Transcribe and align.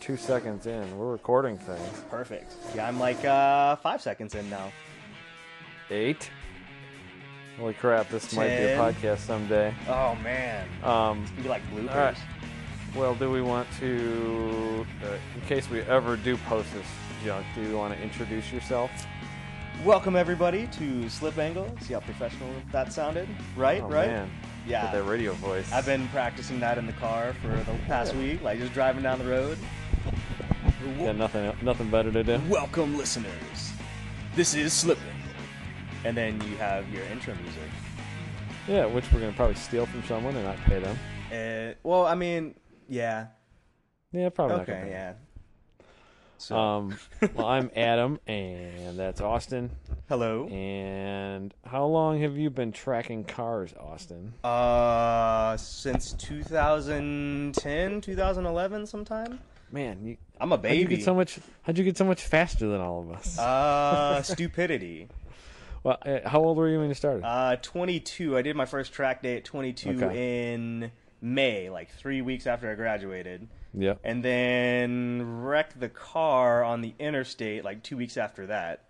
two 0.00 0.16
seconds 0.16 0.66
in. 0.66 0.98
We're 0.98 1.12
recording 1.12 1.58
things. 1.58 2.04
Perfect. 2.10 2.54
Yeah, 2.74 2.88
I'm 2.88 2.98
like 2.98 3.24
uh, 3.24 3.76
five 3.76 4.00
seconds 4.00 4.34
in 4.34 4.48
now. 4.50 4.72
Eight. 5.90 6.30
Holy 7.58 7.74
crap! 7.74 8.08
This 8.08 8.34
might 8.34 8.48
be 8.48 8.54
a 8.54 8.76
Ten. 8.76 8.78
podcast 8.94 9.18
someday. 9.18 9.74
Oh 9.88 10.14
man, 10.22 10.66
Um, 10.82 11.26
you 11.42 11.48
like 11.50 11.62
bloopers? 11.70 11.90
All 11.90 11.98
right. 11.98 12.16
well, 12.96 13.14
do 13.14 13.30
we 13.30 13.42
want 13.42 13.68
to, 13.80 14.86
uh, 15.04 15.08
in 15.34 15.40
case 15.46 15.68
we 15.68 15.80
ever 15.82 16.16
do 16.16 16.36
post 16.38 16.72
this 16.72 16.86
junk, 17.22 17.44
do 17.54 17.60
you 17.62 17.76
want 17.76 17.92
to 17.94 18.00
introduce 18.02 18.50
yourself? 18.50 18.90
Welcome 19.84 20.16
everybody 20.16 20.68
to 20.78 21.08
Slip 21.10 21.36
Angle. 21.36 21.74
See 21.82 21.92
how 21.92 22.00
professional 22.00 22.48
that 22.72 22.92
sounded, 22.94 23.28
right? 23.56 23.82
Oh, 23.82 23.88
right? 23.88 24.08
man. 24.08 24.30
Yeah. 24.66 24.84
With 24.84 24.92
that 25.04 25.10
radio 25.10 25.32
voice. 25.34 25.70
I've 25.72 25.86
been 25.86 26.06
practicing 26.08 26.60
that 26.60 26.78
in 26.78 26.86
the 26.86 26.92
car 26.94 27.34
for 27.42 27.48
the 27.48 27.78
past 27.86 28.14
week, 28.14 28.42
like 28.42 28.58
just 28.58 28.72
driving 28.72 29.02
down 29.02 29.18
the 29.18 29.24
road. 29.26 29.58
Got 30.98 31.16
nothing, 31.16 31.52
nothing 31.62 31.90
better 31.90 32.10
to 32.12 32.22
do. 32.24 32.40
Welcome, 32.48 32.96
listeners. 32.96 33.72
This 34.34 34.54
is 34.54 34.72
Slip 34.72 34.98
Angle. 34.98 35.16
And 36.04 36.16
then 36.16 36.40
you 36.48 36.56
have 36.56 36.88
your 36.90 37.04
intro 37.04 37.34
music. 37.34 37.62
Yeah, 38.68 38.86
which 38.86 39.04
we're 39.12 39.20
gonna 39.20 39.32
probably 39.32 39.56
steal 39.56 39.86
from 39.86 40.02
someone 40.04 40.34
and 40.36 40.44
not 40.44 40.56
pay 40.64 40.78
them. 40.80 40.96
Uh, 41.32 41.74
well, 41.82 42.06
I 42.06 42.14
mean, 42.14 42.54
yeah. 42.88 43.26
Yeah, 44.12 44.28
probably 44.30 44.56
not. 44.58 44.62
Okay, 44.68 44.78
gonna 44.80 44.90
yeah. 44.90 45.12
So, 46.38 46.56
Um, 46.56 46.96
well, 47.34 47.46
I'm 47.48 47.70
Adam, 47.76 48.18
and 48.26 48.98
that's 48.98 49.20
Austin. 49.20 49.70
hello. 50.08 50.46
And 50.48 51.52
how 51.66 51.84
long 51.84 52.18
have 52.22 52.38
you 52.38 52.48
been 52.48 52.72
tracking 52.72 53.24
cars, 53.24 53.74
Austin? 53.78 54.32
Uh, 54.42 55.56
since 55.58 56.12
2010, 56.14 58.00
2011, 58.00 58.86
sometime. 58.86 59.38
Man, 59.72 60.04
you, 60.04 60.16
I'm 60.40 60.52
a 60.52 60.58
baby. 60.58 60.82
how'd 60.82 60.90
you 60.90 60.96
get 60.96 61.04
so 61.04 61.14
much? 61.14 61.38
How'd 61.62 61.78
you 61.78 61.84
get 61.84 61.96
so 61.96 62.04
much 62.04 62.22
faster 62.22 62.66
than 62.68 62.80
all 62.80 63.00
of 63.02 63.10
us? 63.12 63.38
uh, 63.38 64.20
stupidity. 64.24 65.08
well, 65.84 65.98
uh, 66.04 66.28
how 66.28 66.40
old 66.40 66.56
were 66.56 66.68
you 66.68 66.78
when 66.78 66.88
you 66.88 66.94
started? 66.94 67.24
Uh, 67.24 67.56
22. 67.62 68.36
I 68.36 68.42
did 68.42 68.56
my 68.56 68.66
first 68.66 68.92
track 68.92 69.22
day 69.22 69.36
at 69.36 69.44
22 69.44 69.90
Okay. 70.02 70.52
in 70.54 70.90
May, 71.20 71.70
like 71.70 71.90
three 71.92 72.20
weeks 72.22 72.46
after 72.46 72.70
I 72.70 72.74
graduated, 72.74 73.46
Yeah. 73.74 73.94
and 74.02 74.24
then 74.24 75.42
wrecked 75.42 75.78
the 75.78 75.88
car 75.88 76.64
on 76.64 76.80
the 76.80 76.94
interstate 76.98 77.64
like 77.64 77.82
two 77.82 77.96
weeks 77.96 78.16
after 78.16 78.46
that. 78.46 78.84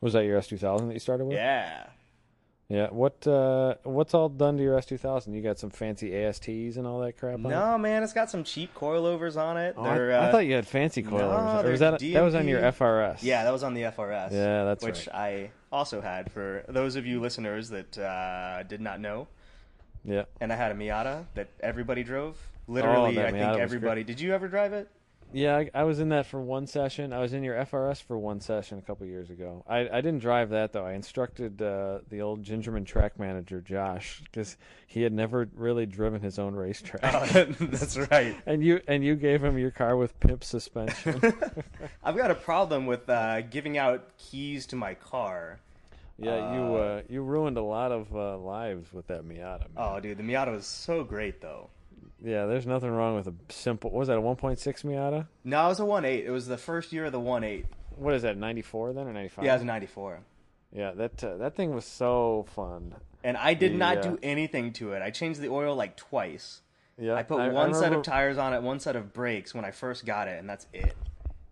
Was 0.00 0.14
that 0.14 0.24
your 0.24 0.40
S2000 0.40 0.88
that 0.88 0.94
you 0.94 0.98
started 1.00 1.26
with? 1.26 1.36
Yeah. 1.36 1.86
Yeah. 2.72 2.88
What 2.88 3.26
uh, 3.26 3.74
What's 3.82 4.14
all 4.14 4.30
done 4.30 4.56
to 4.56 4.62
your 4.62 4.78
S2000? 4.78 5.34
You 5.34 5.42
got 5.42 5.58
some 5.58 5.68
fancy 5.68 6.16
ASTs 6.16 6.48
and 6.78 6.86
all 6.86 7.00
that 7.00 7.18
crap 7.18 7.34
on 7.34 7.46
it? 7.46 7.48
No, 7.50 7.76
man, 7.76 8.02
it's 8.02 8.14
got 8.14 8.30
some 8.30 8.44
cheap 8.44 8.74
coilovers 8.74 9.36
on 9.36 9.58
it. 9.58 9.74
Oh, 9.76 9.84
I, 9.84 9.94
They're, 9.94 10.12
I 10.12 10.16
uh, 10.16 10.32
thought 10.32 10.46
you 10.46 10.54
had 10.54 10.66
fancy 10.66 11.02
coilovers. 11.02 11.62
they're 11.62 11.70
was 11.70 11.80
that 11.80 12.00
that 12.00 12.22
was 12.22 12.34
on 12.34 12.48
your 12.48 12.62
FRS? 12.62 13.18
Yeah, 13.20 13.44
that 13.44 13.52
was 13.52 13.62
on 13.62 13.74
the 13.74 13.82
FRS. 13.82 14.32
Yeah, 14.32 14.64
that's 14.64 14.82
which 14.82 15.06
right. 15.08 15.14
I 15.14 15.50
also 15.70 16.00
had 16.00 16.32
for 16.32 16.64
those 16.66 16.96
of 16.96 17.04
you 17.04 17.20
listeners 17.20 17.68
that 17.68 17.98
uh, 17.98 18.62
did 18.62 18.80
not 18.80 19.00
know. 19.00 19.28
Yeah. 20.02 20.24
And 20.40 20.50
I 20.50 20.56
had 20.56 20.72
a 20.72 20.74
Miata 20.74 21.26
that 21.34 21.50
everybody 21.60 22.02
drove. 22.02 22.38
Literally, 22.68 23.16
that 23.16 23.26
I 23.26 23.32
Miata 23.32 23.50
think 23.50 23.60
everybody. 23.60 24.02
Did 24.02 24.18
you 24.18 24.32
ever 24.32 24.48
drive 24.48 24.72
it? 24.72 24.88
Yeah, 25.32 25.56
I, 25.56 25.70
I 25.74 25.84
was 25.84 25.98
in 26.00 26.10
that 26.10 26.26
for 26.26 26.40
one 26.40 26.66
session. 26.66 27.12
I 27.12 27.20
was 27.20 27.32
in 27.32 27.42
your 27.42 27.56
FRS 27.56 28.02
for 28.02 28.18
one 28.18 28.40
session 28.40 28.78
a 28.78 28.82
couple 28.82 29.06
years 29.06 29.30
ago. 29.30 29.64
I, 29.66 29.80
I 29.88 30.00
didn't 30.00 30.18
drive 30.18 30.50
that 30.50 30.72
though. 30.72 30.84
I 30.84 30.92
instructed 30.92 31.60
uh, 31.62 31.98
the 32.08 32.20
old 32.20 32.42
Gingerman 32.42 32.84
track 32.84 33.18
manager 33.18 33.60
Josh 33.60 34.22
because 34.24 34.56
he 34.86 35.02
had 35.02 35.12
never 35.12 35.48
really 35.54 35.86
driven 35.86 36.20
his 36.20 36.38
own 36.38 36.54
racetrack. 36.54 37.02
Oh, 37.04 37.44
that's 37.60 37.96
right. 38.10 38.36
and 38.46 38.62
you 38.62 38.80
and 38.86 39.04
you 39.04 39.16
gave 39.16 39.42
him 39.42 39.56
your 39.58 39.70
car 39.70 39.96
with 39.96 40.18
pimp 40.20 40.44
suspension. 40.44 41.20
I've 42.04 42.16
got 42.16 42.30
a 42.30 42.34
problem 42.34 42.86
with 42.86 43.08
uh, 43.08 43.40
giving 43.42 43.78
out 43.78 44.16
keys 44.18 44.66
to 44.66 44.76
my 44.76 44.94
car. 44.94 45.60
yeah, 46.18 46.54
you 46.54 46.74
uh, 46.74 47.02
you 47.08 47.22
ruined 47.22 47.56
a 47.56 47.62
lot 47.62 47.90
of 47.90 48.14
uh, 48.14 48.36
lives 48.38 48.92
with 48.92 49.06
that 49.08 49.24
Miata. 49.24 49.60
Man. 49.60 49.70
Oh, 49.76 49.98
dude, 50.00 50.18
the 50.18 50.22
Miata 50.22 50.52
was 50.52 50.66
so 50.66 51.04
great 51.04 51.40
though. 51.40 51.70
Yeah, 52.24 52.46
there's 52.46 52.66
nothing 52.66 52.90
wrong 52.90 53.16
with 53.16 53.26
a 53.26 53.34
simple. 53.48 53.90
What 53.90 53.98
was 54.00 54.08
that 54.08 54.18
a 54.18 54.20
1.6 54.22 54.56
Miata? 54.84 55.26
No, 55.44 55.66
it 55.66 55.68
was 55.70 55.80
a 55.80 55.84
1.8. 55.84 56.24
It 56.24 56.30
was 56.30 56.46
the 56.46 56.56
first 56.58 56.92
year 56.92 57.06
of 57.06 57.12
the 57.12 57.20
1.8. 57.20 57.64
What 57.96 58.14
is 58.14 58.22
that? 58.22 58.36
94 58.36 58.92
then 58.92 59.06
or 59.08 59.12
95? 59.12 59.44
Yeah, 59.44 59.52
it 59.52 59.56
was 59.56 59.64
94. 59.64 60.20
Yeah, 60.74 60.92
that 60.92 61.22
uh, 61.24 61.36
that 61.38 61.54
thing 61.56 61.74
was 61.74 61.84
so 61.84 62.46
fun. 62.54 62.94
And 63.24 63.36
I 63.36 63.54
did 63.54 63.74
not 63.74 63.96
Yeah. 63.96 64.02
do 64.10 64.18
anything 64.22 64.72
to 64.74 64.92
it. 64.92 65.02
I 65.02 65.10
changed 65.10 65.40
the 65.40 65.48
oil 65.48 65.74
like 65.76 65.96
twice. 65.96 66.62
Yeah, 66.98 67.14
I 67.14 67.22
put 67.22 67.38
one 67.52 67.72
set 67.74 67.84
remember- 67.84 67.98
of 67.98 68.04
tires 68.04 68.38
on 68.38 68.52
it, 68.54 68.62
one 68.62 68.78
set 68.80 68.96
of 68.96 69.12
brakes 69.12 69.54
when 69.54 69.64
I 69.64 69.70
first 69.70 70.04
got 70.06 70.28
it, 70.28 70.38
and 70.38 70.48
that's 70.48 70.66
it. 70.72 70.94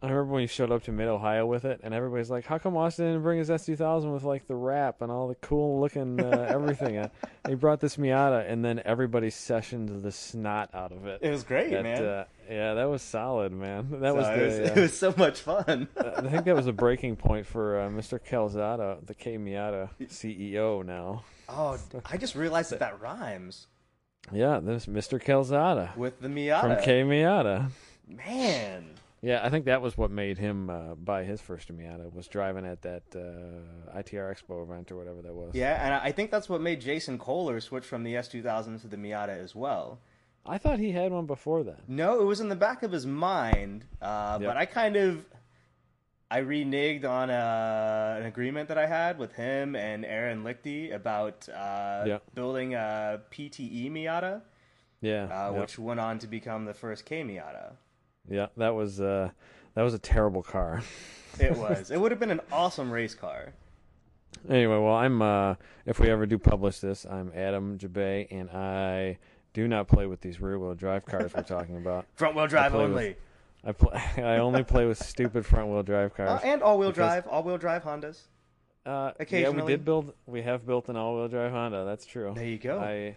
I 0.03 0.07
remember 0.07 0.33
when 0.33 0.41
you 0.41 0.49
showed 0.49 0.73
up 0.73 0.83
to 0.85 0.93
Mid 0.93 1.09
Ohio 1.09 1.45
with 1.45 1.67
it, 1.67 1.81
and 1.83 1.93
everybody's 1.93 2.31
like, 2.31 2.47
"How 2.47 2.57
come 2.57 2.75
Austin 2.75 3.05
didn't 3.07 3.23
bring 3.23 3.39
his 3.39 3.51
S2000 3.51 4.11
with 4.15 4.25
like 4.25 4.47
the 4.47 4.55
wrap 4.55 5.03
and 5.03 5.13
all 5.13 5.29
the 5.29 5.35
cool 5.37 5.79
looking 5.79 6.19
uh, 6.19 6.47
everything?" 6.51 6.97
Uh, 6.97 7.09
he 7.47 7.55
brought 7.55 7.81
this 7.81 7.97
Miata, 7.99 8.51
and 8.51 8.65
then 8.65 8.81
everybody 8.87 9.29
sessioned 9.29 10.03
the 10.03 10.11
snot 10.11 10.71
out 10.73 10.93
of 10.93 11.05
it. 11.07 11.19
It 11.21 11.29
was 11.31 11.43
great, 11.45 11.71
That, 11.71 11.83
man. 11.83 12.03
uh, 12.03 12.25
yeah, 12.51 12.73
that 12.75 12.85
was 12.89 13.03
solid, 13.03 13.53
man. 13.53 13.89
That 14.01 14.17
was 14.17 14.25
So 14.25 14.37
the. 14.37 14.43
it, 14.43 14.61
was, 14.63 14.71
uh, 14.71 14.73
it 14.75 14.81
was 14.81 14.97
so 14.99 15.15
much 15.19 15.41
fun. 15.41 15.89
I 15.99 16.29
think 16.29 16.45
that 16.47 16.57
was 16.57 16.67
a 16.67 16.73
breaking 16.73 17.17
point 17.17 17.45
for 17.45 17.81
uh, 17.81 17.89
Mr. 17.91 18.19
Calzada, 18.25 18.99
the 19.05 19.15
K 19.15 19.37
Miata 19.37 19.91
CEO 20.05 20.83
now. 20.85 21.25
oh, 21.51 21.77
I 22.07 22.17
just 22.17 22.35
realized 22.35 22.71
that 22.73 22.79
that 22.79 22.99
rhymes 23.03 23.67
Yeah, 24.33 24.61
this 24.61 24.87
Mr. 24.87 25.23
Calzada 25.23 25.93
with 25.95 26.21
the 26.23 26.29
Miata 26.29 26.61
from 26.63 26.83
K 26.83 27.03
Miata. 27.03 27.71
Man, 28.09 28.93
Yeah, 29.23 29.41
I 29.45 29.51
think 29.51 29.67
that 29.67 29.83
was 29.83 29.99
what 29.99 30.11
made 30.11 30.39
him 30.39 30.71
uh, 30.71 30.95
buy 30.95 31.25
his 31.25 31.41
first 31.43 31.71
Miata 31.77 32.11
was 32.13 32.27
driving 32.27 32.65
at 32.65 32.81
that 32.83 33.03
uh, 33.15 33.99
ITR 33.99 34.35
Expo 34.35 34.63
event 34.63 34.91
or 34.91 34.97
whatever 34.97 35.21
that 35.21 35.35
was. 35.35 35.55
yeah, 35.55 35.85
and 35.85 35.93
I 35.95 36.11
think 36.13 36.31
that's 36.31 36.49
what 36.49 36.61
made 36.63 36.81
Jason 36.81 37.19
Kohler 37.19 37.61
switch 37.61 37.85
from 37.85 38.03
the 38.03 38.15
S2000 38.15 38.81
to 38.81 38.89
the 38.89 38.97
Miata 38.97 39.37
as 39.39 39.55
well. 39.55 39.99
I 40.47 40.57
thought 40.57 40.79
he 40.79 40.93
had 40.93 41.13
one 41.13 41.27
before 41.27 41.63
that. 41.65 41.87
No, 41.87 42.19
it 42.21 42.25
was 42.25 42.41
in 42.41 42.49
the 42.49 42.57
back 42.57 42.83
of 42.83 42.93
his 42.93 43.05
mind, 43.05 43.85
uh, 44.01 44.39
Yep. 44.41 44.49
but 44.49 44.57
I 44.57 44.65
kind 44.65 44.97
of 44.97 45.27
I 46.31 46.41
reneged 46.41 47.05
on 47.05 47.29
uh, 47.29 48.17
an 48.21 48.25
agreement 48.27 48.69
that 48.69 48.79
I 48.79 48.87
had 48.87 49.19
with 49.19 49.33
him 49.33 49.75
and 49.77 50.05
Aaron 50.07 50.45
Lichty 50.45 50.95
about 50.95 51.47
uh, 51.49 52.05
Yep. 52.07 52.23
building 52.35 52.75
a 52.75 53.21
PTE 53.31 53.91
Miata, 53.91 54.41
Yeah, 55.03 55.25
uh, 55.25 55.51
yep. 55.53 55.61
which 55.61 55.79
went 55.79 56.01
on 56.01 56.19
to 56.21 56.27
become 56.27 56.65
the 56.65 56.75
first 56.75 57.05
K 57.05 57.23
Miata. 57.23 57.73
Yeah, 58.31 58.47
that 58.57 58.75
was 58.75 59.01
uh, 59.01 59.31
that 59.75 59.83
was 59.83 59.93
a 59.95 59.99
terrible 59.99 60.43
car. 60.43 60.83
It 61.39 61.57
was. 61.57 61.91
it 61.93 61.97
would 62.01 62.11
have 62.11 62.19
been 62.19 62.33
an 62.33 62.41
awesome 62.51 62.91
race 62.91 63.15
car. 63.15 63.53
Anyway, 64.49 64.77
well, 64.77 64.95
I'm 64.95 65.23
uh, 65.23 65.55
if 65.87 66.01
we 66.01 66.11
ever 66.11 66.27
do 66.27 66.39
publish 66.39 66.81
this, 66.81 67.07
I'm 67.07 67.31
Adam 67.35 67.79
Jabay, 67.79 68.27
and 68.33 68.51
I 68.51 69.19
do 69.55 69.69
not 69.69 69.87
play 69.87 70.07
with 70.07 70.21
these 70.21 70.41
rear 70.41 70.59
wheel 70.59 70.75
drive 70.75 71.07
cars 71.07 71.33
we're 71.33 71.45
talking 71.45 71.77
about. 71.77 72.07
Front 72.17 72.35
wheel 72.35 72.49
drive 72.49 72.73
with- 72.73 72.83
only. 72.83 73.17
I 73.65 73.73
play, 73.73 74.03
I 74.17 74.39
only 74.39 74.65
play 74.65 74.87
with 74.87 74.99
stupid 74.99 75.47
front 75.47 75.69
wheel 75.69 75.83
drive 75.85 76.11
Uh, 76.13 76.15
cars. 76.17 76.41
and 76.43 76.63
all 76.63 76.79
wheel 76.79 76.93
drive, 76.93 77.27
all 77.29 77.43
wheel 77.45 77.59
drive 77.59 77.85
Hondas. 77.85 78.23
Uh, 78.85 79.13
Yeah, 79.29 79.51
we 79.51 79.63
did 79.63 79.85
build. 79.85 80.15
We 80.27 80.43
have 80.43 80.67
built 80.67 80.89
an 80.89 80.97
all-wheel 80.97 81.29
drive 81.29 81.53
Honda. 81.53 81.85
That's 81.85 82.07
true. 82.07 82.33
There 82.35 82.45
you 82.45 82.59
go. 82.59 82.81
I, 82.81 83.17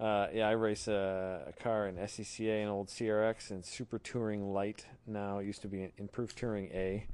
uh, 0.00 0.28
yeah, 0.32 0.48
I 0.48 0.52
race 0.52 0.88
a, 0.88 1.42
a 1.48 1.62
car 1.62 1.86
in 1.86 1.96
SCCA, 1.96 2.62
an 2.62 2.68
old 2.68 2.88
CRX, 2.88 3.50
and 3.50 3.62
Super 3.62 3.98
Touring 3.98 4.52
Light. 4.52 4.86
Now 5.06 5.38
it 5.38 5.46
used 5.46 5.60
to 5.62 5.68
be 5.68 5.82
an 5.82 5.92
Improved 5.98 6.38
Touring 6.38 6.70
A, 6.72 7.06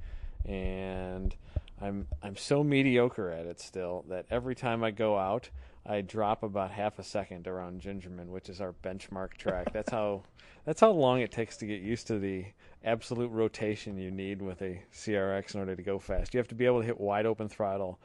and 0.45 1.35
I'm 1.81 2.07
I'm 2.23 2.37
so 2.37 2.63
mediocre 2.63 3.29
at 3.29 3.45
it 3.45 3.59
still 3.59 4.05
that 4.07 4.25
every 4.31 4.55
time 4.55 4.85
I 4.85 4.91
go 4.91 5.17
out, 5.17 5.49
I 5.85 5.99
drop 5.99 6.43
about 6.43 6.71
half 6.71 6.97
a 6.97 7.03
second 7.03 7.45
around 7.45 7.81
Gingerman, 7.81 8.27
which 8.27 8.47
is 8.47 8.61
our 8.61 8.73
benchmark 8.83 9.33
track. 9.33 9.73
that's 9.73 9.91
how 9.91 10.23
that's 10.65 10.79
how 10.79 10.91
long 10.91 11.19
it 11.19 11.31
takes 11.31 11.57
to 11.57 11.65
get 11.65 11.81
used 11.81 12.07
to 12.07 12.19
the 12.19 12.45
absolute 12.85 13.31
rotation 13.31 13.97
you 13.97 14.11
need 14.11 14.41
with 14.41 14.61
a 14.61 14.81
CRX 14.93 15.55
in 15.55 15.59
order 15.59 15.75
to 15.75 15.83
go 15.83 15.99
fast. 15.99 16.33
You 16.33 16.37
have 16.37 16.47
to 16.47 16.55
be 16.55 16.65
able 16.65 16.79
to 16.79 16.85
hit 16.85 17.01
wide 17.01 17.25
open 17.25 17.49
throttle 17.49 17.99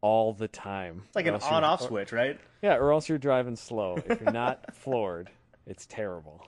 all 0.00 0.32
the 0.32 0.48
time. 0.48 1.02
It's 1.06 1.16
like 1.16 1.26
an 1.26 1.34
on-off 1.34 1.82
switch, 1.82 2.12
right? 2.12 2.38
Yeah, 2.62 2.76
or 2.76 2.92
else 2.92 3.08
you're 3.08 3.18
driving 3.18 3.56
slow. 3.56 3.98
If 4.06 4.20
you're 4.20 4.32
not 4.32 4.74
floored, 4.74 5.30
it's 5.66 5.86
terrible. 5.86 6.46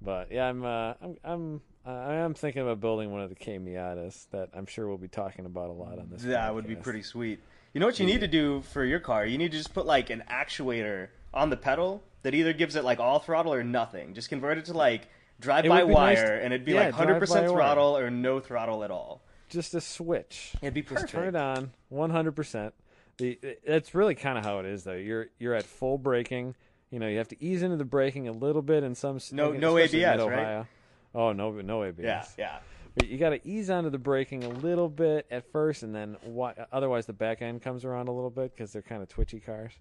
But 0.00 0.30
yeah, 0.30 0.48
I'm 0.48 0.64
uh, 0.64 0.94
I'm 1.02 1.16
I'm 1.24 1.60
uh, 1.86 1.90
I 1.90 2.14
am 2.16 2.34
thinking 2.34 2.62
about 2.62 2.80
building 2.80 3.10
one 3.10 3.20
of 3.22 3.28
the 3.30 3.34
K 3.34 3.58
Miatas 3.58 4.26
that 4.30 4.50
I'm 4.54 4.66
sure 4.66 4.86
we'll 4.86 4.98
be 4.98 5.08
talking 5.08 5.44
about 5.46 5.70
a 5.70 5.72
lot 5.72 5.98
on 5.98 6.08
this. 6.10 6.22
That 6.22 6.54
would 6.54 6.66
be 6.66 6.76
pretty 6.76 7.02
sweet. 7.02 7.40
You 7.72 7.80
know 7.80 7.86
what 7.86 7.98
you 7.98 8.06
need 8.06 8.20
to 8.20 8.28
do 8.28 8.62
for 8.62 8.84
your 8.84 9.00
car? 9.00 9.26
You 9.26 9.38
need 9.38 9.50
to 9.52 9.58
just 9.58 9.74
put 9.74 9.86
like 9.86 10.10
an 10.10 10.22
actuator 10.30 11.08
on 11.34 11.50
the 11.50 11.56
pedal 11.56 12.02
that 12.22 12.34
either 12.34 12.52
gives 12.52 12.76
it 12.76 12.84
like 12.84 12.98
all 12.98 13.18
throttle 13.18 13.52
or 13.52 13.62
nothing. 13.62 14.14
Just 14.14 14.28
convert 14.28 14.58
it 14.58 14.64
to 14.66 14.72
like 14.72 15.08
drive 15.40 15.64
It 15.64 15.68
by 15.68 15.82
be 15.82 15.88
nice 15.88 15.94
wire 16.18 16.38
to- 16.38 16.44
and 16.44 16.52
it'd 16.52 16.64
be 16.64 16.72
yeah, 16.72 16.86
like 16.86 16.94
100% 16.94 17.18
drive-by-wire. 17.18 17.48
throttle 17.50 17.96
or 17.98 18.10
no 18.10 18.40
throttle 18.40 18.84
at 18.84 18.90
all. 18.90 19.22
Just 19.48 19.74
a 19.74 19.80
switch. 19.80 20.52
It'd 20.62 20.74
be 20.74 20.82
Just 20.82 20.92
perfect. 20.94 21.12
turn 21.12 21.28
it 21.28 21.36
on 21.36 21.72
100%. 21.92 22.72
The 23.18 23.38
that's 23.66 23.94
really 23.94 24.14
kind 24.14 24.38
of 24.38 24.44
how 24.44 24.60
it 24.60 24.66
is 24.66 24.84
though. 24.84 24.92
You're 24.94 25.26
you're 25.40 25.54
at 25.54 25.64
full 25.64 25.98
braking. 25.98 26.54
You 26.90 27.00
know, 27.00 27.08
you 27.08 27.18
have 27.18 27.28
to 27.28 27.44
ease 27.44 27.62
into 27.62 27.76
the 27.76 27.84
braking 27.84 28.28
a 28.28 28.32
little 28.32 28.62
bit 28.62 28.84
in 28.84 28.94
some 28.94 29.18
No- 29.32 29.52
no 29.52 29.76
ABS, 29.76 30.20
right? 30.22 30.66
Oh 31.14 31.32
no, 31.32 31.50
no 31.52 31.82
ABS. 31.84 32.04
Yeah, 32.04 32.24
yeah. 32.38 32.58
But 32.94 33.08
You 33.08 33.18
got 33.18 33.30
to 33.30 33.46
ease 33.46 33.70
onto 33.70 33.90
the 33.90 33.98
braking 33.98 34.44
a 34.44 34.48
little 34.48 34.88
bit 34.88 35.26
at 35.30 35.50
first, 35.52 35.82
and 35.82 35.94
then 35.94 36.16
why, 36.24 36.54
otherwise 36.72 37.06
the 37.06 37.12
back 37.12 37.42
end 37.42 37.60
comes 37.62 37.84
around 37.84 38.08
a 38.08 38.12
little 38.12 38.30
bit 38.30 38.54
because 38.54 38.72
they're 38.72 38.82
kind 38.82 39.02
of 39.02 39.08
twitchy 39.08 39.40
cars. 39.40 39.72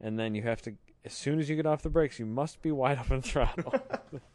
And 0.00 0.18
then 0.18 0.34
you 0.34 0.42
have 0.42 0.60
to, 0.62 0.74
as 1.04 1.12
soon 1.12 1.38
as 1.40 1.48
you 1.48 1.56
get 1.56 1.66
off 1.66 1.82
the 1.82 1.90
brakes, 1.90 2.18
you 2.18 2.26
must 2.26 2.60
be 2.62 2.70
wide 2.72 2.98
open 3.04 3.22
throttle. 3.22 3.74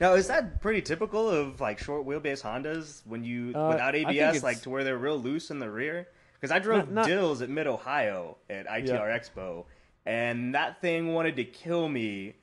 Now, 0.00 0.14
is 0.14 0.26
that 0.28 0.60
pretty 0.60 0.82
typical 0.82 1.28
of 1.28 1.60
like 1.60 1.78
short 1.78 2.06
wheelbase 2.06 2.42
Hondas 2.42 3.02
when 3.06 3.24
you 3.24 3.52
Uh, 3.54 3.68
without 3.68 3.94
ABS, 3.94 4.42
like 4.42 4.60
to 4.62 4.70
where 4.70 4.84
they're 4.84 4.98
real 4.98 5.18
loose 5.18 5.50
in 5.50 5.58
the 5.58 5.70
rear? 5.70 6.08
Because 6.34 6.50
I 6.50 6.58
drove 6.58 6.86
Not- 6.88 6.92
not- 6.92 7.06
Dills 7.06 7.40
at 7.42 7.48
Mid 7.48 7.66
Ohio 7.66 8.36
at 8.50 8.66
ITR 8.66 9.08
Expo, 9.08 9.64
and 10.04 10.54
that 10.54 10.80
thing 10.80 11.12
wanted 11.14 11.36
to 11.36 11.44
kill 11.44 11.88
me 11.88 12.34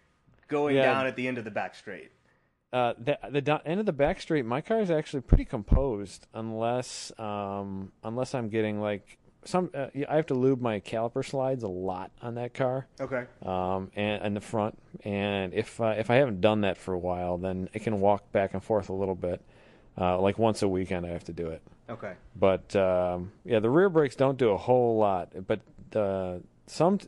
going 0.48 0.76
Yeah. 0.76 0.84
down 0.86 1.08
at 1.08 1.16
the 1.16 1.28
end 1.28 1.38
of 1.38 1.44
the 1.44 1.52
back 1.52 1.76
straight. 1.76 2.12
uh, 2.74 2.94
the 2.98 3.20
the 3.30 3.42
do- 3.42 3.60
end 3.66 3.82
of 3.82 3.86
the 3.86 3.92
back 3.92 4.22
straight, 4.22 4.46
my 4.46 4.62
car 4.62 4.80
is 4.80 4.90
actually 4.90 5.20
pretty 5.20 5.44
composed, 5.44 6.26
unless 6.34 7.12
um, 7.20 7.92
unless 8.02 8.34
I'm 8.34 8.48
getting 8.48 8.80
like 8.80 9.18
some. 9.44 9.70
Uh, 9.74 9.88
I 10.08 10.16
have 10.16 10.28
to 10.28 10.34
lube 10.34 10.62
my 10.62 10.80
caliper 10.80 11.26
slides 11.26 11.64
a 11.64 11.68
lot 11.68 12.12
on 12.22 12.36
that 12.36 12.54
car. 12.54 12.88
Okay. 13.00 13.26
um, 13.46 13.92
and, 13.96 14.22
and 14.24 14.36
the 14.36 14.42
front. 14.42 14.78
And 15.04 15.54
if 15.54 15.80
uh, 15.82 15.96
if 15.98 16.10
I 16.10 16.16
haven't 16.16 16.42
done 16.42 16.62
that 16.62 16.78
for 16.78 16.94
a 16.94 17.00
while, 17.00 17.38
then 17.38 17.70
it 17.74 17.80
can 17.80 18.00
walk 18.00 18.32
back 18.32 18.54
and 18.54 18.64
forth 18.64 18.90
a 18.90 18.94
little 18.94 19.16
bit. 19.16 19.42
Uh, 19.98 20.20
like 20.20 20.40
once 20.40 20.62
a 20.62 20.68
weekend, 20.68 21.06
I 21.06 21.10
have 21.10 21.26
to 21.26 21.34
do 21.34 21.48
it. 21.48 21.62
Okay. 21.90 22.14
But 22.36 22.76
um, 22.76 23.32
yeah, 23.44 23.60
the 23.60 23.70
rear 23.70 23.90
brakes 23.90 24.16
don't 24.16 24.38
do 24.38 24.52
a 24.52 24.58
whole 24.58 24.98
lot. 24.98 25.34
But 25.46 25.60
uh, 25.96 26.40
some 26.68 27.00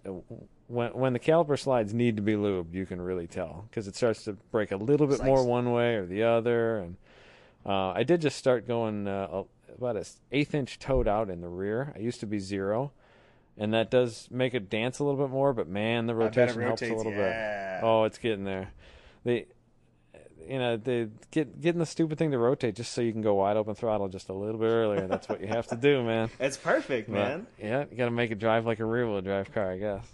when 0.68 0.92
when 0.94 1.14
the 1.14 1.20
caliper 1.20 1.58
slides 1.58 1.94
need 1.94 2.16
to 2.18 2.22
be 2.22 2.34
lubed, 2.34 2.74
you 2.74 2.86
can 2.86 3.02
really 3.02 3.28
tell 3.28 3.66
because 3.70 3.88
it 3.88 3.96
starts 3.96 4.24
to 4.26 4.34
brake 4.52 4.72
a 4.72 4.78
little 4.78 5.08
bit 5.08 5.24
more 5.24 5.46
one 5.46 5.72
way 5.72 5.96
or 5.96 6.06
the 6.06 6.24
other. 6.24 6.80
And 6.80 6.98
uh, 7.66 7.92
I 7.92 8.04
did 8.04 8.22
just 8.22 8.38
start 8.38 8.68
going 8.68 9.08
uh, 9.08 9.44
about 9.78 9.98
an 9.98 10.04
eighth 10.32 10.54
inch 10.54 10.80
toed 10.80 11.08
out 11.08 11.30
in 11.30 11.42
the 11.42 11.50
rear. 11.50 11.94
I 11.96 12.00
used 12.00 12.20
to 12.22 12.26
be 12.26 12.40
zero. 12.40 12.92
And 13.58 13.74
that 13.74 13.92
does 13.92 14.28
make 14.32 14.56
it 14.56 14.70
dance 14.70 14.98
a 14.98 15.04
little 15.04 15.20
bit 15.24 15.32
more, 15.32 15.54
but 15.54 15.68
man, 15.68 16.08
the 16.08 16.16
rotation 16.16 16.62
helps 16.62 16.82
a 16.82 16.94
little 16.94 17.12
yeah. 17.12 17.80
bit. 17.80 17.86
Oh, 17.86 18.04
it's 18.06 18.18
getting 18.18 18.46
there. 18.46 18.72
They, 19.24 19.46
you 20.48 20.58
know, 20.58 20.76
they 20.76 21.10
get 21.30 21.62
getting 21.62 21.78
the 21.78 21.86
stupid 21.86 22.18
thing 22.18 22.32
to 22.32 22.40
rotate 22.40 22.76
just 22.76 22.94
so 22.94 23.02
you 23.02 23.12
can 23.12 23.22
go 23.22 23.36
wide 23.36 23.56
open 23.56 23.76
throttle 23.76 24.08
just 24.10 24.30
a 24.30 24.34
little 24.34 24.60
bit 24.60 24.70
earlier. 24.70 25.08
That's 25.08 25.30
what 25.30 25.40
you 25.40 25.48
have 25.48 25.68
to 25.68 25.76
do, 25.76 26.04
man. 26.06 26.32
It's 26.40 26.58
perfect, 26.58 27.12
But, 27.12 27.16
man. 27.16 27.48
yeah, 27.62 27.86
you 27.92 27.96
got 27.96 28.06
to 28.06 28.12
make 28.12 28.32
it 28.32 28.40
drive 28.40 28.66
like 28.66 28.80
a 28.80 28.86
rear 28.86 29.08
wheel 29.08 29.22
drive 29.22 29.54
car, 29.54 29.72
I 29.72 29.78
guess. 29.78 30.06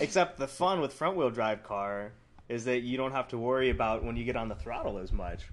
Except 0.00 0.38
the 0.38 0.46
fun 0.48 0.80
with 0.80 0.92
front 0.92 1.16
wheel 1.16 1.30
drive 1.30 1.64
car 1.64 2.12
is 2.48 2.64
that 2.66 2.82
you 2.82 2.96
don't 2.96 3.12
have 3.12 3.28
to 3.28 3.38
worry 3.38 3.70
about 3.70 4.04
when 4.04 4.16
you 4.16 4.24
get 4.24 4.36
on 4.36 4.48
the 4.48 4.54
throttle 4.54 4.98
as 4.98 5.12
much. 5.12 5.48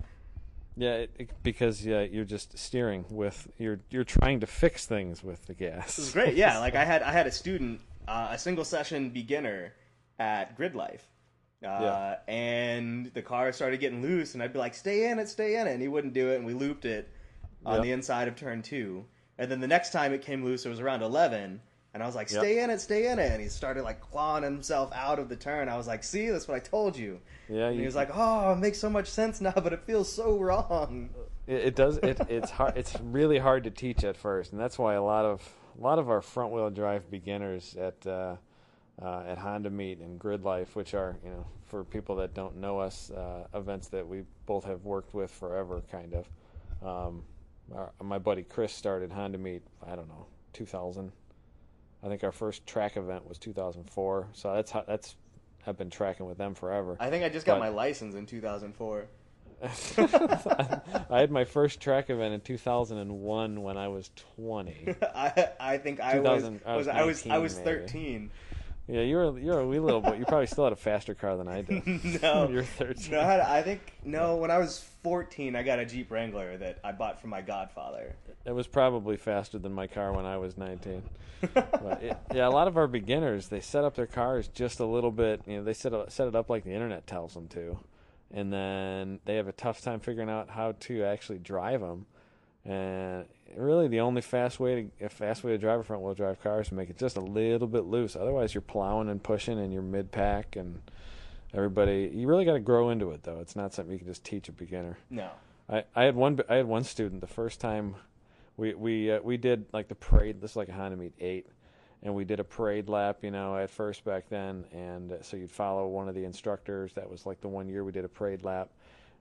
Yeah, 0.78 0.94
it, 0.96 1.12
it, 1.18 1.30
because 1.44 1.86
yeah, 1.86 2.02
you're 2.02 2.26
just 2.26 2.58
steering 2.58 3.06
with 3.10 3.48
you're 3.58 3.80
you're 3.90 4.04
trying 4.04 4.42
to 4.42 4.48
fix 4.48 4.86
things 4.86 5.24
with 5.24 5.46
the 5.46 5.54
gas. 5.54 5.96
This 5.96 6.08
is 6.08 6.14
great. 6.14 6.36
Yeah, 6.36 6.60
like 6.66 6.76
I 6.76 6.84
had 6.86 7.02
I 7.02 7.12
had 7.12 7.28
a 7.28 7.32
student, 7.32 7.82
uh, 8.08 8.30
a 8.32 8.38
single 8.38 8.66
session 8.66 9.10
beginner 9.10 9.74
at 10.20 10.56
Grid 10.58 10.76
Life. 10.76 11.08
Uh, 11.64 11.68
Yeah. 11.82 12.16
And 12.28 13.12
the 13.14 13.22
car 13.22 13.52
started 13.54 13.80
getting 13.80 14.02
loose, 14.02 14.34
and 14.34 14.44
I'd 14.44 14.54
be 14.54 14.60
like, 14.60 14.74
"Stay 14.76 15.10
in 15.10 15.18
it, 15.20 15.30
stay 15.30 15.56
in 15.60 15.68
it," 15.68 15.74
and 15.74 15.82
he 15.82 15.88
wouldn't 15.88 16.14
do 16.14 16.32
it, 16.32 16.36
and 16.36 16.46
we 16.46 16.54
looped 16.54 16.86
it 16.86 17.10
on 17.66 17.76
Yep. 17.76 17.84
the 17.84 17.92
inside 17.92 18.28
of 18.28 18.36
turn 18.36 18.62
two. 18.62 19.06
And 19.38 19.50
then 19.50 19.60
the 19.62 19.68
next 19.68 19.92
time 19.92 20.14
it 20.14 20.22
came 20.22 20.44
loose, 20.44 20.66
it 20.66 20.70
was 20.70 20.80
around 20.82 21.02
eleven, 21.04 21.62
and 21.96 22.04
I 22.04 22.08
was 22.08 22.16
like, 22.16 22.28
"Stay 22.28 22.62
in 22.62 22.70
it, 22.70 22.82
stay 22.82 23.08
in 23.08 23.20
it," 23.20 23.32
and 23.32 23.42
he 23.42 23.48
started 23.48 23.84
like 23.84 24.02
clawing 24.02 24.44
himself 24.44 24.92
out 24.94 25.18
of 25.18 25.30
the 25.30 25.38
turn. 25.38 25.70
I 25.70 25.78
was 25.78 25.88
like, 25.88 26.04
"See, 26.04 26.28
that's 26.28 26.46
what 26.46 26.56
I 26.56 26.60
told 26.60 26.98
you." 26.98 27.22
Yeah, 27.48 27.70
And 27.70 27.80
he 27.80 27.86
was 27.86 27.96
like, 27.96 28.10
"Oh, 28.14 28.52
it 28.52 28.58
makes 28.58 28.80
so 28.80 28.90
much 28.90 29.08
sense 29.08 29.40
now, 29.40 29.54
but 29.56 29.72
it 29.72 29.82
feels 29.86 30.12
so 30.12 30.38
wrong." 30.38 31.10
It, 31.48 31.68
it 31.68 31.76
does. 31.76 31.96
It, 32.00 32.20
it's 32.28 32.52
hard. 32.52 32.76
It's 32.76 33.00
really 33.00 33.38
hard 33.38 33.64
to 33.64 33.72
teach 33.72 34.04
at 34.04 34.18
first, 34.18 34.52
and 34.52 34.60
that's 34.60 34.78
why 34.78 34.96
a 34.96 35.02
lot 35.02 35.24
of 35.24 35.42
a 35.80 35.82
lot 35.82 35.98
of 35.98 36.10
our 36.10 36.22
front 36.22 36.52
wheel 36.52 36.70
drive 36.70 37.10
beginners 37.10 37.78
at 37.80 38.06
uh, 38.06 38.36
uh, 39.02 39.24
at 39.26 39.38
Honda 39.38 39.70
Meet 39.70 40.00
and 40.00 40.20
Grid 40.20 40.44
Life, 40.44 40.76
which 40.76 40.94
are 40.94 41.16
you 41.24 41.30
know 41.30 41.46
for 41.68 41.86
people 41.86 42.18
that 42.18 42.34
don't 42.34 42.58
know 42.58 42.78
us, 42.78 43.10
uh, 43.10 43.48
events 43.54 43.88
that 43.88 44.06
we 44.06 44.24
both 44.46 44.66
have 44.66 44.84
worked 44.84 45.14
with 45.14 45.32
forever, 45.32 45.82
kind 45.90 46.14
of. 46.14 46.28
Um, 46.86 47.24
our, 47.74 47.94
my 48.04 48.18
buddy 48.18 48.44
Chris 48.44 48.74
started 48.74 49.14
Honda 49.14 49.38
Meet. 49.38 49.62
I 49.88 49.96
don't 49.96 50.10
know, 50.10 50.26
2000. 50.52 51.14
I 52.04 52.08
think 52.08 52.24
our 52.24 52.32
first 52.32 52.66
track 52.68 52.98
event 52.98 53.28
was 53.28 53.38
2004. 53.40 54.28
So 54.34 54.54
that's 54.54 54.72
how 54.72 54.84
that's. 54.88 55.16
I've 55.68 55.78
been 55.78 55.90
tracking 55.90 56.28
with 56.28 56.38
them 56.38 56.54
forever. 56.54 56.96
I 57.00 57.10
think 57.10 57.24
I 57.24 57.30
just 57.30 57.46
got 57.46 57.56
But- 57.56 57.62
my 57.62 57.70
license 57.70 58.14
in 58.16 58.26
2004. 58.28 59.08
I 59.98 60.82
had 61.10 61.32
my 61.32 61.46
first 61.46 61.80
track 61.80 62.10
event 62.10 62.34
in 62.34 62.42
2001 62.42 63.62
when 63.62 63.78
I 63.78 63.88
was 63.88 64.12
20. 64.36 64.96
I 65.02 65.50
I 65.60 65.78
think 65.78 66.00
I 66.02 66.20
was 66.20 66.42
2000 66.44 66.62
I 66.66 66.76
was 66.76 66.88
I 66.88 67.04
was 67.04 67.28
I 67.28 67.38
was 67.38 67.56
maybe. 67.58 67.66
13. 67.66 68.32
Yeah, 68.88 69.02
you're 69.02 69.38
you're 69.40 69.60
a 69.60 69.68
wee 69.68 69.80
little, 69.80 70.02
but 70.02 70.20
you 70.20 70.26
probably 70.26 70.46
still 70.46 70.66
had 70.66 70.74
a 70.74 70.78
faster 70.78 71.16
car 71.16 71.38
than 71.38 71.48
I 71.48 71.64
did. 71.64 71.86
no, 72.22 72.48
you're 72.50 72.64
13. 72.64 73.12
No, 73.12 73.20
I, 73.20 73.24
had, 73.24 73.40
I 73.40 73.62
think 73.64 73.82
no. 74.04 74.36
When 74.36 74.52
I 74.52 74.60
was 74.60 74.86
14, 75.02 75.56
I 75.56 75.64
got 75.64 75.80
a 75.80 75.86
Jeep 75.86 76.12
Wrangler 76.12 76.58
that 76.58 76.80
I 76.84 76.92
bought 76.92 77.20
from 77.20 77.32
my 77.32 77.42
godfather. 77.42 78.16
It 78.46 78.52
was 78.52 78.68
probably 78.68 79.18
faster 79.18 79.58
than 79.58 79.74
my 79.74 79.88
car 79.88 80.14
when 80.14 80.26
I 80.26 80.38
was 80.38 80.58
19. 80.58 81.04
But 81.54 82.02
it, 82.02 82.18
yeah, 82.34 82.48
a 82.48 82.50
lot 82.50 82.68
of 82.68 82.76
our 82.76 82.88
beginners 82.88 83.50
they 83.50 83.60
set 83.60 83.84
up 83.84 83.96
their 83.96 84.08
cars 84.08 84.48
just 84.48 84.80
a 84.80 84.86
little 84.86 85.12
bit. 85.12 85.42
You 85.46 85.58
know, 85.58 85.64
they 85.64 85.74
set 85.74 85.94
set 86.12 86.28
it 86.28 86.36
up 86.36 86.50
like 86.50 86.64
the 86.64 86.72
internet 86.72 87.06
tells 87.06 87.36
them 87.36 87.48
to, 87.50 87.78
and 88.32 88.52
then 88.52 89.20
they 89.26 89.36
have 89.36 89.48
a 89.48 89.52
tough 89.52 89.82
time 89.82 90.00
figuring 90.00 90.30
out 90.30 90.50
how 90.50 90.72
to 90.72 91.04
actually 91.04 91.38
drive 91.40 91.82
them. 91.82 92.08
And 92.66 93.26
really, 93.56 93.88
the 93.88 94.00
only 94.00 94.22
fast 94.22 94.60
way 94.60 94.90
to 95.00 95.06
a 95.06 95.10
fast 95.10 95.44
way 95.44 95.52
to 95.52 95.58
drive 95.58 95.80
a 95.80 95.84
front 95.84 96.02
wheel 96.02 96.16
drive 96.16 96.42
car 96.42 96.62
is 96.62 96.70
to 96.70 96.76
make 96.76 96.90
it 96.90 96.98
just 96.98 97.16
a 97.16 97.22
little 97.22 97.68
bit 97.68 97.86
loose. 97.86 98.16
Otherwise, 98.16 98.54
you're 98.54 98.62
plowing 98.62 99.10
and 99.10 99.22
pushing, 99.22 99.60
and 99.60 99.72
you're 99.72 99.84
mid 99.84 100.12
pack, 100.12 100.56
and 100.56 100.82
everybody. 101.54 102.12
You 102.14 102.28
really 102.28 102.46
got 102.46 102.54
to 102.54 102.60
grow 102.60 102.90
into 102.90 103.12
it, 103.12 103.24
though. 103.24 103.40
It's 103.40 103.56
not 103.56 103.74
something 103.74 103.94
you 103.94 104.00
can 104.00 104.08
just 104.08 104.24
teach 104.24 104.50
a 104.50 104.52
beginner. 104.52 104.98
No, 105.12 105.30
I, 105.70 105.84
I 105.96 106.04
had 106.04 106.16
one 106.16 106.40
I 106.50 106.56
had 106.56 106.66
one 106.66 106.84
student 106.84 107.22
the 107.22 107.28
first 107.28 107.60
time 107.60 107.96
we 108.58 108.74
we 108.74 109.12
uh, 109.12 109.20
we 109.22 109.38
did 109.38 109.66
like 109.74 109.88
the 109.88 109.96
parade. 109.96 110.42
This 110.42 110.52
is 110.52 110.58
like 110.58 110.70
a 110.70 110.74
Honda 110.74 110.98
Meet 110.98 111.14
eight, 111.20 111.48
and 112.04 112.16
we 112.16 112.26
did 112.26 112.40
a 112.40 112.44
parade 112.44 112.90
lap. 112.90 113.20
You 113.22 113.32
know, 113.32 113.58
at 113.58 113.70
first 113.70 114.04
back 114.04 114.30
then, 114.30 114.66
and 114.72 115.12
uh, 115.12 115.22
so 115.22 115.38
you'd 115.38 115.52
follow 115.52 115.88
one 115.88 116.08
of 116.08 116.16
the 116.16 116.24
instructors. 116.24 116.94
That 116.94 117.10
was 117.10 117.26
like 117.26 117.42
the 117.42 117.48
one 117.48 117.68
year 117.68 117.84
we 117.84 117.92
did 117.92 118.06
a 118.06 118.10
parade 118.10 118.44
lap 118.44 118.70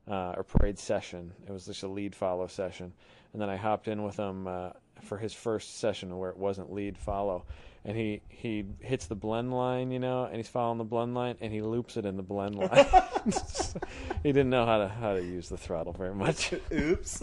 uh, 0.08 0.34
or 0.36 0.42
parade 0.42 0.78
session. 0.78 1.32
It 1.46 1.52
was 1.52 1.66
just 1.66 1.82
a 1.82 1.88
lead 1.88 2.14
follow 2.14 2.46
session, 2.46 2.92
and 3.34 3.42
then 3.42 3.50
I 3.50 3.56
hopped 3.56 3.88
in 3.88 4.02
with 4.02 4.16
him 4.16 4.46
uh, 4.46 4.70
for 5.02 5.18
his 5.18 5.34
first 5.34 5.78
session 5.78 6.16
where 6.16 6.30
it 6.30 6.38
wasn't 6.38 6.72
lead 6.72 6.96
follow. 6.96 7.44
And 7.84 7.94
he, 7.94 8.22
he 8.28 8.64
hits 8.80 9.06
the 9.06 9.14
blend 9.14 9.52
line, 9.52 9.90
you 9.90 9.98
know, 9.98 10.24
and 10.24 10.36
he's 10.36 10.48
following 10.48 10.78
the 10.78 10.84
blend 10.84 11.14
line, 11.14 11.36
and 11.42 11.52
he 11.52 11.60
loops 11.60 11.98
it 11.98 12.06
in 12.06 12.16
the 12.16 12.22
blend 12.22 12.54
line. 12.54 12.70
he 14.22 14.32
didn't 14.32 14.48
know 14.48 14.64
how 14.64 14.78
to 14.78 14.88
how 14.88 15.12
to 15.14 15.22
use 15.22 15.50
the 15.50 15.58
throttle 15.58 15.92
very 15.92 16.14
much. 16.14 16.54
oops. 16.72 17.22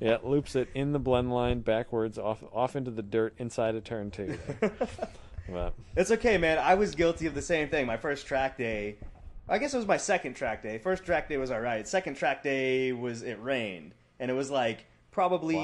Yeah, 0.00 0.16
loops 0.24 0.56
it 0.56 0.70
in 0.74 0.92
the 0.92 0.98
blend 0.98 1.32
line 1.32 1.60
backwards 1.60 2.18
off 2.18 2.42
off 2.52 2.74
into 2.74 2.90
the 2.90 3.02
dirt 3.02 3.34
inside 3.38 3.76
of 3.76 3.84
turn 3.84 4.10
two. 4.10 4.38
But 5.48 5.74
it's 5.96 6.10
okay, 6.12 6.38
man. 6.38 6.58
I 6.58 6.74
was 6.74 6.94
guilty 6.94 7.26
of 7.26 7.34
the 7.34 7.42
same 7.42 7.68
thing. 7.68 7.86
My 7.86 7.96
first 7.96 8.26
track 8.26 8.56
day, 8.56 8.96
I 9.48 9.58
guess 9.58 9.74
it 9.74 9.76
was 9.76 9.86
my 9.86 9.96
second 9.96 10.34
track 10.34 10.62
day. 10.62 10.78
First 10.78 11.04
track 11.04 11.28
day 11.28 11.36
was 11.36 11.50
all 11.50 11.60
right. 11.60 11.86
Second 11.86 12.14
track 12.16 12.42
day 12.42 12.92
was 12.92 13.22
it 13.22 13.38
rained, 13.42 13.94
and 14.18 14.30
it 14.30 14.34
was 14.34 14.50
like 14.50 14.86
probably 15.10 15.56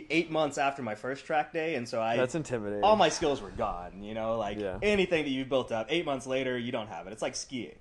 Wow, 0.00 0.06
eight 0.10 0.30
months 0.30 0.58
after 0.58 0.82
my 0.82 0.94
first 0.94 1.24
track 1.26 1.52
day, 1.52 1.74
and 1.74 1.88
so 1.88 2.00
I 2.00 2.16
that's 2.16 2.34
intimidating. 2.34 2.84
all 2.84 2.96
my 2.96 3.08
skills 3.08 3.40
were 3.40 3.50
gone. 3.50 4.02
You 4.02 4.14
know, 4.14 4.36
like 4.38 4.58
Yeah. 4.58 4.78
anything 4.82 5.24
that 5.24 5.30
you 5.30 5.44
built 5.44 5.72
up, 5.72 5.86
eight 5.90 6.04
months 6.04 6.26
later, 6.26 6.56
you 6.58 6.72
don't 6.72 6.88
have 6.88 7.06
it. 7.06 7.12
It's 7.12 7.22
like 7.22 7.34
skiing. 7.36 7.76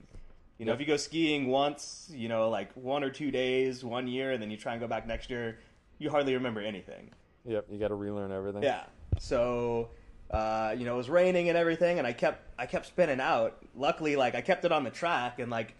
You 0.57 0.65
know, 0.65 0.73
Yep. 0.73 0.81
if 0.81 0.87
you 0.87 0.93
go 0.93 0.97
skiing 0.97 1.47
once, 1.47 2.11
you 2.13 2.27
know, 2.29 2.49
like 2.49 2.71
one 2.73 3.03
or 3.03 3.09
two 3.09 3.31
days, 3.31 3.83
one 3.83 4.07
year, 4.07 4.31
and 4.31 4.41
then 4.41 4.51
you 4.51 4.57
try 4.57 4.73
and 4.73 4.81
go 4.81 4.87
back 4.87 5.07
next 5.07 5.29
year, 5.29 5.59
you 5.97 6.09
hardly 6.11 6.33
remember 6.35 6.61
anything. 6.61 7.09
Yep, 7.45 7.65
you 7.71 7.79
got 7.79 7.87
to 7.87 7.95
relearn 7.95 8.31
everything. 8.31 8.61
Yeah. 8.61 8.83
So, 9.17 9.89
uh, 10.29 10.75
you 10.77 10.85
know, 10.85 10.93
it 10.93 10.97
was 10.97 11.09
raining 11.09 11.49
and 11.49 11.57
everything, 11.57 11.97
and 11.97 12.07
I 12.07 12.13
kept 12.13 12.43
I 12.59 12.65
kept 12.67 12.85
spinning 12.85 13.19
out. 13.19 13.57
Luckily, 13.75 14.15
like 14.15 14.35
I 14.35 14.41
kept 14.41 14.63
it 14.65 14.71
on 14.71 14.83
the 14.83 14.91
track, 14.91 15.39
and 15.39 15.49
like 15.51 15.73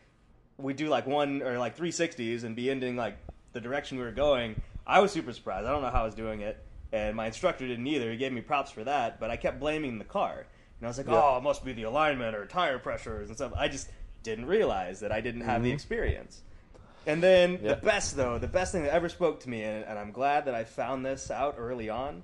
we 0.58 0.74
do 0.74 0.88
like 0.90 1.06
one 1.08 1.42
or 1.44 1.58
like 1.60 1.76
three 1.76 1.92
sixties 1.92 2.44
and 2.44 2.56
be 2.56 2.70
ending 2.72 2.96
like 2.96 3.18
the 3.54 3.62
direction 3.62 3.98
we 3.98 4.04
were 4.04 4.12
going. 4.12 4.60
I 4.86 5.00
was 5.00 5.12
super 5.12 5.32
surprised. 5.34 5.66
I 5.68 5.72
don't 5.72 5.82
know 5.82 5.90
how 5.90 6.02
I 6.02 6.06
was 6.06 6.16
doing 6.16 6.42
it, 6.42 6.58
and 6.92 7.16
my 7.16 7.28
instructor 7.28 7.68
didn't 7.68 7.88
either. 7.88 8.12
He 8.12 8.18
gave 8.18 8.32
me 8.34 8.42
props 8.42 8.72
for 8.72 8.84
that, 8.84 9.20
but 9.20 9.30
I 9.30 9.38
kept 9.38 9.60
blaming 9.60 10.00
the 10.00 10.06
car, 10.06 10.46
and 10.80 10.86
I 10.86 10.88
was 10.88 10.98
like, 10.98 11.08
Yeah. 11.08 11.22
"Oh, 11.24 11.38
it 11.38 11.44
must 11.44 11.64
be 11.64 11.74
the 11.74 11.84
alignment 11.84 12.36
or 12.36 12.46
tire 12.46 12.80
pressures 12.80 13.30
and 13.30 13.38
stuff." 13.38 13.54
I 13.56 13.68
just 13.68 13.90
didn't 14.24 14.46
realize 14.46 15.00
that 15.00 15.12
I 15.12 15.22
didn't 15.22 15.42
have 15.42 15.64
the 15.64 15.72
Mhm. 15.72 15.76
experience. 15.76 16.42
And 17.08 17.24
then 17.24 17.54
Yeah. 17.62 17.74
the 17.74 17.76
best 17.78 18.16
though, 18.16 18.38
the 18.38 18.48
best 18.48 18.72
thing 18.72 18.84
that 18.84 18.94
ever 18.94 19.10
spoke 19.10 19.40
to 19.42 19.50
me, 19.50 19.64
and, 19.64 19.84
and 19.86 19.98
I'm 19.98 20.12
glad 20.12 20.46
that 20.46 20.54
I 20.54 20.64
found 20.64 21.06
this 21.06 21.32
out 21.32 21.56
early 21.58 21.90
on. 21.90 22.24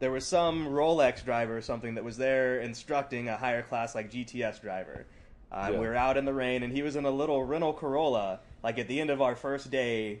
There 0.00 0.10
was 0.10 0.26
some 0.26 0.68
Rolex 0.68 1.24
driver 1.24 1.56
or 1.56 1.60
something 1.62 1.94
that 1.94 2.04
was 2.04 2.18
there 2.18 2.60
instructing 2.60 3.28
a 3.28 3.36
higher 3.36 3.62
class 3.62 3.94
like 3.94 4.10
GTS 4.10 4.60
driver. 4.60 5.06
Uh, 5.50 5.70
Yeah. 5.72 5.80
We 5.80 5.86
were 5.86 5.94
out 5.96 6.16
in 6.18 6.24
the 6.26 6.34
rain, 6.34 6.62
and 6.62 6.72
he 6.72 6.82
was 6.82 6.94
in 6.96 7.04
a 7.06 7.10
little 7.10 7.42
rental 7.44 7.72
Corolla 7.72 8.40
like 8.62 8.78
at 8.78 8.86
the 8.88 9.00
end 9.00 9.08
of 9.10 9.22
our 9.22 9.34
first 9.34 9.70
day, 9.70 10.20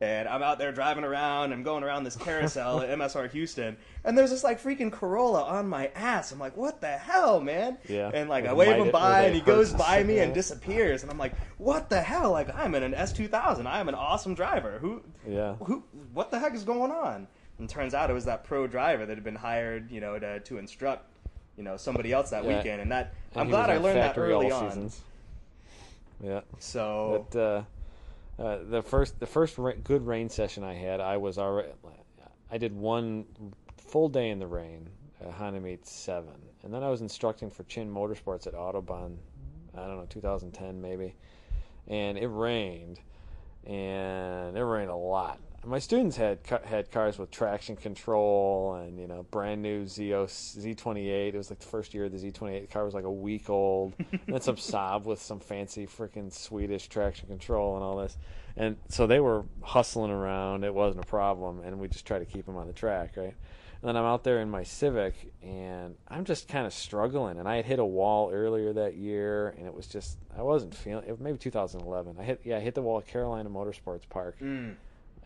and 0.00 0.28
I'm 0.28 0.42
out 0.42 0.58
there 0.58 0.72
driving 0.72 1.04
around. 1.04 1.52
I'm 1.52 1.62
going 1.62 1.82
around 1.82 2.04
this 2.04 2.16
carousel 2.16 2.80
at 2.80 2.90
MSR 2.90 3.30
Houston, 3.30 3.76
and 4.04 4.16
there's 4.16 4.30
this 4.30 4.44
like 4.44 4.62
freaking 4.62 4.92
Corolla 4.92 5.42
on 5.44 5.68
my 5.68 5.86
ass. 5.94 6.32
I'm 6.32 6.38
like, 6.38 6.56
what 6.56 6.80
the 6.80 6.88
hell, 6.98 7.40
man? 7.40 7.78
Yeah. 7.88 8.10
And 8.12 8.28
like 8.28 8.44
I 8.46 8.52
wave 8.52 8.76
him 8.76 8.90
by, 8.90 9.22
and 9.22 9.34
he 9.34 9.40
goes 9.40 9.72
by 9.72 10.02
me 10.02 10.18
and 10.18 10.34
disappears, 10.42 11.02
and 11.02 11.10
I'm 11.10 11.18
like, 11.18 11.34
what 11.58 11.88
the 11.88 12.00
hell? 12.02 12.32
Like 12.32 12.54
I'm 12.54 12.74
in 12.74 12.82
an 12.82 12.92
S2000. 12.92 13.66
I 13.66 13.80
am 13.80 13.88
an 13.88 13.94
awesome 13.94 14.34
driver. 14.34 14.78
Who? 14.80 15.02
Yeah. 15.26 15.54
Who? 15.56 15.82
What 16.12 16.30
the 16.30 16.38
heck 16.38 16.54
is 16.54 16.64
going 16.64 16.90
on? 16.92 17.26
And 17.58 17.66
turns 17.68 17.94
out 17.94 18.10
it 18.10 18.12
was 18.12 18.26
that 18.26 18.44
pro 18.44 18.66
driver 18.66 19.06
that 19.06 19.14
had 19.16 19.24
been 19.24 19.34
hired, 19.36 19.90
you 19.90 20.00
know, 20.02 20.18
to 20.18 20.40
to 20.40 20.58
instruct, 20.58 21.06
you 21.56 21.62
know, 21.64 21.78
somebody 21.78 22.12
else 22.12 22.28
that 22.30 22.44
Yeah. 22.44 22.58
weekend. 22.58 22.82
And 22.82 22.92
that 22.92 23.14
And 23.32 23.40
I'm 23.40 23.48
glad 23.48 23.70
I 23.70 23.78
learned 23.78 23.98
that 23.98 24.18
early 24.18 24.50
on. 24.50 24.68
seasons. 24.68 25.00
Yeah. 26.22 26.40
So 26.58 27.26
But 27.30 27.38
uh, 27.38 27.62
uh, 28.38 28.58
the 28.68 28.82
first 28.82 29.18
the 29.18 29.26
first 29.26 29.58
ra- 29.58 29.72
good 29.82 30.06
rain 30.06 30.28
session 30.28 30.62
I 30.62 30.74
had, 30.74 31.00
I 31.00 31.16
was 31.16 31.38
already 31.38 31.68
I 32.50 32.58
did 32.58 32.74
one 32.74 33.24
full 33.76 34.08
day 34.08 34.30
in 34.30 34.38
the 34.38 34.46
rain, 34.46 34.88
uh, 35.24 35.50
Meet 35.50 35.86
seven, 35.86 36.34
and 36.62 36.72
then 36.72 36.82
I 36.82 36.90
was 36.90 37.00
instructing 37.00 37.50
for 37.50 37.64
Chin 37.64 37.92
Motorsports 37.92 38.46
at 38.46 38.54
Autobahn. 38.54 39.16
I 39.74 39.86
don't 39.86 39.96
know, 39.96 40.06
2010 40.08 40.80
maybe, 40.80 41.14
and 41.88 42.16
it 42.16 42.28
rained, 42.28 43.00
and 43.66 44.56
it 44.56 44.64
rained 44.64 44.90
a 44.90 44.96
lot. 44.96 45.38
My 45.66 45.80
students 45.80 46.16
had 46.16 46.38
had 46.64 46.92
cars 46.92 47.18
with 47.18 47.32
traction 47.32 47.74
control 47.74 48.74
and 48.74 49.00
you 49.00 49.08
know 49.08 49.24
brand 49.32 49.62
new 49.62 49.84
Z0 49.84 50.26
Z28. 50.26 51.06
It 51.08 51.36
was 51.36 51.50
like 51.50 51.58
the 51.58 51.66
first 51.66 51.92
year 51.92 52.04
of 52.04 52.12
the 52.12 52.18
Z28. 52.18 52.60
The 52.60 52.66
car 52.68 52.84
was 52.84 52.94
like 52.94 53.04
a 53.04 53.10
week 53.10 53.50
old. 53.50 53.94
and 53.98 54.20
then 54.28 54.40
some 54.40 54.56
Saab 54.56 55.04
with 55.04 55.20
some 55.20 55.40
fancy 55.40 55.86
freaking 55.86 56.32
Swedish 56.32 56.86
traction 56.88 57.26
control 57.26 57.74
and 57.74 57.82
all 57.82 57.96
this. 57.96 58.16
And 58.56 58.76
so 58.88 59.08
they 59.08 59.18
were 59.18 59.44
hustling 59.60 60.12
around. 60.12 60.62
It 60.64 60.72
wasn't 60.72 61.04
a 61.04 61.06
problem, 61.06 61.60
and 61.60 61.78
we 61.80 61.88
just 61.88 62.06
try 62.06 62.20
to 62.20 62.24
keep 62.24 62.46
them 62.46 62.56
on 62.56 62.68
the 62.68 62.72
track, 62.72 63.16
right? 63.16 63.34
And 63.82 63.88
then 63.88 63.96
I'm 63.96 64.04
out 64.04 64.24
there 64.24 64.40
in 64.40 64.50
my 64.50 64.62
Civic, 64.62 65.32
and 65.42 65.96
I'm 66.08 66.24
just 66.24 66.48
kind 66.48 66.66
of 66.66 66.72
struggling. 66.72 67.38
And 67.38 67.46
I 67.46 67.56
had 67.56 67.66
hit 67.66 67.78
a 67.78 67.84
wall 67.84 68.30
earlier 68.32 68.72
that 68.72 68.94
year, 68.94 69.54
and 69.58 69.66
it 69.66 69.74
was 69.74 69.86
just 69.86 70.16
I 70.36 70.42
wasn't 70.42 70.74
feeling. 70.74 71.04
It, 71.06 71.20
maybe 71.20 71.38
2011. 71.38 72.16
I 72.18 72.22
hit 72.22 72.40
yeah, 72.44 72.56
I 72.56 72.60
hit 72.60 72.74
the 72.74 72.82
wall 72.82 72.98
at 72.98 73.06
Carolina 73.06 73.50
Motorsports 73.50 74.08
Park 74.08 74.38
mm, 74.40 74.74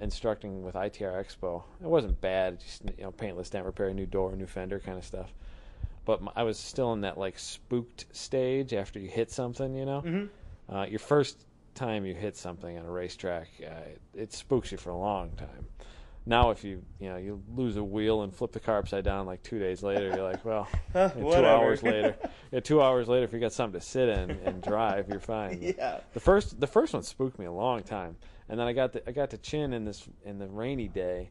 instructing 0.01 0.63
with 0.63 0.75
ITR 0.75 1.13
Expo. 1.25 1.63
It 1.83 1.87
wasn't 1.87 2.21
bad, 2.21 2.61
just 2.61 2.83
you 2.97 3.05
know, 3.05 3.11
paintless 3.13 3.51
dent 3.51 3.65
repair, 3.67 3.93
new 3.93 4.07
door, 4.07 4.35
new 4.37 4.47
fender 4.47 4.79
kind 4.81 4.99
of 4.99 5.05
stuff. 5.05 5.33
But 6.05 6.23
my, 6.23 6.33
I 6.35 6.43
was 6.43 6.59
still 6.59 6.93
in 6.93 7.03
that 7.03 7.19
like 7.19 7.39
spooked 7.39 8.07
stage 8.13 8.73
after 8.73 8.99
you 8.99 9.09
hit 9.09 9.31
something, 9.31 9.75
you 9.75 9.85
know. 9.85 10.03
mhm. 10.03 10.29
Uh, 10.69 10.87
your 10.89 10.99
first 11.01 11.45
time 11.75 12.05
you 12.07 12.15
hit 12.15 12.37
something 12.37 12.79
on 12.79 12.85
a 12.87 12.91
racetrack, 12.91 13.49
uh, 13.63 13.71
it, 13.89 14.01
it 14.15 14.33
spooks 14.33 14.71
you 14.73 14.79
for 14.79 14.91
a 14.91 14.97
long 14.97 15.31
time. 15.33 15.67
Now, 16.27 16.51
if 16.51 16.63
you 16.65 16.83
you 17.01 17.09
know 17.09 17.17
you 17.17 17.43
lose 17.57 17.77
a 17.77 17.83
wheel 17.83 18.23
and 18.23 18.33
flip 18.35 18.53
the 18.53 18.61
car 18.61 18.79
upside 18.79 19.05
down 19.05 19.27
like 19.27 19.43
two 19.43 19.59
days 19.59 19.83
later, 19.83 20.09
you're 20.15 20.23
like, 20.23 20.45
well, 20.45 20.69
Huh, 20.93 21.09
two 21.11 21.35
hours 21.35 21.83
later, 21.83 22.15
yeah, 22.53 22.61
two 22.61 22.81
hours 22.83 23.09
later, 23.09 23.25
if 23.25 23.33
you 23.33 23.41
got 23.41 23.53
something 23.55 23.81
to 23.81 23.85
sit 23.87 24.09
in 24.09 24.31
and 24.31 24.63
drive, 24.63 25.09
you're 25.09 25.19
fine. 25.19 25.59
Yeah. 25.79 26.01
the 26.13 26.21
first 26.21 26.61
the 26.61 26.67
first 26.67 26.93
one 26.93 27.03
spooked 27.03 27.39
me 27.39 27.47
a 27.47 27.53
long 27.53 27.83
time, 27.83 28.17
and 28.51 28.59
then 28.61 28.67
I 28.67 28.73
got 28.75 28.93
the, 28.93 29.09
I 29.09 29.13
got 29.13 29.31
to 29.31 29.39
chin 29.39 29.73
in 29.73 29.85
this 29.85 30.07
in 30.25 30.39
the 30.39 30.49
rainy 30.49 30.89
day, 30.89 31.31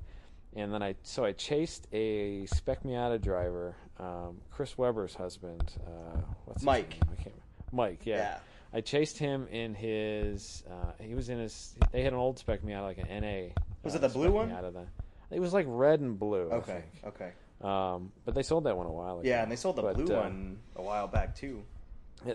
and 0.55 0.73
then 0.73 0.81
I 0.81 0.95
so 1.03 1.23
I 1.25 1.33
chased 1.33 1.87
a 1.93 2.45
Spec 2.47 2.83
Miata 2.83 3.21
driver, 3.21 3.75
um, 3.99 4.41
Chris 4.49 4.77
Weber's 4.77 5.13
husband. 5.13 5.63
Uh, 5.85 6.21
what's 6.45 6.61
his 6.61 6.65
Mike. 6.65 6.91
name? 6.91 7.01
I 7.19 7.21
can't. 7.23 7.35
Mike, 7.71 8.05
yeah. 8.05 8.15
Yeah. 8.17 8.37
I 8.71 8.81
chased 8.81 9.17
him 9.17 9.47
in 9.51 9.73
his. 9.75 10.63
Uh, 10.69 10.91
he 10.99 11.13
was 11.13 11.29
in 11.29 11.39
his. 11.39 11.75
They 11.91 12.01
had 12.03 12.13
an 12.13 12.19
old 12.19 12.39
Spec 12.39 12.61
Miata, 12.63 12.83
like 12.83 12.97
an 12.99 13.21
NA. 13.21 13.53
Was 13.83 13.93
uh, 13.93 13.97
it 13.97 14.01
the 14.01 14.09
blue 14.09 14.25
Spec 14.29 14.33
one? 14.33 14.49
Miata 14.51 14.73
then. 14.73 14.87
It 15.31 15.39
was 15.39 15.53
like 15.53 15.65
red 15.67 15.99
and 15.99 16.17
blue. 16.17 16.49
Okay. 16.51 16.83
Okay. 17.05 17.31
Um, 17.61 18.11
but 18.25 18.33
they 18.35 18.43
sold 18.43 18.63
that 18.63 18.77
one 18.77 18.85
a 18.87 18.91
while 18.91 19.19
ago. 19.19 19.27
Yeah, 19.27 19.43
and 19.43 19.51
they 19.51 19.57
sold 19.57 19.75
the 19.75 19.81
But, 19.81 19.95
blue 19.97 20.15
uh, 20.15 20.21
one 20.21 20.57
a 20.77 20.81
while 20.81 21.07
back 21.07 21.35
too. 21.35 21.63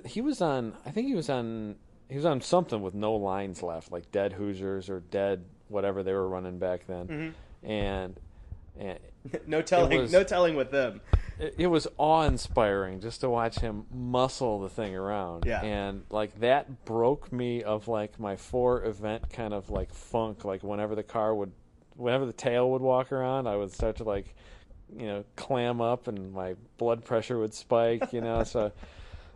he 0.05 0.21
was 0.21 0.41
on. 0.43 0.75
I 0.85 0.91
think 0.91 1.07
he 1.09 1.15
was 1.15 1.31
on. 1.31 1.77
He 2.09 2.17
was 2.17 2.25
on 2.25 2.41
something 2.41 2.83
with 2.83 2.95
no 2.95 3.15
lines 3.15 3.63
left, 3.63 3.91
like 3.91 4.11
Dead 4.13 4.33
Hoosiers 4.35 4.89
or 4.91 5.01
Dead 5.01 5.45
whatever 5.69 6.03
they 6.03 6.13
were 6.13 6.29
running 6.29 6.59
back 6.59 6.87
then, 6.87 7.07
Mm-hmm. 7.09 7.71
and 7.71 8.21
and 8.79 8.99
no 9.47 9.63
telling. 9.63 9.99
was- 10.01 10.13
no 10.13 10.23
telling 10.25 10.55
with 10.57 10.71
them. 10.71 11.01
it, 11.39 11.55
it 11.59 11.67
was 11.69 11.87
awe-inspiring 11.97 13.01
just 13.01 13.21
to 13.23 13.31
watch 13.31 13.59
him 13.61 13.87
muscle 13.93 14.61
the 14.61 14.69
thing 14.69 14.95
around. 14.95 15.45
Yeah. 15.47 15.63
and 15.63 16.03
like 16.11 16.39
that 16.41 16.85
broke 16.85 17.33
me 17.33 17.63
of 17.63 17.89
like 17.89 18.21
my 18.21 18.37
four 18.37 18.85
event 18.85 19.31
kind 19.31 19.55
of 19.55 19.71
like 19.71 19.93
funk. 19.95 20.45
Like 20.45 20.63
whenever 20.63 20.95
the 20.95 21.03
car 21.03 21.35
would, 21.35 21.53
whenever 21.97 22.27
the 22.27 22.33
tail 22.33 22.71
would 22.73 22.83
walk 22.83 23.13
around, 23.13 23.47
I 23.47 23.57
would 23.57 23.73
start 23.73 23.97
to 23.97 24.05
like, 24.05 24.35
you 24.95 25.07
know, 25.07 25.25
clam 25.37 25.81
up 25.81 26.07
and 26.09 26.33
my 26.33 26.55
blood 26.77 27.05
pressure 27.05 27.39
would 27.39 27.55
spike. 27.55 28.13
You 28.13 28.21
know, 28.21 28.45
so. 28.45 28.71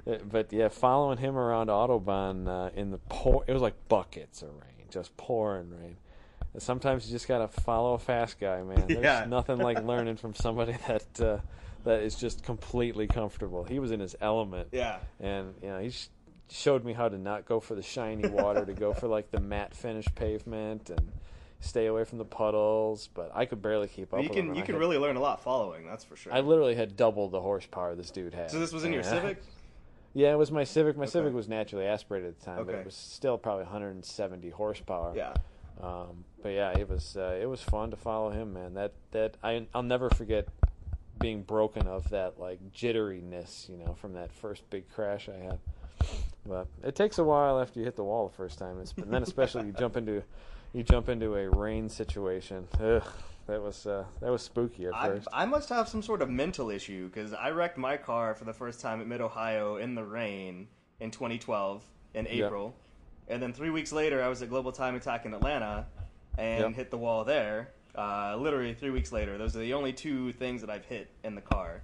Uh, 0.06 0.16
But 0.30 0.52
yeah, 0.52 0.68
following 0.68 1.18
him 1.18 1.36
around 1.36 1.68
Autobahn 1.68 2.48
uh, 2.48 2.70
in 2.74 2.90
the 2.90 2.98
pour, 3.08 3.44
it 3.46 3.52
was 3.52 3.62
like 3.62 3.74
buckets 3.88 4.42
of 4.42 4.48
rain, 4.50 4.86
just 4.90 5.16
pouring 5.16 5.70
rain. 5.70 5.96
And 6.54 6.62
sometimes 6.62 7.06
you 7.06 7.12
just 7.12 7.28
gotta 7.28 7.48
follow 7.48 7.94
a 7.94 7.98
fast 7.98 8.40
guy, 8.40 8.62
man. 8.62 8.84
There's 8.88 9.02
Yeah. 9.02 9.26
nothing 9.28 9.58
like 9.58 9.82
learning 9.84 10.16
from 10.16 10.34
somebody 10.34 10.76
that 10.86 11.20
uh, 11.20 11.38
that 11.84 12.02
is 12.02 12.14
just 12.16 12.42
completely 12.42 13.06
comfortable. 13.06 13.64
He 13.64 13.78
was 13.78 13.90
in 13.92 14.00
his 14.00 14.16
element, 14.20 14.68
Yeah. 14.72 14.98
and 15.20 15.54
you 15.62 15.68
know 15.68 15.78
he 15.78 15.90
sh- 15.90 16.08
showed 16.50 16.84
me 16.84 16.92
how 16.94 17.08
to 17.08 17.18
not 17.18 17.44
go 17.44 17.60
for 17.60 17.74
the 17.74 17.82
shiny 17.82 18.26
water, 18.28 18.64
to 18.64 18.72
go 18.72 18.94
for 18.94 19.06
like 19.08 19.30
the 19.30 19.40
matte 19.40 19.74
finish 19.74 20.06
pavement, 20.14 20.90
and 20.90 21.12
stay 21.60 21.86
away 21.86 22.04
from 22.04 22.18
the 22.18 22.24
puddles. 22.24 23.08
But 23.14 23.30
I 23.34 23.44
could 23.44 23.60
barely 23.62 23.86
keep 23.88 24.12
up. 24.14 24.22
you 24.22 24.30
can 24.30 24.54
you 24.54 24.62
I 24.62 24.64
can 24.64 24.74
had- 24.74 24.80
really 24.80 24.98
learn 24.98 25.16
a 25.16 25.20
lot 25.20 25.42
following. 25.42 25.86
That's 25.86 26.04
for 26.04 26.16
sure. 26.16 26.32
I 26.32 26.40
literally 26.40 26.74
had 26.74 26.96
double 26.96 27.28
the 27.28 27.40
horsepower 27.40 27.94
this 27.94 28.10
dude 28.10 28.32
had. 28.34 28.50
so 28.50 28.58
this 28.58 28.72
was 28.72 28.84
in 28.84 28.92
your 28.94 29.02
Civic. 29.02 29.42
Yeah, 30.18 30.32
it 30.32 30.36
was 30.36 30.50
my 30.50 30.64
Civic. 30.64 30.96
My 30.96 31.04
Okay. 31.04 31.12
Civic 31.12 31.32
was 31.32 31.48
naturally 31.48 31.86
aspirated 31.86 32.30
at 32.30 32.40
the 32.40 32.44
time, 32.44 32.66
but 32.66 32.74
it 32.74 32.84
was 32.84 32.96
still 32.96 33.38
probably 33.38 33.62
170 33.62 34.50
horsepower. 34.50 35.12
Yeah. 35.14 35.32
Um, 35.80 36.24
but 36.42 36.48
yeah, 36.48 36.76
it 36.76 36.88
was 36.88 37.16
uh, 37.16 37.38
it 37.40 37.46
was 37.46 37.62
fun 37.62 37.92
to 37.92 37.96
follow 37.96 38.30
him, 38.30 38.52
man. 38.52 38.74
That 38.74 38.94
that 39.12 39.36
I 39.44 39.68
I'll 39.72 39.84
never 39.84 40.10
forget 40.10 40.48
being 41.20 41.42
broken 41.42 41.86
of 41.86 42.10
that 42.10 42.40
like 42.40 42.58
jitteriness, 42.72 43.68
you 43.68 43.76
know, 43.76 43.94
from 43.94 44.14
that 44.14 44.32
first 44.32 44.68
big 44.70 44.90
crash 44.92 45.28
I 45.28 45.36
had. 45.36 45.58
But 46.44 46.66
it 46.82 46.96
takes 46.96 47.18
a 47.18 47.24
while 47.24 47.60
after 47.60 47.78
you 47.78 47.84
hit 47.84 47.94
the 47.94 48.02
wall 48.02 48.26
the 48.26 48.34
first 48.34 48.58
time, 48.58 48.80
it's, 48.80 48.94
and 48.94 49.12
then 49.12 49.22
especially 49.22 49.66
you 49.66 49.72
jump 49.72 49.96
into 49.96 50.24
you 50.72 50.82
jump 50.82 51.08
into 51.08 51.36
a 51.36 51.48
rain 51.48 51.88
situation. 51.88 52.66
Ugh, 52.80 53.04
that 53.48 53.62
was 53.62 53.86
uh, 53.86 54.04
that 54.20 54.30
was 54.30 54.42
spooky 54.42 54.86
at 54.86 54.94
I, 54.94 55.08
first. 55.08 55.28
I 55.32 55.44
must 55.46 55.68
have 55.70 55.88
some 55.88 56.02
sort 56.02 56.22
of 56.22 56.30
mental 56.30 56.70
issue 56.70 57.08
because 57.08 57.32
I 57.32 57.50
wrecked 57.50 57.78
my 57.78 57.96
car 57.96 58.34
for 58.34 58.44
the 58.44 58.52
first 58.52 58.80
time 58.80 59.00
at 59.00 59.06
Mid 59.06 59.20
Ohio 59.20 59.76
in 59.76 59.94
the 59.94 60.04
rain 60.04 60.68
in 61.00 61.10
2012 61.10 61.82
in. 62.14 62.26
April, 62.28 62.74
and 63.28 63.42
then 63.42 63.52
three 63.52 63.70
weeks 63.70 63.90
later 63.90 64.22
I 64.22 64.28
was 64.28 64.42
at 64.42 64.50
Global 64.50 64.70
Time 64.70 64.94
Attack 64.94 65.24
in 65.26 65.34
Atlanta 65.34 65.86
and 66.36 66.60
Yep. 66.60 66.74
hit 66.74 66.90
the 66.90 66.98
wall 66.98 67.24
there. 67.24 67.70
Uh, 67.96 68.36
literally 68.38 68.74
three 68.74 68.90
weeks 68.90 69.10
later, 69.10 69.38
those 69.38 69.56
are 69.56 69.60
the 69.60 69.74
only 69.74 69.92
two 69.92 70.32
things 70.34 70.60
that 70.60 70.70
I've 70.70 70.84
hit 70.84 71.10
in 71.24 71.34
the 71.34 71.40
car. 71.40 71.82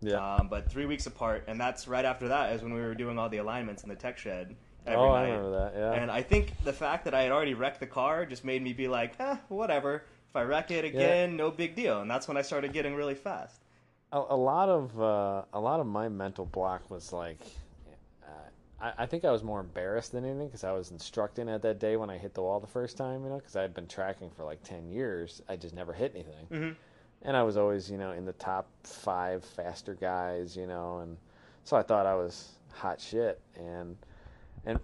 yeah. 0.00 0.36
Um, 0.36 0.48
but 0.48 0.70
three 0.70 0.86
weeks 0.86 1.06
apart, 1.06 1.44
and 1.48 1.60
that's 1.60 1.86
right 1.86 2.04
after 2.04 2.28
that 2.28 2.52
is 2.54 2.62
when 2.62 2.72
we 2.72 2.80
were 2.80 2.94
doing 2.94 3.18
all 3.18 3.28
the 3.28 3.36
alignments 3.38 3.82
in 3.82 3.90
the 3.90 3.96
tech 3.96 4.16
shed. 4.16 4.56
Every 4.86 4.98
oh, 4.98 5.12
night. 5.12 5.18
I 5.18 5.30
remember 5.30 5.50
that. 5.50 5.74
Yeah. 5.76 5.92
And 5.92 6.10
I 6.10 6.22
think 6.22 6.54
the 6.64 6.72
fact 6.72 7.04
that 7.04 7.14
I 7.14 7.22
had 7.22 7.32
already 7.32 7.52
wrecked 7.52 7.80
the 7.80 7.86
car 7.86 8.24
just 8.24 8.44
made 8.44 8.62
me 8.62 8.72
be 8.72 8.88
like, 8.88 9.12
eh, 9.20 9.36
whatever. 9.48 10.04
If 10.30 10.36
I 10.36 10.42
wreck 10.42 10.70
it 10.70 10.84
again, 10.84 11.36
no 11.36 11.50
big 11.50 11.74
deal. 11.74 12.00
And 12.00 12.10
that's 12.10 12.28
when 12.28 12.36
I 12.36 12.42
started 12.42 12.72
getting 12.72 12.94
really 12.94 13.14
fast. 13.16 13.62
a, 14.12 14.18
a 14.18 14.36
lot 14.36 14.68
of 14.68 15.00
uh, 15.00 15.42
a 15.52 15.60
lot 15.60 15.80
of 15.80 15.86
my 15.86 16.08
mental 16.08 16.46
block 16.46 16.88
was 16.90 17.12
like 17.12 17.40
uh, 18.24 18.28
I, 18.80 18.92
I 19.02 19.06
think 19.06 19.24
I 19.24 19.30
was 19.32 19.42
more 19.42 19.60
embarrassed 19.60 20.12
than 20.12 20.24
anything 20.24 20.46
because 20.46 20.62
I 20.64 20.72
was 20.72 20.90
instructing 20.92 21.48
at 21.48 21.62
that 21.62 21.78
day 21.80 21.96
when 21.96 22.10
I 22.10 22.18
hit 22.18 22.34
the 22.34 22.42
wall 22.42 22.60
the 22.60 22.66
first 22.68 22.96
time, 22.96 23.24
you 23.24 23.30
know, 23.30 23.36
because 23.38 23.56
I 23.56 23.62
had 23.62 23.74
been 23.74 23.86
tracking 23.88 24.30
for 24.30 24.44
like 24.44 24.62
ten 24.62 24.88
years. 24.88 25.42
I 25.48 25.56
just 25.56 25.74
never 25.74 25.92
hit 25.92 26.12
anything, 26.14 26.46
Mhm. 26.50 26.76
and 27.22 27.36
I 27.36 27.42
was 27.42 27.56
always 27.56 27.90
you 27.90 27.98
know 27.98 28.12
in 28.12 28.24
the 28.24 28.32
top 28.34 28.68
five 28.84 29.44
faster 29.44 29.94
guys, 29.94 30.56
you 30.56 30.66
know, 30.68 30.98
and 31.00 31.16
so 31.64 31.76
I 31.76 31.82
thought 31.82 32.06
I 32.06 32.14
was 32.14 32.52
hot 32.72 33.00
shit, 33.00 33.40
and 33.56 33.96
and 34.64 34.78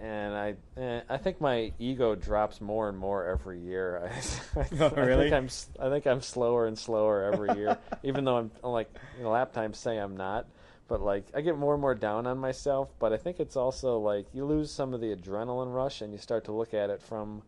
and 0.00 0.34
I 0.34 0.54
eh, 0.76 1.00
I 1.08 1.16
think 1.18 1.40
my 1.40 1.72
ego 1.78 2.14
drops 2.14 2.60
more 2.60 2.88
and 2.88 2.96
more 2.96 3.26
every 3.26 3.60
year. 3.60 4.10
I, 4.56 4.60
I, 4.60 4.66
Oh, 4.80 4.86
I 4.96 5.16
think 5.16 5.32
I'm 5.32 5.48
I 5.78 5.88
think 5.90 6.06
I'm 6.06 6.22
slower 6.22 6.66
and 6.66 6.78
slower 6.78 7.24
every 7.32 7.56
year, 7.58 7.76
even 8.02 8.24
though 8.24 8.36
I'm 8.36 8.50
like 8.62 8.90
you 9.18 9.24
know, 9.24 9.30
lap 9.30 9.52
times 9.52 9.78
say 9.78 9.98
I'm 9.98 10.16
not. 10.16 10.46
But 10.88 11.00
like 11.00 11.26
I 11.34 11.40
get 11.40 11.56
more 11.56 11.74
and 11.74 11.80
more 11.80 11.94
down 11.94 12.26
on 12.26 12.38
myself. 12.38 12.88
But 12.98 13.12
I 13.12 13.16
think 13.16 13.38
it's 13.40 13.56
also 13.56 13.98
like 13.98 14.26
you 14.32 14.44
lose 14.44 14.70
some 14.72 14.94
of 14.94 15.00
the 15.00 15.14
adrenaline 15.14 15.72
rush, 15.72 16.00
and 16.00 16.12
you 16.12 16.18
start 16.18 16.44
to 16.46 16.52
look 16.52 16.74
at 16.74 16.90
it 16.90 17.00
from 17.02 17.42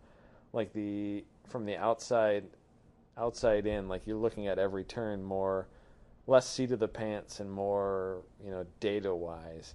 like 0.53 0.73
the 0.73 1.25
from 1.49 1.65
the 1.65 1.77
outside 1.77 2.45
outside 3.17 3.67
in. 3.67 3.89
Like 3.89 4.07
you're 4.07 4.17
looking 4.17 4.47
at 4.47 4.59
every 4.59 4.85
turn 4.85 5.23
more 5.25 5.67
less 6.27 6.49
seat 6.49 6.71
of 6.71 6.79
the 6.79 6.89
pants 6.89 7.41
and 7.41 7.51
more 7.51 8.23
you 8.45 8.51
know 8.51 8.65
data 8.79 9.13
wise 9.15 9.75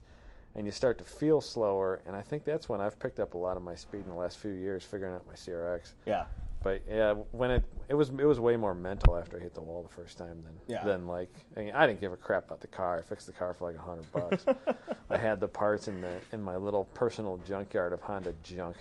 and 0.58 0.66
you 0.66 0.72
start 0.72 0.98
to 0.98 1.04
feel 1.04 1.40
slower. 1.40 2.02
And 2.06 2.16
I 2.16 2.22
think 2.22 2.44
that's 2.44 2.68
when 2.68 2.82
I've 2.82 3.00
picked 3.00 3.20
up 3.20 3.36
a 3.36 3.38
lot 3.38 3.56
of 3.56 3.64
my 3.64 3.76
speed 3.76 4.02
in 4.04 4.10
the 4.10 4.16
last 4.16 4.40
few 4.40 4.52
years, 4.52 4.84
figuring 4.84 5.14
out 5.14 5.26
my 5.28 5.34
CRX. 5.36 5.94
Yeah. 6.06 6.26
But 6.64 6.82
yeah, 6.90 7.14
when 7.32 7.52
it 7.52 7.64
it 7.88 7.94
was 7.94 8.10
it 8.10 8.26
was 8.26 8.40
way 8.40 8.58
more 8.58 8.74
mental 8.74 9.16
after 9.16 9.38
I 9.38 9.42
hit 9.42 9.54
the 9.54 9.62
wall 9.62 9.84
the 9.84 9.94
first 9.94 10.18
time 10.18 10.44
than 10.44 10.54
Yeah. 10.68 10.84
than 10.84 11.06
like 11.08 11.30
I, 11.56 11.60
mean, 11.60 11.74
I 11.74 11.86
didn't 11.86 12.02
give 12.02 12.12
a 12.12 12.18
crap 12.18 12.48
about 12.48 12.60
the 12.60 12.68
car. 12.68 12.98
I 12.98 13.02
fixed 13.04 13.28
the 13.28 13.32
car 13.34 13.54
for 13.54 13.72
like 13.72 13.76
a 13.76 13.82
hundred 13.82 14.12
bucks. 14.12 14.44
I 15.10 15.18
had 15.18 15.40
the 15.40 15.48
parts 15.48 15.88
in 15.88 16.02
the 16.02 16.20
in 16.34 16.42
my 16.42 16.58
little 16.58 16.86
personal 16.96 17.38
junkyard 17.48 17.94
of 17.94 18.02
Honda 18.02 18.34
junk. 18.44 18.76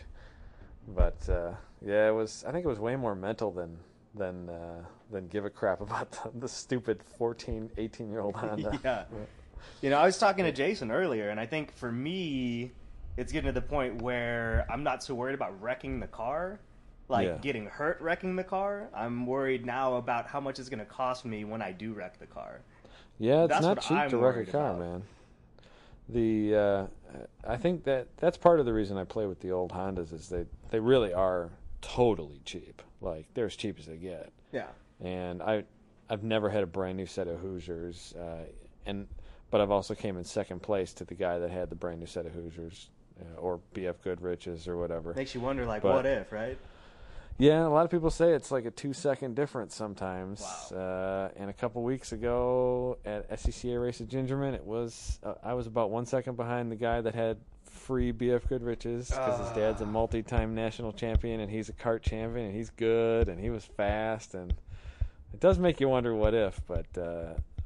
But 0.88 1.28
uh, 1.28 1.52
yeah, 1.85 2.09
it 2.09 2.12
was 2.14 2.45
I 2.49 2.52
think 2.52 2.64
it 2.64 2.68
was 2.68 2.80
way 2.80 2.97
more 2.97 3.14
mental 3.14 3.52
than 3.52 3.76
than 4.14 4.49
uh, 4.49 4.83
than 5.12 5.28
give 5.28 5.45
a 5.45 5.50
crap 5.50 5.80
about 5.88 6.11
the, 6.11 6.30
the 6.40 6.49
stupid 6.49 7.02
14, 7.18 7.71
18 7.76 8.11
year 8.11 8.21
old 8.21 8.35
Honda. 8.35 8.80
yeah. 8.85 9.04
You 9.83 9.91
know, 9.91 9.99
I 9.99 10.05
was 10.07 10.19
talking 10.19 10.45
to 10.45 10.53
Jason 10.53 10.91
earlier, 10.91 11.29
and 11.31 11.39
I 11.39 11.47
think 11.47 11.73
for 11.73 11.93
me, 11.93 12.73
it's 13.17 13.33
getting 13.33 13.47
to 13.49 13.53
the 13.53 13.67
point 13.67 14.03
where 14.03 14.67
I'm 14.71 14.83
not 14.83 15.03
so 15.03 15.15
worried 15.15 15.35
about 15.35 15.61
wrecking 15.61 16.01
the 16.01 16.07
car, 16.07 16.59
like 17.09 17.27
Yeah. 17.27 17.39
getting 17.39 17.67
hurt 17.67 18.01
wrecking 18.01 18.37
the 18.37 18.45
car. 18.45 18.89
I'm 18.95 19.27
worried 19.27 19.65
now 19.67 19.97
about 19.97 20.27
how 20.27 20.41
much 20.41 20.59
it's 20.59 20.69
going 20.69 20.81
to 20.81 20.85
cost 20.87 21.25
me 21.25 21.45
when 21.45 21.63
I 21.63 21.73
do 21.73 21.93
wreck 21.93 22.19
the 22.19 22.27
car. 22.27 22.61
Yeah, 23.19 23.45
it's 23.45 23.51
That's 23.51 23.63
not 23.67 23.81
cheap 23.81 23.93
I'm 23.93 24.11
to 24.11 24.19
wreck 24.19 24.49
a 24.49 24.51
car, 24.51 24.71
about. 24.71 24.79
man. 24.81 25.03
The 26.09 26.55
uh, 26.55 26.87
I 27.47 27.57
think 27.57 27.85
that 27.85 28.07
that's 28.19 28.37
part 28.37 28.61
of 28.61 28.67
the 28.67 28.73
reason 28.73 28.97
I 28.97 29.05
play 29.05 29.27
with 29.27 29.41
the 29.41 29.51
old 29.51 29.73
Hondas 29.73 30.13
is 30.13 30.29
they 30.29 30.45
they 30.71 30.79
really 30.79 31.13
are 31.13 31.51
totally 31.81 32.41
cheap. 32.45 32.81
Like 33.01 33.27
they're 33.35 33.47
as 33.47 33.57
cheap 33.57 33.79
as 33.79 33.87
they 33.87 33.97
get. 33.97 34.31
Yeah. 34.53 34.67
And 35.01 35.43
I 35.43 35.65
I've 36.09 36.23
never 36.23 36.49
had 36.49 36.63
a 36.63 36.67
brand 36.67 36.97
new 36.97 37.07
set 37.07 37.27
of 37.27 37.41
Hoosiers, 37.41 38.15
uh, 38.17 38.45
and 38.85 39.09
but 39.50 39.61
I've 39.61 39.71
also 39.71 39.95
came 39.95 40.17
in 40.17 40.25
second 40.25 40.62
place 40.62 40.93
to 40.95 41.05
the 41.05 41.15
guy 41.15 41.38
that 41.38 41.50
had 41.50 41.71
the 41.71 41.76
brand 41.76 42.00
new 42.00 42.07
set 42.07 42.26
of 42.26 42.33
Hoosiers 42.33 42.88
uh, 43.21 43.38
or 43.41 43.61
BF 43.75 43.95
Goodriches 44.05 44.67
or 44.69 44.76
whatever. 44.76 45.15
Makes 45.15 45.35
you 45.35 45.41
wonder, 45.41 45.65
like, 45.65 45.83
But- 45.83 45.95
what 45.95 46.07
if, 46.07 46.33
right? 46.33 46.59
Yeah, 47.38 47.67
a 47.67 47.69
lot 47.69 47.85
of 47.85 47.91
people 47.91 48.09
say 48.11 48.33
it's 48.33 48.50
like 48.50 48.65
a 48.65 48.71
two 48.71 48.95
second 48.95 49.37
difference 49.37 49.75
sometimes. 49.75 50.41
Wow. 50.73 50.79
Uh, 50.79 51.29
and 51.38 51.50
a 51.50 51.53
couple 51.53 51.83
weeks 51.83 52.12
ago 52.12 52.97
at 53.05 53.29
SCCA 53.31 53.79
Race 53.83 54.00
at 54.00 54.09
Gingerman, 54.09 54.55
it 54.55 54.65
was 54.65 55.19
uh, 55.23 55.35
I 55.43 55.53
was 55.53 55.67
about 55.67 55.91
one 55.91 56.07
second 56.07 56.37
behind 56.38 56.73
the 56.73 56.76
guy 56.76 57.03
that 57.03 57.15
had 57.15 57.37
free 57.65 58.11
BF 58.11 58.49
Goodriches 58.49 59.11
because 59.11 59.38
his 59.38 59.50
dad's 59.50 59.83
a 59.83 59.85
Ah. 59.85 59.88
multi 59.88 60.23
time 60.23 60.55
national 60.55 60.95
champion 60.95 61.41
and 61.41 61.50
he's 61.50 61.69
a 61.69 61.75
kart 61.75 62.00
champion 62.00 62.47
and 62.47 62.55
he's 62.57 62.71
good 62.71 63.29
and 63.29 63.38
he 63.38 63.50
was 63.50 63.67
fast 63.67 64.33
and 64.35 64.55
it 65.35 65.38
does 65.41 65.59
make 65.59 65.79
you 65.79 65.91
wonder 65.91 66.15
what 66.15 66.33
if, 66.33 66.59
but. 66.67 66.87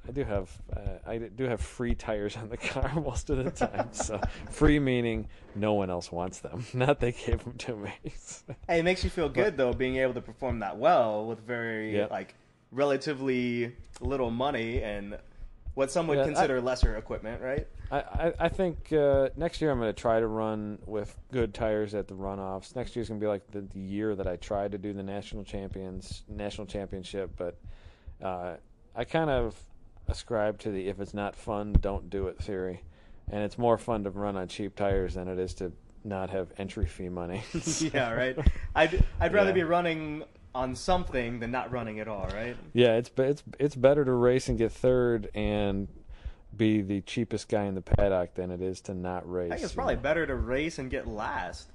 I 0.09 0.13
do 0.13 0.25
have 0.25 0.51
uh, 0.75 0.81
I 1.07 1.19
do 1.19 1.45
have 1.45 1.61
free 1.61 1.95
tires 1.95 2.37
on 2.37 2.49
the 2.49 2.57
car 2.57 2.93
most 3.05 3.31
of 3.31 3.37
the 3.45 3.51
time. 3.51 3.89
So 3.93 4.21
free 4.51 4.79
meaning 4.79 5.29
no 5.55 5.75
one 5.75 5.91
else 5.91 6.11
wants 6.11 6.41
them. 6.41 6.65
Not 6.75 7.01
they 7.01 7.13
gave 7.13 7.45
them 7.45 7.55
to 7.59 7.77
me. 7.77 7.93
Hey, 8.67 8.81
it 8.81 8.83
makes 8.85 9.05
you 9.05 9.11
feel 9.11 9.29
good 9.29 9.57
though, 9.57 9.73
being 9.73 9.97
able 9.97 10.15
to 10.15 10.21
perform 10.21 10.61
that 10.61 10.79
well 10.79 11.27
with 11.27 11.41
very 11.41 11.97
Yeah. 11.97 12.07
like 12.11 12.35
relatively 12.73 13.73
little 14.01 14.31
money 14.31 14.83
and 14.83 15.19
what 15.75 15.91
some 15.91 16.07
would 16.09 16.17
Yeah, 16.19 16.23
I- 16.25 16.27
consider 16.27 16.61
lesser 16.61 16.97
equipment, 16.97 17.41
right? 17.43 17.67
I, 17.93 17.99
I, 17.99 18.33
I 18.41 18.49
think 18.49 18.93
uh, 18.93 19.31
next 19.37 19.61
year 19.61 19.71
I'm 19.71 19.79
going 19.81 19.93
to 19.93 20.01
try 20.01 20.21
to 20.21 20.27
run 20.27 20.79
with 20.87 21.17
good 21.33 21.53
tires 21.53 21.93
at 21.95 22.07
the 22.07 22.15
runoffs. 22.15 22.75
Next 22.77 22.95
year's 22.95 23.09
going 23.09 23.21
to 23.21 23.25
be 23.25 23.29
like 23.29 23.51
the, 23.51 23.63
the 23.63 23.81
year 23.81 24.15
that 24.15 24.27
I 24.29 24.37
tried 24.37 24.73
to 24.73 24.79
do 24.79 24.93
the 24.93 25.03
national 25.03 25.43
champions 25.45 26.23
national 26.29 26.67
championship, 26.69 27.31
but 27.37 27.59
uh, 28.23 28.55
I 28.95 29.05
kind 29.05 29.29
of 29.31 29.57
ascribe 30.11 30.59
to 30.61 30.71
the 30.71 30.89
if 30.89 31.01
it's 31.01 31.15
not 31.15 31.37
fun, 31.37 31.73
don't 31.81 32.11
do 32.11 32.27
it 32.29 32.39
theory, 32.39 32.83
and 33.31 33.43
it's 33.43 33.57
more 33.59 33.79
fun 33.79 34.05
to 34.05 34.11
run 34.11 34.37
on 34.37 34.49
cheap 34.49 34.77
tires 34.77 35.15
than 35.15 35.29
it 35.29 35.39
is 35.39 35.55
to 35.55 35.73
not 36.05 36.31
have 36.31 36.53
entry 36.59 36.87
fee 36.87 37.09
money. 37.09 37.43
yeah, 37.81 38.13
right. 38.13 38.37
I'd 38.75 39.05
I'd 39.21 39.33
rather 39.33 39.51
Yeah. 39.51 39.55
be 39.55 39.63
running 39.65 40.25
on 40.55 40.75
something 40.75 41.39
than 41.39 41.51
not 41.53 41.71
running 41.71 42.01
at 42.01 42.09
all, 42.09 42.29
right? 42.35 42.57
Yeah, 42.73 42.97
it's 42.97 43.11
it's 43.17 43.43
it's 43.59 43.77
better 43.77 44.05
to 44.05 44.13
race 44.13 44.49
and 44.49 44.59
get 44.59 44.73
third 44.73 45.31
and 45.35 45.89
be 46.57 46.83
the 46.83 47.01
cheapest 47.03 47.49
guy 47.49 47.65
in 47.65 47.75
the 47.77 47.83
paddock 47.83 48.35
than 48.35 48.51
it 48.51 48.61
is 48.61 48.81
to 48.83 48.95
not 48.95 49.31
race. 49.31 49.53
I 49.53 49.55
think 49.55 49.65
it's 49.65 49.75
probably 49.75 49.95
know? 49.95 50.03
better 50.03 50.27
to 50.27 50.35
race 50.35 50.79
and 50.79 50.91
get 50.91 51.07
last. 51.07 51.71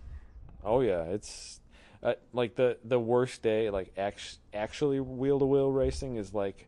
Oh 0.63 0.81
yeah, 0.81 1.03
it's 1.03 1.61
uh, 2.03 2.15
like 2.33 2.55
the 2.55 2.77
the 2.83 2.99
worst 2.99 3.41
day. 3.41 3.69
Like 3.69 3.93
act- 3.97 4.39
actually 4.53 4.99
wheel 4.99 5.39
to 5.39 5.45
wheel 5.45 5.71
racing 5.71 6.17
is 6.17 6.33
like 6.33 6.67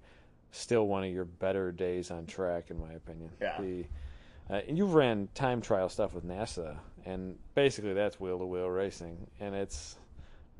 still 0.58 0.88
one 0.88 1.04
of 1.04 1.12
your 1.12 1.26
better 1.26 1.72
days 1.72 2.12
on 2.12 2.26
track, 2.26 2.70
in 2.72 2.80
my 2.80 2.93
opinion. 2.93 3.30
Yeah. 3.41 3.60
The, 3.60 3.86
uh, 4.50 4.62
and 4.67 4.78
you 4.78 4.86
ran 4.86 5.28
time 5.36 5.62
trial 5.62 5.89
stuff 5.89 6.13
with 6.13 6.26
NASA, 6.26 6.78
and 7.06 7.38
basically 7.56 7.93
that's 7.93 8.20
wheel 8.20 8.39
to 8.39 8.46
wheel 8.46 8.70
racing, 8.70 9.28
and 9.39 9.54
it's 9.56 9.98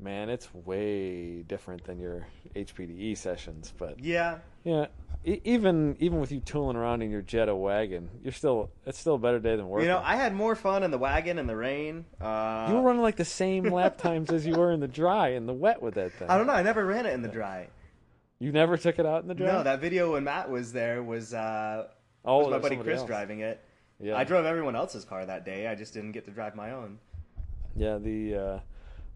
man, 0.00 0.28
it's 0.30 0.52
way 0.54 1.42
different 1.42 1.82
than 1.84 1.98
your 1.98 2.26
HPDE 2.54 3.16
sessions. 3.16 3.72
But 3.76 3.98
Yeah. 3.98 4.38
yeah, 4.62 4.86
e- 5.24 5.40
even 5.44 5.96
even 5.98 6.20
with 6.20 6.30
you 6.30 6.38
tooling 6.40 6.76
around 6.76 7.02
in 7.02 7.10
your 7.10 7.22
Jetta 7.22 7.54
wagon, 7.56 8.08
you're 8.22 8.32
still 8.32 8.70
it's 8.86 8.98
still 8.98 9.14
a 9.14 9.18
better 9.18 9.40
day 9.40 9.56
than 9.56 9.68
working. 9.68 9.88
You 9.88 9.94
know, 9.94 10.02
I 10.04 10.16
had 10.16 10.34
more 10.34 10.54
fun 10.54 10.82
in 10.84 10.90
the 10.92 10.98
wagon 10.98 11.38
in 11.38 11.46
the 11.46 11.56
rain. 11.56 12.04
Uh, 12.20 12.66
You 12.68 12.76
were 12.76 12.82
running 12.82 13.02
like 13.02 13.16
the 13.16 13.24
same 13.24 13.64
lap 13.64 13.96
times 14.08 14.30
as 14.30 14.46
you 14.46 14.54
were 14.54 14.70
in 14.70 14.80
the 14.80 14.86
dry 14.88 15.28
and 15.30 15.48
the 15.48 15.54
wet 15.54 15.82
with 15.82 15.94
that 15.94 16.12
thing. 16.12 16.28
I 16.30 16.36
don't 16.38 16.46
know. 16.46 16.52
I 16.52 16.62
never 16.62 16.84
ran 16.84 17.06
it 17.06 17.14
in 17.14 17.22
the 17.22 17.28
dry. 17.28 17.68
You 18.40 18.52
never 18.52 18.76
took 18.76 18.98
it 18.98 19.06
out 19.06 19.22
in 19.22 19.28
the 19.28 19.34
dry. 19.34 19.46
No, 19.48 19.62
that 19.62 19.80
video 19.80 20.12
when 20.12 20.24
Matt 20.24 20.48
was 20.50 20.72
there 20.72 21.02
was 21.02 21.34
uh, 21.34 21.88
oh, 22.24 22.38
was 22.38 22.50
my 22.50 22.58
buddy 22.58 22.76
Chris 22.76 23.00
else. 23.00 23.06
driving 23.06 23.40
it. 23.40 23.60
Yeah, 24.00 24.16
I 24.16 24.22
drove 24.24 24.44
everyone 24.44 24.76
else's 24.76 25.04
car 25.04 25.26
that 25.26 25.44
day. 25.44 25.66
I 25.66 25.74
just 25.74 25.92
didn't 25.92 26.12
get 26.12 26.24
to 26.26 26.30
drive 26.30 26.54
my 26.54 26.70
own. 26.70 26.98
Yeah, 27.74 27.98
the 27.98 28.34
uh, 28.34 28.60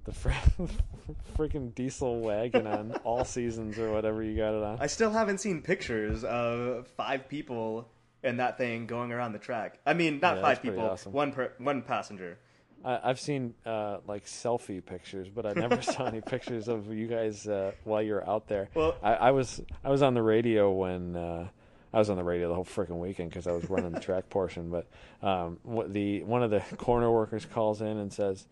the 0.04 0.12
fr- 0.12 0.30
freaking 1.38 1.72
diesel 1.74 2.20
wagon 2.20 2.66
on 2.66 2.92
all 3.04 3.24
seasons 3.24 3.78
or 3.78 3.92
whatever 3.92 4.22
you 4.24 4.36
got 4.36 4.54
it 4.54 4.62
on. 4.64 4.78
I 4.80 4.88
still 4.88 5.10
haven't 5.10 5.38
seen 5.38 5.62
pictures 5.62 6.24
of 6.24 6.88
five 6.96 7.28
people 7.28 7.88
in 8.24 8.38
that 8.38 8.58
thing 8.58 8.86
going 8.86 9.12
around 9.12 9.32
the 9.32 9.38
track. 9.38 9.78
I 9.86 9.94
mean, 9.94 10.18
not 10.20 10.36
Yeah, 10.36 10.42
five 10.42 10.62
people, 10.62 10.80
awesome. 10.80 11.12
one 11.12 11.32
per, 11.32 11.52
one 11.58 11.82
passenger. 11.82 12.38
I, 12.84 13.00
I've 13.10 13.20
seen 13.20 13.54
uh, 13.64 13.98
like 14.06 14.26
selfie 14.26 14.84
pictures, 14.84 15.28
but 15.28 15.46
I 15.46 15.52
never 15.52 15.80
saw 15.92 16.06
any 16.06 16.20
pictures 16.20 16.68
of 16.68 16.92
you 16.92 17.06
guys 17.06 17.46
uh, 17.46 17.72
while 17.84 18.02
you're 18.02 18.28
out 18.28 18.48
there. 18.48 18.68
Well- 18.74 18.96
I, 19.02 19.14
I 19.14 19.30
was 19.30 19.60
I 19.84 19.90
was 19.90 20.02
on 20.02 20.14
the 20.14 20.22
radio 20.22 20.70
when 20.70 21.16
uh, 21.16 21.48
I 21.92 21.98
was 21.98 22.10
on 22.10 22.16
the 22.16 22.24
radio 22.24 22.48
the 22.48 22.54
whole 22.54 22.64
freaking 22.64 22.98
weekend 22.98 23.30
because 23.30 23.46
I 23.46 23.52
was 23.52 23.68
running 23.68 23.92
the 23.92 24.00
track 24.08 24.28
portion. 24.30 24.70
But 24.70 24.86
um, 25.26 25.58
the 25.88 26.22
one 26.24 26.42
of 26.42 26.50
the 26.50 26.60
corner 26.76 27.10
workers 27.10 27.44
calls 27.46 27.80
in 27.80 27.96
and 27.98 28.12
says, 28.12 28.46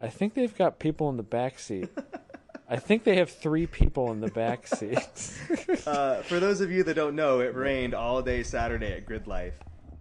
"I 0.00 0.08
think 0.08 0.34
they've 0.34 0.56
got 0.56 0.78
people 0.78 1.08
in 1.10 1.16
the 1.16 1.22
back 1.22 1.58
seat. 1.58 1.88
I 2.68 2.76
think 2.76 3.02
they 3.02 3.16
have 3.16 3.30
three 3.30 3.66
people 3.66 4.12
in 4.12 4.20
the 4.20 4.30
back 4.30 4.66
seat." 4.66 4.98
Uh, 5.86 6.22
for 6.22 6.38
those 6.40 6.60
of 6.60 6.70
you 6.70 6.82
that 6.84 6.94
don't 6.94 7.16
know, 7.16 7.40
it 7.40 7.54
rained 7.54 7.94
all 7.94 8.22
day 8.22 8.42
Saturday 8.42 8.92
at 8.92 9.06
Grid 9.06 9.26
Life, 9.26 9.54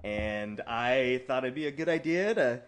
and 0.04 0.62
I 0.68 1.22
thought 1.28 1.44
it'd 1.44 1.56
be 1.56 1.68
a 1.68 1.72
good 1.72 1.89
idea 1.89 2.34
to 2.36 2.62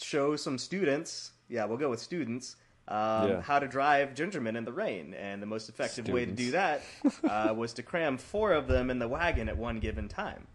show 0.00 0.36
some 0.36 0.58
students. 0.58 1.32
Yeah, 1.48 1.64
we'll 1.66 1.78
go 1.78 1.90
with 1.90 2.00
students. 2.00 2.56
Um, 2.88 3.28
Yeah. 3.28 3.40
How 3.40 3.58
to 3.58 3.66
drive 3.66 4.14
Gingerman 4.14 4.56
in 4.56 4.64
the 4.64 4.72
rain, 4.72 5.14
and 5.14 5.40
the 5.40 5.46
most 5.46 5.68
effective 5.68 6.06
way 6.08 6.26
to 6.26 6.32
do 6.32 6.50
that 6.52 6.82
uh, 7.24 7.54
was 7.56 7.72
to 7.74 7.82
cram 7.82 8.18
four 8.18 8.52
of 8.52 8.66
them 8.68 8.90
in 8.90 8.98
the 8.98 9.08
wagon 9.08 9.48
at 9.48 9.56
one 9.56 9.80
given 9.80 10.08
time. 10.08 10.46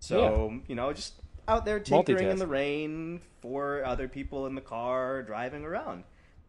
So 0.00 0.60
you 0.66 0.74
know, 0.74 0.92
just 0.92 1.14
out 1.48 1.64
there 1.64 1.78
tinkering 1.78 2.28
in 2.28 2.38
the 2.38 2.46
rain, 2.46 3.20
four 3.40 3.84
other 3.84 4.08
people 4.08 4.46
in 4.46 4.54
the 4.56 4.60
car 4.60 5.22
driving 5.22 5.64
around, 5.64 6.02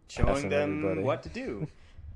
showing 0.07 0.27
Passing 0.27 0.49
them 0.49 0.79
everybody. 0.79 1.03
what 1.03 1.23
to 1.23 1.29
do. 1.29 1.67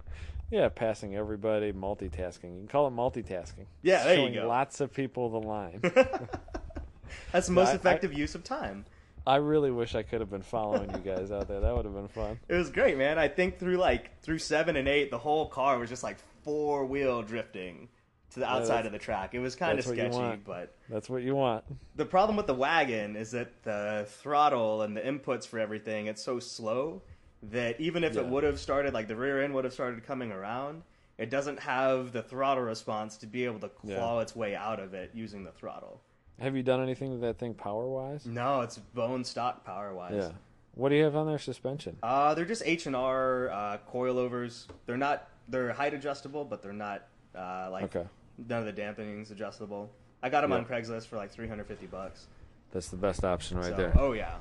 yeah, 0.51 0.69
passing 0.69 1.15
everybody, 1.15 1.71
multitasking. 1.71 2.53
You 2.55 2.59
can 2.61 2.67
call 2.67 2.87
it 2.87 2.91
multitasking. 2.95 3.65
Yeah, 3.83 4.03
there 4.03 4.19
you 4.27 4.33
go. 4.33 4.47
Lots 4.47 4.81
of 4.81 4.91
people 4.93 5.29
the 5.29 5.47
line. 5.47 5.79
That's 7.31 7.47
the 7.47 7.53
most 7.53 7.69
I- 7.69 7.71
I- 7.73 7.75
effective 7.75 8.13
use 8.13 8.33
of 8.35 8.43
time. 8.43 8.85
I 9.25 9.35
really 9.35 9.71
wish 9.71 9.93
I 9.95 10.01
could 10.03 10.19
have 10.19 10.29
been 10.31 10.41
following 10.41 10.89
you 10.91 10.97
guys 10.99 11.31
out 11.31 11.47
there. 11.47 11.59
That 11.59 11.75
would 11.75 11.85
have 11.85 11.93
been 11.93 12.07
fun. 12.07 12.39
It 12.47 12.55
was 12.55 12.69
great, 12.69 12.97
man. 12.97 13.19
I 13.19 13.27
think 13.27 13.59
through 13.59 13.77
like 13.77 14.19
through 14.21 14.39
seven 14.39 14.75
and 14.75 14.87
eight, 14.87 15.11
the 15.11 15.17
whole 15.17 15.47
car 15.47 15.77
was 15.77 15.89
just 15.89 16.03
like 16.03 16.17
four 16.43 16.85
wheel 16.85 17.21
drifting 17.21 17.87
to 18.31 18.39
the 18.39 18.49
outside 18.49 18.85
of 18.85 18.91
the 18.91 18.97
track. 18.97 19.33
It 19.35 19.39
was 19.39 19.55
kind 19.55 19.77
of 19.77 19.85
that's 19.85 19.87
what 19.87 19.97
you 19.97 20.11
sketchy, 20.11 20.41
but 20.45 20.75
That's 20.89 21.09
what 21.09 21.21
you 21.21 21.35
want. 21.35 21.63
the 21.95 22.05
problem 22.05 22.37
with 22.37 22.47
the 22.47 22.53
wagon 22.55 23.15
is 23.15 23.31
that 23.31 23.61
the 23.63 24.05
throttle 24.07 24.81
and 24.83 24.95
the 24.97 25.01
inputs 25.01 25.45
for 25.45 25.59
everything 25.59 26.07
it's 26.07 26.23
so 26.23 26.39
slow 26.39 27.01
that 27.43 27.79
even 27.81 28.03
if 28.03 28.15
it 28.15 28.25
would 28.25 28.43
have 28.43 28.59
started 28.59 28.93
like 28.93 29.07
the 29.07 29.15
rear 29.15 29.43
end 29.43 29.53
would 29.53 29.65
have 29.65 29.73
started 29.73 30.03
coming 30.05 30.31
around, 30.31 30.81
it 31.17 31.29
doesn't 31.29 31.59
have 31.59 32.11
the 32.11 32.23
throttle 32.23 32.63
response 32.63 33.17
to 33.17 33.27
be 33.27 33.45
able 33.45 33.59
to 33.59 33.69
Yeah. 33.83 33.97
claw 33.97 34.19
its 34.21 34.35
way 34.35 34.55
out 34.55 34.79
of 34.79 34.93
it 34.93 35.11
using 35.13 35.43
the 35.43 35.51
throttle. 35.51 36.01
Have 36.39 36.55
you 36.55 36.63
done 36.63 36.81
anything 36.81 37.11
with 37.11 37.21
that 37.21 37.37
thing 37.37 37.53
power 37.53 37.87
wise? 37.87 38.25
No, 38.25 38.61
it's 38.61 38.77
bone 38.77 39.23
stock 39.23 39.63
power 39.63 39.93
wise. 39.93 40.13
Yeah. 40.15 40.31
What 40.73 40.89
do 40.89 40.95
you 40.95 41.03
have 41.03 41.15
on 41.15 41.27
their 41.27 41.37
suspension? 41.39 41.97
Uh, 42.01 42.33
they're 42.33 42.45
just 42.45 42.63
H 42.65 42.85
and 42.87 42.95
R 42.95 43.49
uh, 43.51 43.77
coilovers. 43.91 44.65
They're 44.85 44.97
not. 44.97 45.27
They're 45.49 45.73
height 45.73 45.93
adjustable, 45.93 46.45
but 46.45 46.61
they're 46.63 46.71
not 46.73 47.03
uh, 47.35 47.69
like 47.71 47.83
Okay. 47.95 48.07
none 48.47 48.59
of 48.59 48.65
the 48.65 48.71
dampening's 48.71 49.31
adjustable. 49.31 49.89
I 50.23 50.29
got 50.29 50.41
them 50.41 50.51
on 50.53 50.65
Craigslist 50.65 51.07
for 51.07 51.17
like 51.17 51.31
350 51.31 51.87
bucks. 51.87 52.27
That's 52.71 52.89
the 52.89 52.95
best 52.97 53.23
option 53.25 53.57
right 53.57 53.65
So- 53.71 53.75
there. 53.75 53.93
Oh 53.99 54.13
yeah. 54.13 54.35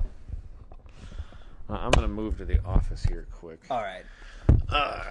Uh, 1.69 1.73
I'm 1.77 1.91
gonna 1.91 2.07
move 2.07 2.37
to 2.37 2.45
the 2.45 2.63
office 2.65 3.03
here 3.03 3.27
quick. 3.31 3.59
All 3.69 3.81
right. 3.81 4.03
Uh, 4.69 5.03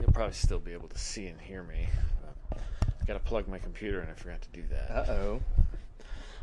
you'll 0.00 0.12
probably 0.12 0.34
still 0.34 0.58
be 0.60 0.72
able 0.72 0.88
to 0.88 0.98
see 0.98 1.26
and 1.26 1.40
hear 1.40 1.62
me. 1.62 1.88
Got 3.06 3.14
to 3.14 3.20
plug 3.20 3.46
my 3.46 3.58
computer, 3.58 4.00
and 4.00 4.10
I 4.10 4.14
forgot 4.14 4.42
to 4.42 4.48
do 4.48 4.64
that. 4.70 4.90
Uh 4.90 5.12
oh. 5.12 5.40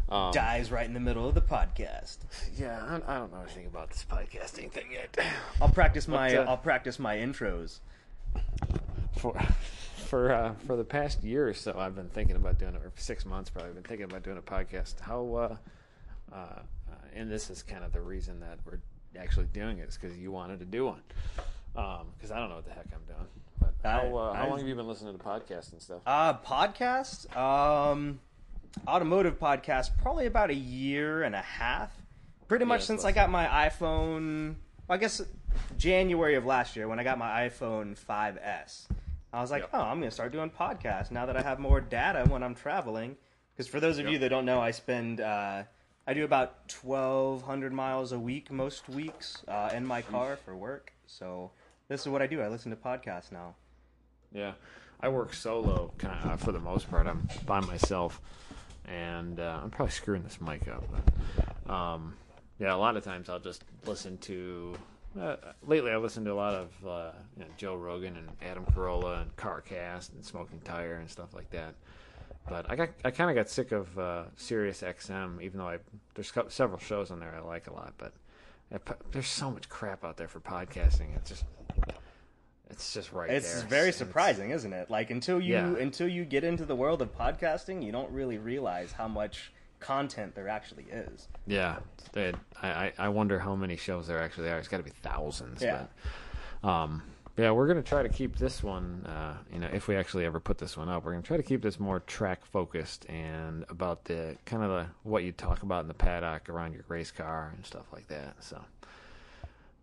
Um, 0.09 0.31
Dies 0.33 0.69
right 0.71 0.85
in 0.85 0.93
the 0.93 0.99
middle 0.99 1.27
of 1.27 1.33
the 1.33 1.41
podcast. 1.41 2.17
yeah, 2.57 2.99
I, 3.07 3.15
I 3.15 3.17
don't 3.19 3.31
know 3.33 3.41
anything 3.41 3.65
about 3.67 3.89
this 3.89 4.05
podcasting 4.09 4.71
thing 4.71 4.91
yet. 4.91 5.17
I'll 5.61 5.69
practice 5.69 6.07
my 6.07 6.29
But, 6.35 6.47
uh, 6.47 6.49
I'll 6.51 6.57
practice 6.57 6.99
my 6.99 7.15
intros. 7.17 7.79
For 9.17 9.33
for 10.07 10.31
uh, 10.31 10.53
for 10.67 10.75
the 10.75 10.83
past 10.83 11.23
year 11.23 11.47
or 11.47 11.53
so, 11.53 11.75
I've 11.79 11.95
been 11.95 12.09
thinking 12.09 12.35
about 12.35 12.59
doing 12.59 12.75
it. 12.75 12.81
Or 12.83 12.91
six 12.95 13.25
months, 13.25 13.49
probably, 13.49 13.69
I've 13.69 13.75
been 13.75 13.83
thinking 13.83 14.05
about 14.05 14.23
doing 14.23 14.37
a 14.37 14.41
podcast. 14.41 14.99
How 14.99 15.23
uh, 15.35 15.55
uh, 16.31 16.35
uh, 16.35 16.59
and 17.15 17.31
this 17.31 17.49
is 17.49 17.63
kind 17.63 17.83
of 17.83 17.93
the 17.93 18.01
reason 18.01 18.39
that 18.41 18.59
we're 18.65 18.79
actually 19.19 19.45
doing 19.53 19.77
it 19.79 19.87
is 19.89 19.97
because 19.97 20.17
you 20.17 20.31
wanted 20.31 20.59
to 20.59 20.65
do 20.65 20.85
one. 20.85 21.01
Because 21.73 22.31
I 22.31 22.39
don't 22.39 22.49
know 22.49 22.55
what 22.55 22.65
the 22.65 22.71
heck 22.73 22.85
I'm 22.93 23.05
doing. 23.07 23.27
But 23.59 23.73
how, 23.83 23.99
I- 23.99 24.29
uh, 24.31 24.33
how 24.33 24.49
long 24.49 24.59
have 24.59 24.67
you 24.67 24.75
been 24.75 24.87
listening 24.87 25.17
to 25.17 25.23
podcasts 25.23 25.71
and 25.71 25.81
stuff? 25.81 26.01
Uh 26.05 26.33
podcast? 26.39 27.35
Um 27.35 28.19
automotive 28.87 29.39
podcast 29.39 29.91
probably 30.01 30.25
about 30.25 30.49
a 30.49 30.55
year 30.55 31.23
and 31.23 31.35
a 31.35 31.41
half. 31.41 31.91
Pretty 32.47 32.65
much 32.65 32.79
it's 32.79 32.87
since 32.87 33.05
I 33.05 33.11
got 33.11 33.29
my 33.29 33.45
iPhone 33.69 34.55
I 34.89 34.97
guess 34.97 35.21
January 35.77 36.35
of 36.35 36.45
last 36.45 36.75
year 36.75 36.87
when 36.87 36.99
I 36.99 37.03
got 37.03 37.17
my 37.17 37.47
iPhone 37.47 37.97
5S. 37.97 38.87
I 39.31 39.41
was 39.41 39.49
like, 39.49 39.63
Yep. 39.63 39.69
"Oh, 39.73 39.81
I'm 39.81 39.99
going 39.99 40.09
to 40.09 40.13
start 40.13 40.31
doing 40.31 40.49
podcasts 40.51 41.09
now 41.09 41.25
that 41.25 41.37
I 41.37 41.41
have 41.41 41.59
more 41.59 41.81
data 41.81 42.25
when 42.27 42.43
I'm 42.43 42.53
traveling." 42.53 43.15
Because 43.55 43.67
for 43.67 43.79
those 43.79 43.97
of 43.99 44.07
you 44.07 44.19
that 44.19 44.29
don't 44.29 44.45
know, 44.45 44.59
I 44.59 44.71
spend 44.71 45.21
uh, 45.21 45.63
I 46.05 46.13
do 46.13 46.25
about 46.25 46.73
1,200 46.81 47.71
miles 47.71 48.11
a 48.11 48.19
week 48.19 48.51
most 48.51 48.89
weeks 48.89 49.41
uh, 49.47 49.69
in 49.73 49.85
my 49.85 50.01
car 50.01 50.37
for 50.43 50.55
work. 50.55 50.91
So 51.07 51.51
this 51.87 52.01
is 52.01 52.07
what 52.09 52.21
I 52.21 52.27
do. 52.27 52.41
I 52.41 52.47
listen 52.49 52.71
to 52.71 52.77
podcasts 52.77 53.31
now. 53.31 53.55
Yeah, 54.33 54.53
I 54.99 55.09
work 55.09 55.33
solo 55.33 55.93
kind 55.97 56.29
of, 56.29 56.41
for 56.41 56.51
the 56.51 56.59
most 56.59 56.89
part. 56.91 57.07
I'm 57.07 57.27
by 57.45 57.59
myself, 57.61 58.19
and 58.85 59.39
uh, 59.39 59.59
I'm 59.63 59.69
probably 59.69 59.91
screwing 59.91 60.23
this 60.23 60.39
mic 60.41 60.67
up. 60.67 60.83
But, 60.91 61.73
um, 61.73 62.15
yeah, 62.59 62.73
a 62.73 62.77
lot 62.77 62.97
of 62.97 63.03
times 63.03 63.29
I'll 63.29 63.39
just 63.39 63.63
listen 63.85 64.17
to. 64.19 64.75
Uh, 65.19 65.35
lately, 65.67 65.91
I 65.91 65.97
listen 65.97 66.25
to 66.25 66.31
a 66.31 66.35
lot 66.35 66.53
of 66.55 66.87
uh, 66.87 67.11
you 67.37 67.43
know, 67.43 67.49
Joe 67.57 67.75
Rogan 67.75 68.17
and 68.17 68.29
Adam 68.41 68.65
Carolla 68.65 69.21
and 69.21 69.35
CarCast 69.35 70.13
and 70.13 70.25
Smoking 70.25 70.59
Tire 70.63 70.95
and 70.95 71.09
stuff 71.09 71.33
like 71.33 71.49
that. 71.51 71.75
But 72.49 72.69
I 72.69 72.75
got 72.75 72.89
I 73.05 73.11
kind 73.11 73.29
of 73.29 73.35
got 73.35 73.49
sick 73.49 73.71
of 73.71 73.97
uh, 73.97 74.23
Sirius 74.35 74.81
XM, 74.81 75.41
even 75.41 75.59
though 75.59 75.67
I 75.67 75.77
there's 76.15 76.31
several 76.49 76.79
shows 76.79 77.11
on 77.11 77.19
there 77.19 77.33
I 77.35 77.41
like 77.41 77.67
a 77.67 77.73
lot. 77.73 77.93
But 77.97 78.13
there's 79.11 79.27
so 79.27 79.51
much 79.51 79.69
crap 79.69 80.03
out 80.03 80.17
there 80.17 80.27
for 80.27 80.39
podcasting. 80.39 81.15
It's 81.15 81.29
just 81.29 81.45
it's 82.73 82.93
just 82.93 83.11
right 83.13 83.29
It's 83.29 83.59
there. 83.61 83.69
very 83.69 83.89
It's- 83.89 83.97
surprising, 83.97 84.49
isn't 84.51 84.73
it? 84.73 84.89
Like 84.89 85.09
until 85.11 85.39
you 85.39 85.53
Yeah. 85.53 85.77
until 85.77 86.07
you 86.07 86.25
get 86.25 86.43
into 86.43 86.65
the 86.65 86.75
world 86.75 87.01
of 87.01 87.15
podcasting, 87.15 87.83
you 87.83 87.91
don't 87.91 88.11
really 88.11 88.37
realize 88.37 88.91
how 88.93 89.07
much 89.07 89.51
content 89.79 90.33
there 90.35 90.47
actually 90.47 90.85
is. 90.91 91.27
Yeah, 91.45 91.79
I 92.61 92.93
I 92.97 93.09
wonder 93.09 93.39
how 93.39 93.55
many 93.55 93.75
shows 93.77 94.07
there 94.07 94.19
actually 94.21 94.49
are. 94.49 94.57
It's 94.57 94.67
got 94.67 94.77
to 94.77 94.83
be 94.83 94.89
thousands. 95.01 95.61
Yeah. 95.61 95.85
But, 96.61 96.69
um, 96.69 97.03
yeah, 97.35 97.51
we're 97.51 97.67
gonna 97.67 97.81
try 97.83 98.03
to 98.03 98.09
keep 98.09 98.37
this 98.37 98.63
one. 98.63 99.05
Uh, 99.05 99.37
you 99.51 99.59
know, 99.59 99.69
if 99.73 99.87
we 99.87 99.95
actually 99.95 100.23
ever 100.25 100.39
put 100.39 100.57
this 100.59 100.77
one 100.77 100.87
up, 100.87 101.03
we're 101.03 101.11
gonna 101.11 101.23
try 101.23 101.37
to 101.37 101.43
keep 101.43 101.61
this 101.61 101.79
more 101.79 101.99
track 102.01 102.45
focused 102.45 103.05
and 103.09 103.65
about 103.69 104.05
the 104.05 104.37
kind 104.45 104.63
of 104.63 104.69
the 104.69 104.85
what 105.03 105.23
you 105.23 105.31
talk 105.31 105.63
about 105.63 105.81
in 105.81 105.87
the 105.87 105.93
paddock 105.95 106.47
around 106.49 106.73
your 106.73 106.85
race 106.87 107.11
car 107.11 107.51
and 107.55 107.65
stuff 107.65 107.85
like 107.91 108.07
that. 108.07 108.35
So. 108.43 108.63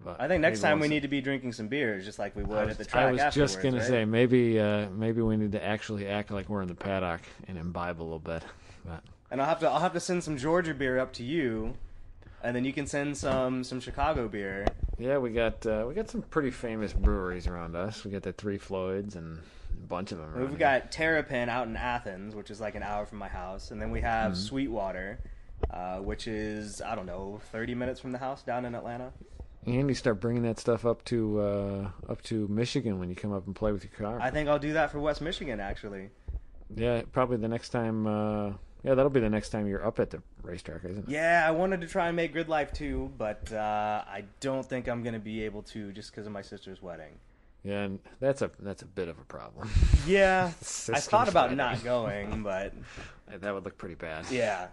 But 0.03 0.21
I 0.21 0.29
think 0.29 0.41
next 0.41 0.61
time 0.61 0.81
we 0.81 0.89
need 0.89 1.03
to 1.03 1.09
be 1.09 1.21
drinking 1.21 1.53
some 1.53 1.69
beers, 1.69 2.05
just 2.07 2.19
like 2.19 2.35
we 2.35 2.43
would 2.43 2.57
I 2.57 2.71
at 2.71 2.79
the 2.79 2.85
track. 2.85 3.07
I 3.07 3.13
was 3.13 3.35
just 3.35 3.61
gonna 3.61 3.79
right? 3.79 3.87
say 3.87 4.05
maybe 4.05 4.59
uh, 4.59 4.89
maybe 4.91 5.21
we 5.21 5.37
need 5.37 5.53
to 5.53 5.63
actually 5.65 6.07
act 6.07 6.31
like 6.31 6.49
we're 6.49 6.63
in 6.63 6.69
the 6.69 6.75
paddock 6.75 7.21
and 7.49 7.59
imbibe 7.59 8.01
a 8.01 8.03
little 8.03 8.19
bit. 8.19 8.43
But 8.83 9.05
and 9.31 9.43
I'll 9.43 9.47
have 9.47 9.61
to 9.61 9.69
I'll 9.69 9.81
have 9.81 9.93
to 9.93 10.01
send 10.01 10.25
some 10.25 10.39
Georgia 10.39 10.73
beer 10.73 10.99
up 10.99 11.13
to 11.15 11.23
you, 11.23 11.75
and 12.43 12.57
then 12.57 12.65
you 12.65 12.73
can 12.73 12.87
send 12.87 13.15
some 13.19 13.63
some 13.63 13.79
Chicago 13.79 14.27
beer. 14.27 14.67
Yeah, 14.99 15.19
we 15.19 15.31
got 15.31 15.67
uh, 15.67 15.85
we 15.87 15.93
got 15.93 16.09
some 16.09 16.23
pretty 16.23 16.51
famous 16.51 16.95
breweries 16.95 17.47
around 17.47 17.77
us. 17.77 18.03
We 18.05 18.11
got 18.11 18.23
the 18.23 18.33
Three 18.33 18.57
Floyds 18.57 19.17
and 19.17 19.39
a 19.39 19.87
bunch 19.87 20.13
of 20.13 20.19
them. 20.19 20.33
We've 20.41 20.49
here. 20.49 20.59
got 20.59 20.91
Terrapin 20.91 21.51
out 21.51 21.69
in 21.69 21.77
Athens, 21.77 22.35
which 22.35 22.51
is 22.51 22.59
like 22.59 22.75
an 22.75 22.83
hour 22.83 23.05
from 23.05 23.19
my 23.19 23.29
house, 23.29 23.71
and 23.71 23.81
then 23.83 23.91
we 23.91 24.01
have 24.01 24.33
Mm-hmm. 24.33 24.41
Sweetwater, 24.41 25.19
uh, 25.71 25.99
which 25.99 26.27
is 26.27 26.81
I 26.81 26.95
don't 26.95 27.07
know, 27.07 27.39
thirty 27.53 27.75
minutes 27.75 28.01
from 28.01 28.13
the 28.13 28.19
house 28.19 28.43
down 28.43 28.65
in 28.65 28.75
Atlanta. 28.75 29.13
And 29.67 29.89
you 29.89 29.95
start 29.95 30.21
bringing 30.21 30.43
that 30.45 30.59
stuff 30.59 30.87
up 30.87 31.05
to 31.07 31.41
uh, 31.41 31.91
up 32.09 32.23
to 32.23 32.49
Michigan 32.49 32.99
when 32.99 33.09
you 33.11 33.17
come 33.17 33.33
up 33.33 33.47
and 33.47 33.55
play 33.55 33.73
with 33.73 33.85
your 33.85 33.93
car. 33.93 34.21
I 34.21 34.31
think 34.31 34.49
I'll 34.49 34.59
do 34.59 34.73
that 34.75 34.91
for 34.91 35.01
West 35.01 35.21
Michigan 35.21 35.61
actually. 35.61 36.11
yeah, 36.75 37.03
probably 37.13 37.37
the 37.37 37.49
next 37.49 37.71
time. 37.71 38.07
Uh, 38.07 38.53
yeah, 38.83 38.95
that'll 38.95 39.11
be 39.11 39.21
the 39.21 39.29
next 39.29 39.51
time 39.51 39.67
you're 39.67 39.87
up 39.87 40.01
at 40.01 40.09
the 40.09 40.23
racetrack, 40.43 40.85
isn't 40.85 41.07
it? 41.07 41.11
Yeah, 41.11 41.45
I 41.47 41.51
wanted 41.51 41.83
to 41.83 41.87
try 41.87 42.07
and 42.09 42.17
make 42.17 42.33
Grid 42.33 42.49
Life 42.49 42.73
too, 42.73 43.13
but 43.19 43.53
uh, 43.53 44.03
I 44.07 44.25
don't 44.41 44.65
think 44.65 44.89
I'm 44.89 45.03
going 45.03 45.13
to 45.13 45.19
be 45.21 45.43
able 45.45 45.63
to 45.65 45.93
just 45.93 46.11
because 46.11 46.27
of 46.27 46.33
my 46.33 46.41
sister's 46.41 46.81
wedding. 46.81 47.19
Yeah, 47.63 47.83
and 47.83 47.99
that's 48.21 48.41
a 48.41 48.51
that's 48.59 48.81
a 48.81 48.87
bit 48.87 49.09
of 49.09 49.19
a 49.19 49.25
problem. 49.25 49.69
Yeah, 50.07 50.47
I 50.61 50.99
thought 51.01 51.29
about 51.29 51.51
wedding. 51.51 51.59
not 51.59 51.85
going, 51.85 52.43
but 52.43 52.73
that 53.43 53.53
would 53.53 53.65
look 53.65 53.77
pretty 53.77 53.97
bad. 53.97 54.25
yeah. 54.31 54.69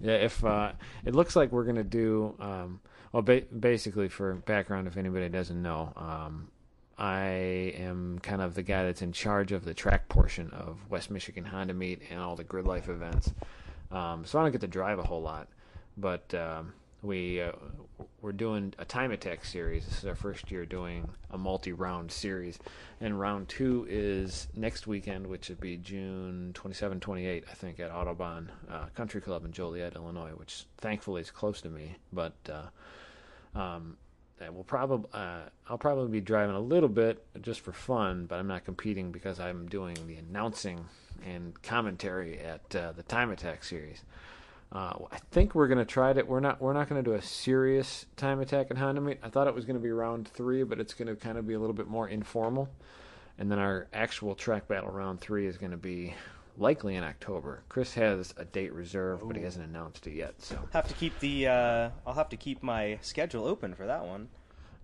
Yeah, 0.00 0.14
if 0.14 0.44
uh, 0.44 0.72
it 1.04 1.14
looks 1.16 1.34
like 1.34 1.50
we're 1.50 1.64
gonna 1.64 1.82
do, 1.82 2.36
um, 2.38 2.80
well, 3.14 3.22
ba- 3.22 3.42
basically 3.60 4.08
for 4.08 4.34
background, 4.34 4.88
if 4.88 4.96
anybody 4.96 5.28
doesn't 5.28 5.62
know, 5.62 5.92
um, 5.94 6.48
I 6.98 7.22
am 7.78 8.18
kind 8.18 8.42
of 8.42 8.56
the 8.56 8.64
guy 8.64 8.82
that's 8.82 9.02
in 9.02 9.12
charge 9.12 9.52
of 9.52 9.64
the 9.64 9.72
track 9.72 10.08
portion 10.08 10.50
of 10.50 10.78
West 10.90 11.12
Michigan 11.12 11.44
Honda 11.44 11.74
Meet 11.74 12.02
and 12.10 12.18
all 12.18 12.34
the 12.34 12.42
Grid 12.42 12.66
Life 12.66 12.88
events. 12.88 13.32
Um, 13.92 14.24
so 14.24 14.40
I 14.40 14.42
don't 14.42 14.50
get 14.50 14.62
to 14.62 14.66
drive 14.66 14.98
a 14.98 15.04
whole 15.04 15.22
lot, 15.22 15.46
but 15.96 16.34
um, 16.34 16.72
we 17.02 17.40
uh, 17.40 17.52
we're 18.20 18.32
doing 18.32 18.74
a 18.80 18.84
time 18.84 19.12
attack 19.12 19.44
series. 19.44 19.84
This 19.84 19.98
is 19.98 20.06
our 20.06 20.16
first 20.16 20.50
year 20.50 20.66
doing 20.66 21.08
a 21.30 21.38
multi-round 21.38 22.10
series, 22.10 22.58
and 23.00 23.20
round 23.20 23.48
two 23.48 23.86
is 23.88 24.48
next 24.56 24.88
weekend, 24.88 25.24
which 25.24 25.50
would 25.50 25.60
be 25.60 25.76
June 25.76 26.50
27, 26.54 26.98
28, 26.98 27.44
I 27.48 27.54
think, 27.54 27.78
at 27.78 27.92
Autobahn 27.92 28.48
uh, 28.68 28.86
Country 28.96 29.20
Club 29.20 29.44
in 29.44 29.52
Joliet, 29.52 29.94
Illinois, 29.94 30.32
which 30.34 30.64
thankfully 30.78 31.20
is 31.20 31.30
close 31.30 31.60
to 31.60 31.68
me. 31.68 31.94
But 32.12 32.34
uh, 32.50 32.62
um, 33.54 33.96
and 34.40 34.54
we'll 34.54 34.64
probably 34.64 35.08
uh, 35.12 35.42
I'll 35.68 35.78
probably 35.78 36.08
be 36.08 36.20
driving 36.20 36.56
a 36.56 36.60
little 36.60 36.88
bit 36.88 37.24
just 37.40 37.60
for 37.60 37.72
fun, 37.72 38.26
but 38.26 38.38
I'm 38.38 38.46
not 38.46 38.64
competing 38.64 39.12
because 39.12 39.40
I'm 39.40 39.66
doing 39.66 39.96
the 40.06 40.16
announcing 40.16 40.84
and 41.24 41.60
commentary 41.62 42.38
at 42.40 42.74
uh, 42.74 42.92
the 42.92 43.02
Time 43.02 43.30
Attack 43.30 43.64
series. 43.64 44.02
Uh, 44.72 44.92
I 45.12 45.18
think 45.30 45.54
we're 45.54 45.68
gonna 45.68 45.84
try 45.84 46.10
it. 46.10 46.26
We're 46.26 46.40
not. 46.40 46.60
We're 46.60 46.72
not 46.72 46.88
gonna 46.88 47.02
do 47.02 47.12
a 47.12 47.22
serious 47.22 48.06
time 48.16 48.40
attack 48.40 48.68
at 48.70 48.76
Honda 48.76 49.00
Meet. 49.00 49.18
I 49.22 49.28
thought 49.28 49.46
it 49.46 49.54
was 49.54 49.64
gonna 49.64 49.78
be 49.78 49.92
round 49.92 50.26
three, 50.26 50.64
but 50.64 50.80
it's 50.80 50.94
gonna 50.94 51.14
kind 51.14 51.38
of 51.38 51.46
be 51.46 51.54
a 51.54 51.60
little 51.60 51.74
bit 51.74 51.86
more 51.86 52.08
informal. 52.08 52.68
And 53.38 53.50
then 53.50 53.58
our 53.58 53.86
actual 53.92 54.34
track 54.34 54.66
battle 54.66 54.90
round 54.90 55.20
three 55.20 55.46
is 55.46 55.58
gonna 55.58 55.76
be 55.76 56.14
likely 56.56 56.96
in 56.96 57.02
October. 57.04 57.62
Chris 57.68 57.94
has 57.94 58.34
a 58.36 58.44
date 58.44 58.72
reserved, 58.72 59.26
but 59.26 59.36
he 59.36 59.42
hasn't 59.42 59.64
announced 59.66 60.06
it 60.06 60.14
yet. 60.14 60.34
So 60.38 60.58
Have 60.72 60.88
to 60.88 60.94
keep 60.94 61.18
the 61.20 61.48
uh, 61.48 61.90
I'll 62.06 62.14
have 62.14 62.28
to 62.30 62.36
keep 62.36 62.62
my 62.62 62.98
schedule 63.02 63.46
open 63.46 63.74
for 63.74 63.86
that 63.86 64.04
one. 64.04 64.28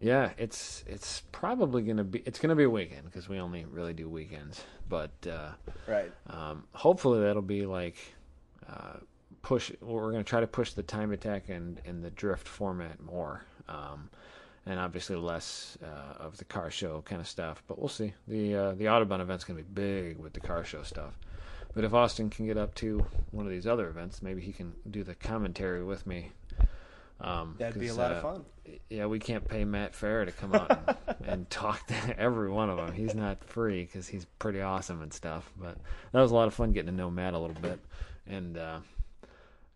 yeah, 0.01 0.31
it's 0.39 0.83
it's 0.87 1.23
probably 1.33 1.83
gonna 1.83 2.05
be 2.05 2.23
it's 2.25 2.39
gonna 2.39 2.57
be 2.57 2.65
a 2.65 2.71
weekend 2.71 3.05
because 3.05 3.29
we 3.29 3.39
only 3.39 3.65
really 3.67 3.93
do 3.93 4.09
weekends. 4.09 4.63
But 4.89 5.11
uh, 5.31 5.51
Right. 5.87 6.11
Um, 6.29 6.65
hopefully 6.73 7.21
that'll 7.21 7.43
be 7.43 7.67
like 7.67 7.97
uh, 8.69 8.97
push. 9.43 9.71
We're 9.81 10.11
going 10.11 10.25
to 10.25 10.29
try 10.29 10.41
to 10.41 10.47
push 10.47 10.73
the 10.73 10.83
time 10.83 11.13
attack 11.13 11.49
and 11.49 11.81
and 11.85 12.03
the 12.05 12.11
drift 12.11 12.49
format 12.49 13.01
more, 13.01 13.45
um, 13.69 14.11
and 14.67 14.81
obviously 14.81 15.15
less 15.17 15.79
uh, 15.83 16.23
of 16.23 16.37
the 16.39 16.45
car 16.45 16.71
show 16.71 17.03
kind 17.03 17.21
of 17.21 17.29
stuff. 17.29 17.63
But 17.69 17.79
we'll 17.79 17.89
see. 17.89 18.13
the 18.27 18.55
uh, 18.57 18.73
The 18.73 18.87
Autobahn 18.87 19.21
event's 19.21 19.45
going 19.45 19.59
to 19.59 19.65
be 19.65 19.73
big 19.73 20.19
with 20.19 20.33
the 20.33 20.41
car 20.41 20.65
show 20.65 20.83
stuff. 20.83 21.17
But 21.75 21.85
if 21.85 21.95
Austin 21.95 22.31
can 22.31 22.47
get 22.47 22.57
up 22.57 22.75
to 22.77 23.05
one 23.31 23.47
of 23.47 23.53
these 23.53 23.67
other 23.67 23.89
events, 23.89 24.23
maybe 24.23 24.41
he 24.41 24.53
can 24.53 24.75
do 24.91 25.05
the 25.05 25.15
commentary 25.15 25.85
with 25.85 26.07
me. 26.07 26.33
Um, 27.21 27.55
That'd 27.59 27.79
be 27.79 27.89
a 27.89 27.95
lot 27.95 28.13
uh, 28.13 28.15
of 28.15 28.23
fun. 28.23 28.45
yeah, 28.89 29.07
we 29.07 29.19
can't 29.19 29.47
pay 29.47 29.65
Matt 29.65 29.93
Farah 29.93 30.25
to 30.25 30.33
come 30.33 30.55
out 30.55 30.71
and, 30.71 31.17
and 31.29 31.51
talk 31.51 31.87
to 31.89 31.95
every 32.19 32.51
one 32.51 32.71
of 32.71 32.79
them. 32.79 32.93
He's 32.93 33.15
not 33.15 33.45
free 33.45 33.85
because 33.85 34.09
he's 34.09 34.25
pretty 34.39 34.61
awesome 34.61 35.03
and 35.03 35.13
stuff. 35.13 35.51
But 35.59 35.77
that 36.13 36.21
was 36.21 36.31
a 36.31 36.35
lot 36.35 36.49
of 36.49 36.55
fun 36.55 36.73
getting 36.73 36.91
to 36.91 36.97
know 36.97 37.11
Matt 37.11 37.35
a 37.35 37.39
little 37.39 37.61
bit. 37.61 37.79
And 38.27 38.57
uh, 38.57 38.81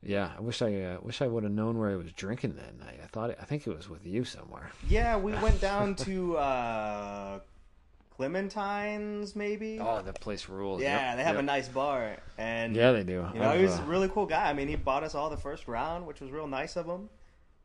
yeah, 0.03 0.31
I 0.37 0.41
wish 0.41 0.63
I 0.63 0.75
uh, 0.81 0.99
wish 1.03 1.23
I 1.23 1.27
would 1.27 1.45
have 1.45 1.53
known 1.53 1.79
where 1.79 1.91
he 1.91 1.97
was 1.97 2.13
drinking 2.13 2.57
that 2.57 2.79
night. 2.79 3.01
I 3.03 3.07
thought 3.07 3.31
it, 3.31 3.39
I 3.41 3.45
think 3.45 3.67
it 3.67 3.77
was 3.77 3.89
with 3.89 4.07
you 4.07 4.25
somewhere. 4.25 4.71
Yeah, 4.89 5.17
we 5.17 5.33
went 5.33 5.61
down 5.61 5.95
to 5.97 6.37
uh, 6.37 7.41
Clementine's, 8.17 9.35
maybe. 9.37 9.79
Oh, 9.81 10.03
that 10.03 10.21
place 10.21 10.49
rules. 10.49 10.81
yeah, 10.83 11.11
Yep, 11.11 11.17
they 11.17 11.25
have 11.25 11.35
yep. 11.35 11.43
a 11.43 11.47
nice 11.47 11.69
bar, 11.69 12.17
and 12.39 12.75
Yeah, 12.77 12.93
they 12.93 13.03
do. 13.05 13.27
you 13.35 13.41
know 13.41 13.51
I've, 13.51 13.59
he 13.59 13.65
was 13.67 13.79
uh, 13.79 13.83
a 13.83 13.87
really 13.87 14.09
cool 14.09 14.27
guy. 14.27 14.49
I 14.49 14.53
mean, 14.53 14.69
he 14.69 14.77
bought 14.77 15.03
us 15.05 15.15
all 15.15 15.31
the 15.31 15.37
first 15.37 15.69
round, 15.69 16.07
which 16.07 16.21
was 16.21 16.31
real 16.31 16.47
nice 16.47 16.77
of 16.77 16.87
him. 16.87 17.09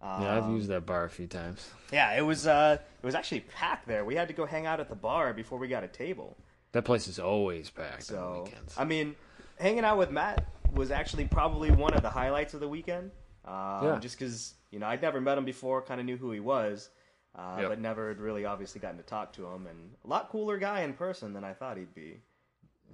Um, 0.02 0.22
yeah, 0.22 0.38
I've 0.38 0.50
used 0.50 0.70
that 0.70 0.86
bar 0.86 1.04
a 1.04 1.10
few 1.10 1.28
times. 1.28 1.70
Yeah, 1.92 2.18
it 2.18 2.22
was 2.22 2.48
uh, 2.48 2.78
it 3.02 3.06
was 3.06 3.16
actually 3.16 3.42
packed 3.42 3.86
there. 3.88 4.06
We 4.06 4.16
had 4.16 4.30
to 4.30 4.34
go 4.34 4.46
hang 4.46 4.66
out 4.66 4.80
at 4.80 4.88
the 4.88 4.96
bar 4.96 5.34
before 5.34 5.60
we 5.60 5.68
got 5.68 5.84
a 5.84 5.88
table. 5.90 6.38
That 6.72 6.86
place 6.86 7.08
is 7.08 7.20
always 7.20 7.70
packed 7.70 8.10
on 8.12 8.18
So 8.18 8.44
weekends. 8.46 8.76
I 8.78 8.86
mean, 8.86 9.16
hanging 9.60 9.84
out 9.84 9.98
with 9.98 10.10
Matt 10.12 10.46
was 10.74 10.90
actually 10.92 11.26
probably 11.26 11.72
one 11.72 11.94
of 11.94 12.02
the 12.02 12.10
highlights 12.10 12.54
of 12.54 12.60
the 12.62 12.68
weekend. 12.70 13.12
Um, 13.44 13.54
Yeah. 13.84 14.00
Just 14.00 14.18
because 14.18 14.54
you 14.72 14.80
know 14.80 14.88
I'd 14.88 15.02
never 15.02 15.20
met 15.20 15.38
him 15.38 15.46
before, 15.46 15.82
kind 15.82 16.00
of 16.00 16.06
knew 16.06 16.16
who 16.18 16.32
he 16.32 16.40
was, 16.40 16.90
uh, 17.36 17.58
Yep. 17.60 17.70
but 17.70 17.80
never 17.80 18.10
had 18.10 18.20
really 18.20 18.46
obviously 18.46 18.82
gotten 18.82 18.98
to 18.98 19.04
talk 19.04 19.34
to 19.34 19.46
him. 19.48 19.68
And 19.68 19.92
a 20.06 20.08
lot 20.08 20.30
cooler 20.30 20.58
guy 20.58 20.82
in 20.82 20.94
person 20.94 21.34
than 21.34 21.44
I 21.44 21.54
thought 21.54 21.78
he'd 21.78 21.94
be. 21.96 22.20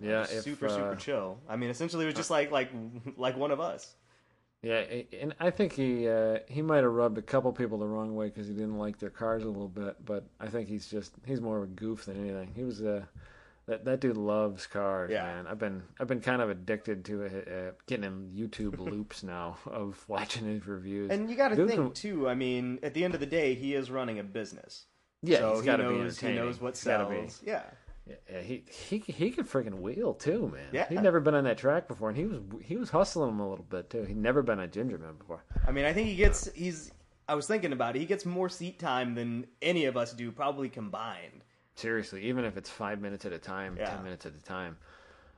yeah, 0.02 0.24
if, 0.24 0.42
super 0.44 0.68
uh, 0.68 0.70
super 0.70 0.96
chill. 0.96 1.38
I 1.50 1.56
mean, 1.56 1.70
essentially, 1.70 2.04
it 2.04 2.08
was 2.08 2.16
just 2.16 2.30
like 2.30 2.52
like 2.52 2.70
like 3.18 3.38
one 3.38 3.52
of 3.52 3.60
us. 3.60 3.96
Yeah, 4.62 4.84
and 5.22 5.36
I 5.40 5.52
think 5.52 5.74
he 5.74 6.10
uh, 6.10 6.40
he 6.48 6.62
might 6.64 6.84
have 6.84 6.92
rubbed 6.92 7.18
a 7.20 7.22
couple 7.22 7.52
people 7.54 7.78
the 7.78 7.86
wrong 7.88 8.16
way 8.16 8.28
because 8.28 8.48
he 8.48 8.54
didn't 8.54 8.80
like 8.80 8.98
their 8.98 9.12
cars 9.12 9.44
a 9.44 9.48
little 9.48 9.68
bit. 9.68 10.04
But 10.04 10.26
I 10.40 10.48
think 10.48 10.68
he's 10.68 10.88
just 10.88 11.14
he's 11.26 11.40
more 11.40 11.58
of 11.58 11.64
a 11.64 11.68
goof 11.68 12.06
than 12.06 12.20
anything. 12.20 12.52
He 12.56 12.64
was 12.64 12.82
uh, 12.82 13.04
that 13.68 13.86
that 13.86 14.00
dude 14.00 14.18
loves 14.18 14.68
cars, 14.68 15.12
Yeah. 15.12 15.24
man. 15.24 15.48
I've 15.48 15.58
been 15.60 15.84
I've 16.00 16.08
been 16.08 16.22
kind 16.22 16.42
of 16.42 16.50
addicted 16.50 17.06
to 17.06 17.26
uh, 17.26 17.72
getting 17.88 18.04
in 18.06 18.32
YouTube 18.36 18.78
loops 18.92 19.24
now 19.24 19.58
of 19.66 20.04
watching 20.08 20.46
his 20.48 20.66
reviews. 20.68 21.10
And 21.12 21.30
you 21.30 21.36
got 21.36 21.50
to 21.50 21.56
think 21.56 21.72
can- 21.72 21.92
too. 21.94 22.30
I 22.30 22.36
mean, 22.36 22.80
at 22.84 22.94
the 22.94 23.04
end 23.04 23.14
of 23.14 23.20
the 23.20 23.26
day, 23.26 23.56
he 23.56 23.74
is 23.74 23.90
running 23.90 24.20
a 24.20 24.24
business. 24.24 24.86
yeah, 25.22 25.40
so 25.40 25.52
he's 25.54 25.60
he 25.62 25.66
got 25.66 25.78
to 25.78 25.90
be 25.90 25.96
knows 25.98 26.20
he 26.20 26.34
knows 26.34 26.62
what 26.62 26.78
sells. 26.78 27.42
Yeah. 27.46 27.64
Yeah, 28.08 28.40
he 28.42 28.64
he 28.70 29.00
he 29.00 29.32
could 29.32 29.50
freaking 29.50 29.80
wheel 29.80 30.14
too, 30.14 30.52
man. 30.54 30.68
Yeah. 30.72 30.88
he'd 30.88 31.02
never 31.02 31.20
been 31.20 31.34
on 31.34 31.46
that 31.46 31.58
track 31.58 31.88
before, 31.88 32.10
and 32.10 32.16
he 32.18 32.26
was 32.26 32.40
he 32.62 32.76
was 32.78 32.92
hustling 32.92 33.30
him 33.32 33.40
a 33.40 33.50
little 33.50 33.66
bit 33.68 33.90
too. 33.90 34.04
He'd 34.04 34.16
never 34.18 34.44
been 34.44 34.60
on 34.60 34.68
Gingerman 34.70 35.18
before. 35.18 35.44
I 35.68 35.72
mean, 35.72 35.86
I 35.86 35.94
think 35.94 36.08
he 36.10 36.16
gets 36.16 36.48
he's. 36.54 36.92
I 37.28 37.34
was 37.34 37.48
thinking 37.48 37.74
about 37.74 37.96
it. 37.96 38.00
He 38.02 38.06
gets 38.06 38.24
more 38.24 38.48
seat 38.48 38.78
time 38.78 39.16
than 39.16 39.48
any 39.60 39.86
of 39.86 39.98
us 39.98 40.14
do, 40.14 40.32
probably 40.32 40.70
combined. 40.70 41.44
Seriously, 41.76 42.24
even 42.24 42.46
if 42.46 42.56
it's 42.58 42.70
five 42.70 43.02
minutes 43.02 43.26
at 43.26 43.34
a 43.34 43.38
time, 43.38 43.76
Yeah. 43.78 43.90
ten 43.90 44.04
minutes 44.04 44.26
at 44.26 44.34
a 44.34 44.42
time. 44.44 44.78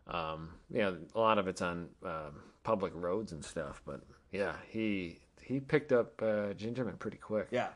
Um, 0.07 0.51
you 0.69 0.79
know, 0.79 0.97
a 1.15 1.19
lot 1.19 1.37
of 1.37 1.47
it's 1.47 1.61
on 1.61 1.89
um, 2.05 2.41
public 2.63 2.93
roads 2.95 3.31
and 3.31 3.43
stuff, 3.43 3.81
but 3.85 4.01
yeah, 4.31 4.53
he 4.69 5.19
he 5.41 5.59
picked 5.59 5.91
up 5.91 6.21
uh, 6.21 6.53
Gingerman 6.53 6.99
pretty 6.99 7.17
quick. 7.17 7.47
Yeah. 7.51 7.69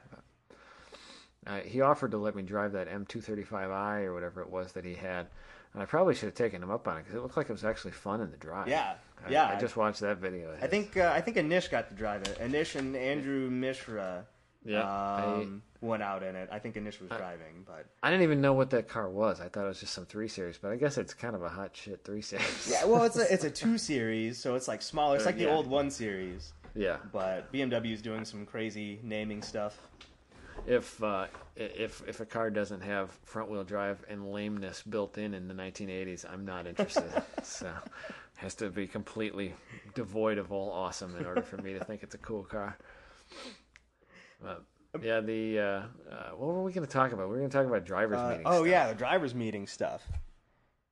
Uh, 1.47 1.59
he 1.61 1.81
offered 1.81 2.11
to 2.11 2.17
let 2.17 2.35
me 2.35 2.43
drive 2.43 2.73
that 2.73 2.87
M235i 2.87 4.03
or 4.03 4.13
whatever 4.13 4.41
it 4.41 4.49
was 4.49 4.73
that 4.73 4.85
he 4.85 4.93
had, 4.93 5.27
and 5.73 5.81
I 5.81 5.85
probably 5.85 6.13
should 6.13 6.27
have 6.27 6.35
taken 6.35 6.61
him 6.61 6.69
up 6.69 6.87
on 6.87 6.97
it 6.97 7.01
because 7.01 7.15
it 7.15 7.21
looked 7.23 7.35
like 7.35 7.49
it 7.49 7.51
was 7.51 7.65
actually 7.65 7.91
fun 7.93 8.21
in 8.21 8.29
the 8.29 8.37
drive. 8.37 8.67
Yeah. 8.67 8.93
I, 9.25 9.29
yeah. 9.31 9.47
I 9.49 9.59
just 9.59 9.75
watched 9.75 10.01
that 10.01 10.17
video. 10.19 10.55
I 10.61 10.67
think 10.67 10.97
uh, 10.97 11.11
I 11.13 11.19
think 11.21 11.37
Anish 11.37 11.71
got 11.71 11.89
to 11.89 11.95
drive 11.95 12.21
it. 12.23 12.37
Anish 12.39 12.75
and 12.75 12.95
Andrew 12.95 13.49
Mishra 13.49 14.25
Yeah, 14.63 14.83
I- 14.87 15.23
um, 15.41 15.63
went 15.81 16.03
out 16.03 16.21
in 16.21 16.35
it. 16.35 16.47
I 16.51 16.59
think 16.59 16.75
Anish 16.75 16.99
was 17.01 17.09
driving, 17.09 17.63
but 17.65 17.87
I 18.03 18.11
didn't 18.11 18.23
even 18.23 18.41
know 18.41 18.53
what 18.53 18.69
that 18.69 18.87
car 18.87 19.09
was. 19.09 19.41
I 19.41 19.49
thought 19.49 19.65
it 19.65 19.69
was 19.69 19.79
just 19.79 19.93
some 19.93 20.05
three 20.05 20.27
series, 20.27 20.57
but 20.59 20.71
I 20.71 20.75
guess 20.75 20.97
it's 20.99 21.13
kind 21.15 21.35
of 21.35 21.41
a 21.41 21.49
hot 21.49 21.75
shit 21.75 22.03
three 22.03 22.21
series. 22.21 22.69
yeah. 22.71 22.85
Well, 22.85 23.03
it's 23.03 23.17
a 23.17 23.33
it's 23.33 23.43
a 23.43 23.49
two 23.63 23.77
series, 23.77 24.37
so 24.37 24.55
it's 24.55 24.67
like 24.67 24.81
smaller. 24.81 25.15
It's 25.15 25.25
Uh, 25.25 25.29
like 25.29 25.37
the 25.37 25.45
yeah. 25.45 25.49
old 25.55 25.65
one 25.67 25.89
series, 25.89 26.53
yeah. 26.75 26.97
but 27.11 27.51
BMW 27.51 27.93
is 27.93 28.01
doing 28.03 28.23
some 28.25 28.45
crazy 28.45 28.99
naming 29.03 29.41
stuff. 29.41 29.79
If 30.67 31.01
uh, 31.01 31.25
if 31.55 32.03
if 32.07 32.19
a 32.19 32.25
car 32.25 32.51
doesn't 32.51 32.81
have 32.81 33.09
front 33.23 33.49
wheel 33.49 33.63
drive 33.63 34.05
and 34.07 34.31
lameness 34.31 34.83
built 34.83 35.17
in 35.17 35.33
in 35.33 35.47
the 35.47 35.55
1980s, 35.55 36.23
I'm 36.31 36.45
not 36.45 36.67
interested. 36.67 37.11
so 37.41 37.65
it 37.65 38.01
has 38.37 38.53
to 38.55 38.69
be 38.69 38.85
completely 38.85 39.55
devoid 39.95 40.37
of 40.37 40.51
all 40.51 40.69
awesome 40.71 41.15
in 41.15 41.25
order 41.25 41.41
for 41.41 41.57
me 41.57 41.73
to 41.73 41.83
think 41.83 42.03
it's 42.03 42.13
a 42.13 42.19
cool 42.19 42.43
car. 42.43 42.77
But, 44.41 44.63
yeah, 45.01 45.21
the 45.21 45.59
uh, 45.59 45.63
uh, 45.63 45.83
what 46.35 46.47
were 46.53 46.63
we 46.63 46.73
going 46.73 46.85
to 46.85 46.91
talk 46.91 47.11
about? 47.13 47.27
We 47.27 47.33
were 47.33 47.37
going 47.39 47.49
to 47.49 47.57
talk 47.57 47.65
about 47.65 47.85
drivers 47.85 48.17
Uh, 48.19 48.27
meetings. 48.29 48.47
oh 48.47 48.63
yeah, 48.63 48.87
the 48.89 48.95
drivers 48.95 49.33
meeting 49.35 49.67
stuff. 49.67 50.05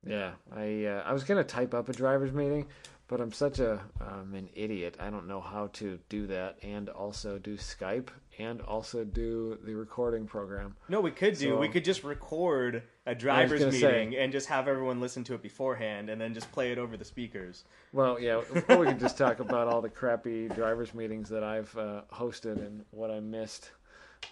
Yeah, 0.06 0.32
I 0.54 0.86
uh, 0.86 1.02
I 1.04 1.12
was 1.12 1.24
gonna 1.24 1.44
type 1.44 1.74
up 1.74 1.90
a 1.90 1.92
driver's 1.92 2.32
meeting, 2.32 2.66
but 3.06 3.20
I'm 3.20 3.32
such 3.32 3.58
a 3.58 3.82
um, 4.00 4.32
an 4.34 4.48
idiot. 4.54 4.96
I 4.98 5.10
don't 5.10 5.26
know 5.26 5.42
how 5.42 5.66
to 5.74 5.98
do 6.08 6.26
that, 6.28 6.56
and 6.62 6.88
also 6.88 7.38
do 7.38 7.58
Skype, 7.58 8.08
and 8.38 8.62
also 8.62 9.04
do 9.04 9.58
the 9.62 9.74
recording 9.74 10.26
program. 10.26 10.74
No, 10.88 11.02
we 11.02 11.10
could 11.10 11.36
do. 11.36 11.50
So- 11.50 11.58
we 11.58 11.68
could 11.68 11.84
just 11.84 12.02
record 12.02 12.82
a 13.10 13.14
drivers 13.14 13.60
meeting 13.60 14.12
say- 14.12 14.16
and 14.16 14.32
just 14.32 14.46
have 14.48 14.68
everyone 14.68 15.00
listen 15.00 15.24
to 15.24 15.34
it 15.34 15.42
beforehand, 15.42 16.08
and 16.08 16.20
then 16.20 16.32
just 16.32 16.50
play 16.52 16.70
it 16.70 16.78
over 16.78 16.96
the 16.96 17.04
speakers. 17.04 17.64
Well, 17.92 18.20
yeah, 18.20 18.42
we 18.68 18.86
could 18.86 19.00
just 19.00 19.18
talk 19.18 19.40
about 19.40 19.66
all 19.66 19.80
the 19.80 19.88
crappy 19.88 20.48
drivers 20.48 20.94
meetings 20.94 21.28
that 21.30 21.42
I've 21.42 21.76
uh, 21.76 22.02
hosted 22.12 22.58
and 22.58 22.84
what 22.92 23.10
I 23.10 23.20
missed. 23.20 23.72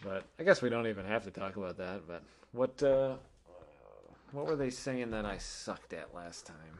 But 0.05 0.25
I 0.39 0.45
guess 0.45 0.63
we 0.63 0.69
don't 0.69 0.87
even 0.87 1.05
have 1.07 1.25
to 1.25 1.31
talk 1.31 1.57
about 1.57 1.77
that. 1.79 2.07
But 2.07 2.23
what 2.53 2.81
uh, 2.83 3.17
what 4.33 4.47
were 4.47 4.57
they 4.57 4.71
saying 4.71 5.11
that 5.11 5.25
I 5.25 5.39
sucked 5.39 5.93
at 5.93 6.15
last 6.15 6.47
time? 6.47 6.79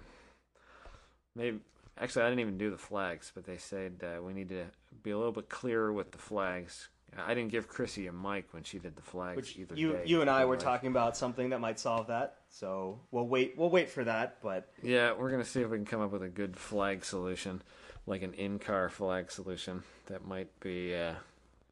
Maybe 1.35 1.59
actually 2.01 2.23
I 2.23 2.29
didn't 2.29 2.41
even 2.41 2.59
do 2.59 2.71
the 2.71 2.79
flags, 2.79 3.33
but 3.35 3.45
they 3.45 3.57
said 3.57 4.05
uh, 4.05 4.23
we 4.23 4.35
need 4.35 4.51
to 4.51 4.67
be 5.03 5.11
a 5.11 5.17
little 5.19 5.33
bit 5.33 5.49
clearer 5.49 5.93
with 5.93 6.13
the 6.13 6.19
flags. 6.19 6.89
I 7.17 7.35
didn't 7.35 7.51
give 7.51 7.69
Chrissy 7.69 8.07
a 8.07 8.13
mic 8.13 8.53
when 8.53 8.63
she 8.63 8.79
did 8.79 8.95
the 8.97 9.03
flags 9.03 9.37
Which 9.37 9.57
either 9.57 9.75
you 9.75 9.93
day. 9.93 10.03
you 10.07 10.21
and 10.21 10.31
I 10.31 10.45
were 10.45 10.57
talking 10.57 10.89
about 10.91 11.17
something 11.17 11.51
that 11.51 11.61
might 11.61 11.81
solve 11.81 12.09
that. 12.09 12.37
So 12.51 13.01
we'll 13.11 13.27
wait. 13.27 13.55
We'll 13.57 13.71
wait 13.71 13.91
for 13.91 14.05
that. 14.05 14.39
But 14.43 14.69
Yeah, 14.83 15.13
we're 15.13 15.31
gonna 15.31 15.45
see 15.45 15.63
if 15.63 15.71
we 15.71 15.79
can 15.79 15.87
come 15.87 16.01
up 16.01 16.13
with 16.13 16.23
a 16.23 16.29
good 16.29 16.57
flag 16.57 17.05
solution, 17.05 17.63
like 18.07 18.23
an 18.23 18.35
in-car 18.35 18.89
flag 18.89 19.31
solution 19.31 19.83
that 20.07 20.27
might 20.27 20.49
be 20.61 20.95
uh, 20.95 21.15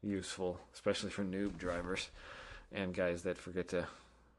useful, 0.01 0.59
especially 0.73 1.09
for 1.11 1.23
noob 1.23 1.57
drivers 1.57 2.09
and 2.71 2.93
guys 2.93 3.23
that 3.23 3.37
forget 3.37 3.69
to 3.69 3.87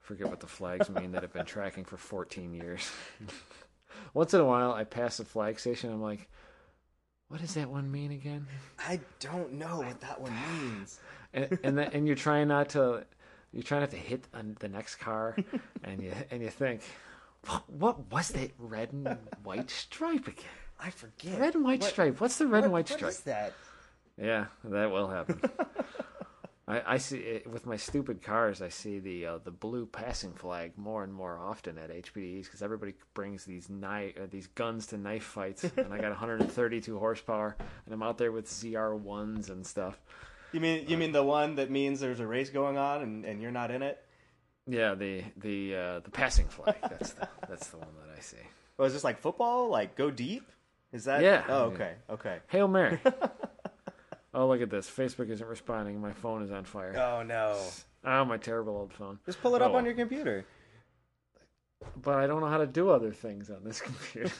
forget 0.00 0.28
what 0.28 0.40
the 0.40 0.46
flags 0.46 0.88
mean 0.88 1.12
that 1.12 1.22
have 1.22 1.32
been 1.32 1.46
tracking 1.46 1.84
for 1.84 1.96
14 1.96 2.54
years. 2.54 2.90
Once 4.14 4.32
in 4.32 4.40
a 4.40 4.44
while, 4.44 4.72
I 4.72 4.84
pass 4.84 5.20
a 5.20 5.24
flag 5.24 5.58
station. 5.60 5.90
I'm 5.92 6.02
like, 6.02 6.28
"What 7.28 7.40
does 7.40 7.54
that 7.54 7.68
one 7.68 7.90
mean 7.90 8.10
again?" 8.12 8.46
I 8.78 9.00
don't 9.20 9.52
know 9.54 9.78
what 9.78 10.00
that 10.00 10.20
one 10.20 10.32
means. 10.52 11.00
And 11.32 11.58
and, 11.62 11.78
and 11.78 12.06
you're 12.06 12.16
trying 12.16 12.48
not 12.48 12.70
to, 12.70 13.04
you're 13.52 13.62
trying 13.62 13.80
not 13.82 13.90
to 13.90 13.96
hit 13.96 14.26
the 14.60 14.68
next 14.68 14.96
car, 14.96 15.36
and 15.84 16.02
you 16.02 16.12
and 16.30 16.42
you 16.42 16.50
think, 16.50 16.82
"What, 17.46 17.68
what 17.70 18.12
was 18.12 18.28
that 18.30 18.52
red 18.58 18.92
and 18.92 19.16
white 19.42 19.70
stripe 19.70 20.26
again?" 20.26 20.46
I 20.80 20.90
forget. 20.90 21.38
Red 21.40 21.54
and 21.54 21.64
white 21.64 21.80
What- 21.80 21.90
stripe. 21.90 22.20
What's 22.20 22.38
the 22.38 22.46
red 22.46 22.64
and 22.64 22.72
white 22.72 22.88
what 22.88 22.98
stripe? 22.98 23.10
is 23.12 23.20
that? 23.20 23.52
Yeah, 24.16 24.46
that 24.64 24.90
will 24.90 25.08
happen. 25.08 25.40
I, 26.68 26.82
I 26.94 26.98
see 26.98 27.18
it, 27.18 27.46
with 27.46 27.64
my 27.64 27.76
stupid 27.76 28.22
cars. 28.22 28.60
I 28.60 28.68
see 28.68 28.98
the 28.98 29.26
uh, 29.26 29.38
the 29.42 29.50
blue 29.50 29.86
passing 29.86 30.34
flag 30.34 30.72
more 30.76 31.02
and 31.02 31.12
more 31.12 31.38
often 31.38 31.78
at 31.78 31.90
HPDEs 31.90 32.44
because 32.44 32.60
everybody 32.60 32.92
brings 33.14 33.44
these 33.44 33.70
knife 33.70 34.14
uh, 34.22 34.26
these 34.30 34.48
guns 34.48 34.86
to 34.88 34.98
knife 34.98 35.24
fights, 35.24 35.64
and 35.76 35.92
I 35.92 35.98
got 35.98 36.10
132 36.10 36.98
horsepower, 36.98 37.56
and 37.86 37.94
I'm 37.94 38.02
out 38.02 38.18
there 38.18 38.32
with 38.32 38.46
ZR 38.46 38.98
ones 38.98 39.48
and 39.48 39.66
stuff. 39.66 39.98
You 40.52 40.60
mean 40.60 40.86
you 40.88 40.98
mean 40.98 41.12
the 41.12 41.22
one 41.22 41.56
that 41.56 41.70
means 41.70 42.00
there's 42.00 42.20
a 42.20 42.26
race 42.26 42.50
going 42.50 42.76
on 42.76 43.02
and, 43.02 43.24
and 43.24 43.40
you're 43.40 43.50
not 43.50 43.70
in 43.70 43.82
it? 43.82 44.02
Yeah, 44.66 44.94
the 44.94 45.24
the 45.38 45.74
uh, 45.74 46.00
the 46.00 46.10
passing 46.10 46.48
flag. 46.48 46.76
That's 46.82 47.12
the 47.12 47.28
that's 47.48 47.68
the 47.68 47.78
one 47.78 47.88
that 48.06 48.14
I 48.14 48.20
see. 48.20 48.36
Oh, 48.78 48.84
is 48.84 48.92
this 48.92 49.04
like 49.04 49.18
football? 49.18 49.70
Like 49.70 49.96
go 49.96 50.10
deep? 50.10 50.50
Is 50.92 51.04
that? 51.04 51.22
Yeah. 51.22 51.44
Oh, 51.48 51.64
okay. 51.64 51.94
Okay. 52.10 52.38
Hail 52.48 52.68
Mary. 52.68 53.00
oh, 54.38 54.46
look 54.48 54.60
at 54.62 54.70
this. 54.70 54.88
Facebook 54.88 55.28
isn't 55.30 55.46
responding. 55.46 56.00
My 56.00 56.12
phone 56.12 56.42
is 56.42 56.50
on 56.52 56.64
fire. 56.64 56.94
Oh 56.96 57.22
no. 57.22 57.58
Oh, 58.04 58.24
my 58.24 58.36
terrible 58.36 58.76
old 58.76 58.92
phone. 58.92 59.18
Just 59.26 59.40
pull 59.42 59.54
it 59.56 59.62
up 59.62 59.72
Oh. 59.72 59.76
on 59.76 59.84
your 59.84 59.94
computer. 59.94 60.44
but 62.02 62.14
I 62.18 62.26
don't 62.26 62.40
know 62.40 62.46
how 62.48 62.58
to 62.58 62.66
do 62.66 62.90
other 62.90 63.12
things 63.12 63.50
on 63.50 63.64
this 63.64 63.80
computer. 63.88 64.30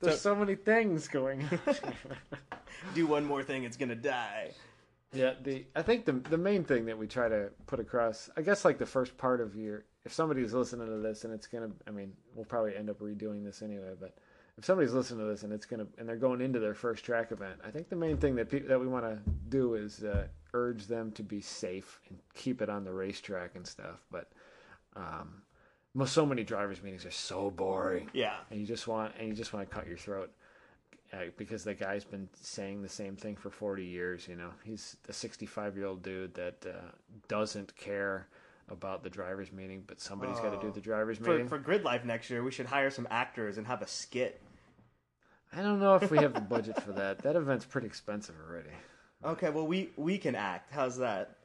There's 0.00 0.20
so, 0.20 0.34
many 0.34 0.54
things 0.54 1.08
going 1.08 1.42
on. 1.66 1.74
Do 2.94 3.06
one 3.08 3.24
more 3.24 3.42
thing, 3.42 3.64
it's 3.64 3.76
gonna 3.76 3.96
die. 3.96 4.52
yeah, 5.12 5.32
the 5.42 5.66
I 5.74 5.82
think 5.82 6.04
the 6.04 6.12
the 6.12 6.38
main 6.38 6.62
thing 6.62 6.84
that 6.86 6.96
we 6.96 7.08
try 7.08 7.28
to 7.28 7.50
put 7.66 7.80
across, 7.80 8.30
I 8.36 8.42
guess, 8.42 8.64
like 8.64 8.78
the 8.78 8.86
first 8.86 9.16
part 9.18 9.40
of 9.40 9.56
your, 9.56 9.84
if 10.04 10.12
somebody's 10.12 10.54
listening 10.54 10.86
to 10.86 10.98
this 10.98 11.24
and 11.24 11.34
it's 11.34 11.48
gonna, 11.48 11.70
I 11.88 11.90
mean, 11.90 12.12
we'll 12.34 12.44
probably 12.44 12.76
end 12.76 12.88
up 12.90 13.00
redoing 13.00 13.44
this 13.44 13.60
anyway, 13.62 13.94
but 13.98 14.14
if 14.58 14.64
somebody's 14.64 14.92
listening 14.92 15.20
to 15.20 15.26
this 15.26 15.44
and 15.44 15.52
it's 15.52 15.64
gonna, 15.66 15.86
and 15.98 16.08
they're 16.08 16.16
going 16.16 16.40
into 16.40 16.58
their 16.58 16.74
first 16.74 17.04
track 17.04 17.30
event, 17.32 17.60
I 17.64 17.70
think 17.70 17.88
the 17.88 17.96
main 17.96 18.16
thing 18.18 18.34
that 18.36 18.50
people 18.50 18.68
that 18.68 18.80
we 18.80 18.88
want 18.88 19.04
to 19.04 19.18
do 19.48 19.74
is 19.74 20.02
uh, 20.04 20.26
urge 20.52 20.86
them 20.86 21.12
to 21.12 21.22
be 21.22 21.40
safe 21.40 22.00
and 22.08 22.18
keep 22.34 22.60
it 22.60 22.68
on 22.68 22.84
the 22.84 22.92
racetrack 22.92 23.54
and 23.54 23.66
stuff. 23.66 24.04
But 24.10 24.30
um, 24.96 25.42
most 25.94 26.12
so 26.12 26.26
many 26.26 26.42
drivers 26.42 26.82
meetings 26.82 27.06
are 27.06 27.10
so 27.12 27.50
boring. 27.50 28.10
Yeah. 28.12 28.34
and 28.50 28.60
you 28.60 28.66
just 28.66 28.88
want 28.88 29.14
and 29.18 29.28
you 29.28 29.34
just 29.34 29.52
want 29.52 29.68
to 29.68 29.74
cut 29.74 29.86
your 29.86 29.96
throat 29.96 30.30
uh, 31.12 31.16
because 31.36 31.62
the 31.64 31.74
guy's 31.74 32.04
been 32.04 32.28
saying 32.34 32.82
the 32.82 32.88
same 32.88 33.16
thing 33.16 33.34
for 33.36 33.50
40 33.50 33.84
years 33.84 34.28
you 34.28 34.34
know 34.36 34.50
he's 34.62 34.96
a 35.08 35.12
65 35.12 35.76
year 35.76 35.86
old 35.86 36.02
dude 36.02 36.34
that 36.34 36.66
uh, 36.68 36.90
doesn't 37.28 37.74
care 37.76 38.26
about 38.70 39.02
the 39.02 39.08
drivers 39.08 39.50
meeting, 39.50 39.82
but 39.86 39.98
somebody's 39.98 40.38
got 40.40 40.50
to 40.50 40.60
do 40.60 40.66
Oh. 40.66 40.70
the 40.72 40.80
drivers 40.82 41.16
For, 41.16 41.30
meeting. 41.30 41.48
for 41.48 41.56
Grid 41.58 41.84
Life 41.84 42.04
next 42.04 42.28
year, 42.28 42.42
we 42.42 42.50
should 42.50 42.66
hire 42.66 42.90
some 42.90 43.08
actors 43.10 43.56
and 43.56 43.66
have 43.66 43.80
a 43.80 43.86
skit. 43.86 44.42
I 45.56 45.62
don't 45.62 45.80
know 45.80 45.94
if 45.96 46.10
we 46.10 46.18
have 46.18 46.34
the 46.34 46.40
budget 46.40 46.80
for 46.82 46.92
that. 46.92 47.18
That 47.20 47.36
event's 47.36 47.64
pretty 47.64 47.86
expensive 47.86 48.34
already. 48.48 48.70
Okay, 49.24 49.50
well 49.50 49.66
we 49.66 49.90
we 49.96 50.18
can 50.18 50.34
act. 50.34 50.72
How's 50.72 50.98
that? 50.98 51.36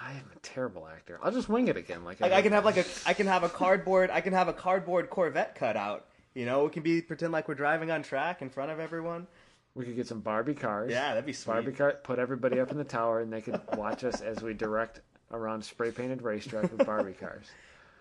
I 0.00 0.12
am 0.12 0.30
a 0.34 0.38
terrible 0.40 0.86
actor. 0.88 1.18
I'll 1.22 1.32
just 1.32 1.48
wing 1.48 1.68
it 1.68 1.76
again. 1.76 2.04
Like 2.04 2.20
Like 2.20 2.32
I 2.32 2.42
can 2.42 2.52
have 2.52 2.64
like 2.64 2.76
a 2.76 2.84
I 3.06 3.14
can 3.14 3.26
have 3.26 3.42
a 3.42 3.48
cardboard 3.48 4.10
I 4.10 4.20
can 4.20 4.32
have 4.32 4.48
a 4.48 4.52
cardboard 4.52 5.10
Corvette 5.10 5.54
cut 5.54 5.76
out. 5.76 6.06
You 6.34 6.46
know, 6.46 6.64
we 6.64 6.70
can 6.70 6.82
be 6.82 7.02
pretend 7.02 7.32
like 7.32 7.48
we're 7.48 7.54
driving 7.54 7.90
on 7.90 8.02
track 8.02 8.42
in 8.42 8.48
front 8.48 8.70
of 8.70 8.80
everyone. 8.80 9.26
We 9.74 9.86
could 9.86 9.96
get 9.96 10.06
some 10.06 10.20
Barbie 10.20 10.54
cars. 10.54 10.90
Yeah, 10.90 11.08
that'd 11.10 11.24
be 11.24 11.32
sweet. 11.32 11.52
Barbie 11.52 11.72
car. 11.72 11.92
Put 12.02 12.18
everybody 12.18 12.60
up 12.60 12.70
in 12.70 12.76
the 12.76 12.84
tower, 12.84 13.20
and 13.20 13.32
they 13.32 13.40
could 13.40 13.58
watch 13.74 14.04
us 14.04 14.20
as 14.20 14.42
we 14.42 14.52
direct 14.52 15.00
around 15.30 15.64
spray 15.64 15.90
painted 15.90 16.20
racetrack 16.20 16.70
with 16.70 16.86
Barbie 16.86 17.14
cars. 17.14 17.46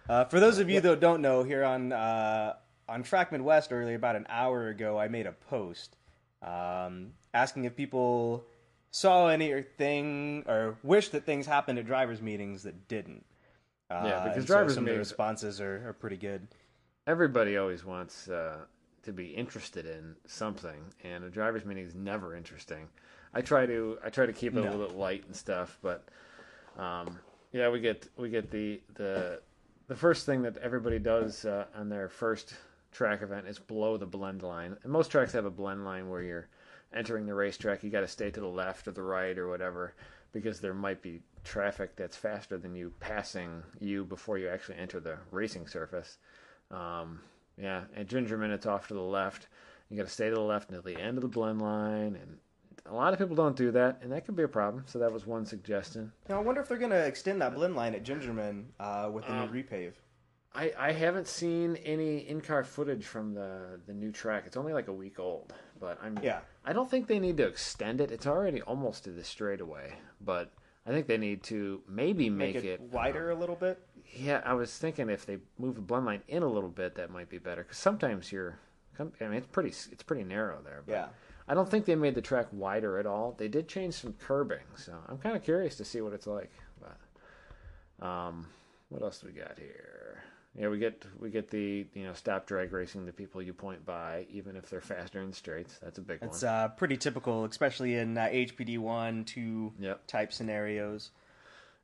Uh, 0.09 0.25
for 0.25 0.39
those 0.39 0.57
of 0.57 0.67
you 0.67 0.81
that 0.81 0.99
don't 0.99 1.21
know, 1.21 1.43
here 1.43 1.63
on 1.63 1.93
uh, 1.93 2.53
on 2.91 3.03
Track 3.03 3.31
Midwest 3.31 3.71
earlier, 3.71 3.95
about 3.95 4.15
an 4.15 4.25
hour 4.29 4.67
ago, 4.67 4.97
I 4.99 5.07
made 5.07 5.25
a 5.25 5.31
post 5.31 5.95
um, 6.41 7.11
asking 7.33 7.65
if 7.65 7.75
people 7.75 8.43
saw 8.91 9.27
anything 9.27 10.43
or 10.47 10.75
wish 10.83 11.09
that 11.09 11.25
things 11.25 11.45
happened 11.45 11.79
at 11.79 11.85
drivers' 11.85 12.21
meetings 12.21 12.63
that 12.63 12.87
didn't. 12.87 13.23
Uh, 13.89 14.03
Yeah, 14.05 14.23
because 14.23 14.37
and 14.39 14.47
so 14.47 14.53
drivers' 14.53 14.73
some 14.73 14.83
of 14.83 14.85
the 14.85 14.91
meetings- 14.91 15.09
responses 15.09 15.61
are, 15.61 15.87
are 15.89 15.93
pretty 15.93 16.17
good. 16.17 16.47
Everybody 17.07 17.57
always 17.57 17.83
wants 17.85 18.27
uh, 18.29 18.57
to 19.03 19.13
be 19.13 19.27
interested 19.27 19.85
in 19.85 20.15
something, 20.27 20.81
and 21.03 21.23
a 21.23 21.29
driver's 21.29 21.65
meeting 21.65 21.85
is 21.85 21.95
never 21.95 22.35
interesting. 22.35 22.87
I 23.33 23.41
try 23.41 23.65
to 23.65 23.97
I 24.03 24.09
try 24.09 24.25
to 24.25 24.33
keep 24.33 24.55
it 24.55 24.59
a 24.59 24.61
little 24.61 24.85
bit 24.85 24.95
light 24.95 25.23
and 25.25 25.35
stuff, 25.35 25.79
but 25.81 26.03
um, 26.77 27.17
yeah, 27.53 27.69
we 27.69 27.79
get 27.79 28.07
we 28.17 28.29
get 28.29 28.51
the 28.51 28.81
the 28.95 29.41
the 29.87 29.95
first 29.95 30.25
thing 30.25 30.41
that 30.43 30.57
everybody 30.57 30.99
does 30.99 31.45
uh, 31.45 31.65
on 31.75 31.89
their 31.89 32.07
first 32.09 32.53
track 32.91 33.21
event 33.21 33.47
is 33.47 33.59
below 33.59 33.97
the 33.97 34.05
blend 34.05 34.43
line, 34.43 34.77
and 34.83 34.91
most 34.91 35.11
tracks 35.11 35.31
have 35.33 35.45
a 35.45 35.51
blend 35.51 35.85
line 35.85 36.09
where 36.09 36.21
you're 36.21 36.47
entering 36.93 37.25
the 37.25 37.33
racetrack. 37.33 37.83
You 37.83 37.89
got 37.89 38.01
to 38.01 38.07
stay 38.07 38.31
to 38.31 38.39
the 38.39 38.47
left 38.47 38.87
or 38.87 38.91
the 38.91 39.01
right 39.01 39.37
or 39.37 39.47
whatever 39.47 39.93
because 40.33 40.59
there 40.59 40.73
might 40.73 41.01
be 41.01 41.21
traffic 41.43 41.95
that's 41.95 42.15
faster 42.15 42.57
than 42.57 42.75
you 42.75 42.91
passing 42.99 43.63
you 43.79 44.05
before 44.05 44.37
you 44.37 44.47
actually 44.49 44.77
enter 44.77 44.99
the 44.99 45.17
racing 45.31 45.67
surface. 45.67 46.17
Um, 46.69 47.19
yeah, 47.57 47.83
at 47.95 48.07
Gingerman, 48.07 48.51
it's 48.51 48.65
off 48.65 48.87
to 48.87 48.93
the 48.93 49.01
left. 49.01 49.47
You 49.89 49.97
got 49.97 50.05
to 50.07 50.09
stay 50.13 50.29
to 50.29 50.35
the 50.35 50.41
left 50.41 50.69
until 50.69 50.83
the 50.83 50.99
end 50.99 51.17
of 51.17 51.21
the 51.21 51.27
blend 51.27 51.61
line, 51.61 52.15
and 52.21 52.37
a 52.85 52.93
lot 52.95 53.11
of 53.13 53.19
people 53.19 53.35
don't 53.35 53.57
do 53.57 53.71
that, 53.71 53.99
and 54.01 54.11
that 54.11 54.25
could 54.25 54.35
be 54.37 54.43
a 54.43 54.47
problem. 54.47 54.83
So 54.87 54.99
that 54.99 55.11
was 55.11 55.27
one 55.27 55.45
suggestion. 55.45 56.11
Now, 56.29 56.37
I 56.37 56.41
wonder 56.41 56.61
if 56.61 56.69
they're 56.69 56.77
going 56.77 56.91
to 56.91 57.05
extend 57.05 57.41
that 57.41 57.53
blend 57.55 57.75
line 57.75 57.93
at 57.93 58.03
Gingerman 58.03 58.65
uh, 58.79 59.09
with 59.11 59.25
the 59.25 59.33
Um, 59.33 59.51
new 59.51 59.63
repave. 59.63 59.93
I, 60.53 60.73
I 60.77 60.91
haven't 60.91 61.27
seen 61.27 61.77
any 61.77 62.27
in-car 62.27 62.63
footage 62.63 63.05
from 63.05 63.33
the 63.33 63.79
the 63.85 63.93
new 63.93 64.11
track. 64.11 64.43
It's 64.45 64.57
only 64.57 64.73
like 64.73 64.89
a 64.89 64.93
week 64.93 65.19
old, 65.19 65.53
but 65.79 65.97
I'm 66.03 66.19
Yeah. 66.21 66.39
I 66.65 66.73
don't 66.73 66.89
think 66.89 67.07
they 67.07 67.19
need 67.19 67.37
to 67.37 67.47
extend 67.47 68.01
it. 68.01 68.11
It's 68.11 68.27
already 68.27 68.61
almost 68.61 69.05
to 69.05 69.11
the 69.11 69.23
straightaway, 69.23 69.93
but 70.19 70.51
I 70.85 70.91
think 70.91 71.07
they 71.07 71.17
need 71.17 71.43
to 71.43 71.81
maybe 71.87 72.29
make, 72.29 72.55
Make, 72.55 72.63
it, 72.65 72.67
it 72.67 72.81
wider 72.81 73.29
a 73.31 73.35
little 73.35 73.55
bit. 73.55 73.79
Yeah, 74.13 74.41
I 74.43 74.53
was 74.53 74.77
thinking 74.77 75.09
if 75.09 75.25
they 75.25 75.37
move 75.57 75.75
the 75.75 75.81
blend 75.81 76.05
line 76.05 76.21
in 76.27 76.43
a 76.43 76.47
little 76.47 76.69
bit, 76.69 76.95
that 76.95 77.11
might 77.11 77.29
be 77.29 77.37
better. 77.37 77.63
Because 77.63 77.77
sometimes 77.77 78.31
you're, 78.31 78.59
I 78.99 79.03
mean, 79.03 79.33
it's 79.33 79.47
pretty, 79.47 79.69
it's 79.69 80.03
pretty 80.03 80.23
narrow 80.23 80.59
there. 80.63 80.83
But 80.85 80.91
Yeah. 80.93 81.07
I 81.47 81.53
don't 81.53 81.69
think 81.69 81.85
they 81.85 81.95
made 81.95 82.15
the 82.15 82.21
track 82.21 82.47
wider 82.51 82.97
at 82.97 83.05
all. 83.05 83.35
They 83.37 83.47
did 83.47 83.67
change 83.67 83.93
some 83.95 84.13
curbing, 84.13 84.65
so 84.75 84.93
I'm 85.07 85.17
kind 85.17 85.35
of 85.35 85.43
curious 85.43 85.75
to 85.77 85.85
see 85.85 86.01
what 86.01 86.13
it's 86.13 86.27
like. 86.27 86.51
But, 86.79 88.05
um, 88.05 88.47
what 88.89 89.01
else 89.01 89.19
do 89.19 89.27
we 89.27 89.33
got 89.33 89.57
here? 89.57 90.23
Yeah, 90.57 90.67
we 90.67 90.79
get 90.79 91.05
we 91.19 91.29
get 91.29 91.49
the 91.49 91.85
you 91.93 92.03
know 92.03 92.13
stop 92.13 92.45
drag 92.45 92.73
racing 92.73 93.05
the 93.05 93.13
people 93.13 93.41
you 93.41 93.53
point 93.53 93.85
by, 93.85 94.25
even 94.29 94.55
if 94.57 94.69
they're 94.69 94.81
faster 94.81 95.21
in 95.21 95.31
straights. 95.31 95.77
That's 95.81 95.97
a 95.97 96.01
big 96.01 96.19
It's 96.21 96.41
one. 96.41 96.51
uh, 96.51 96.67
pretty 96.69 96.97
typical, 96.97 97.45
especially 97.45 97.95
in 97.95 98.17
uh, 98.17 98.27
HPDE 98.27 98.77
1, 98.77 99.23
2 99.25 99.73
Yep. 99.79 100.07
type 100.07 100.33
scenarios. 100.33 101.11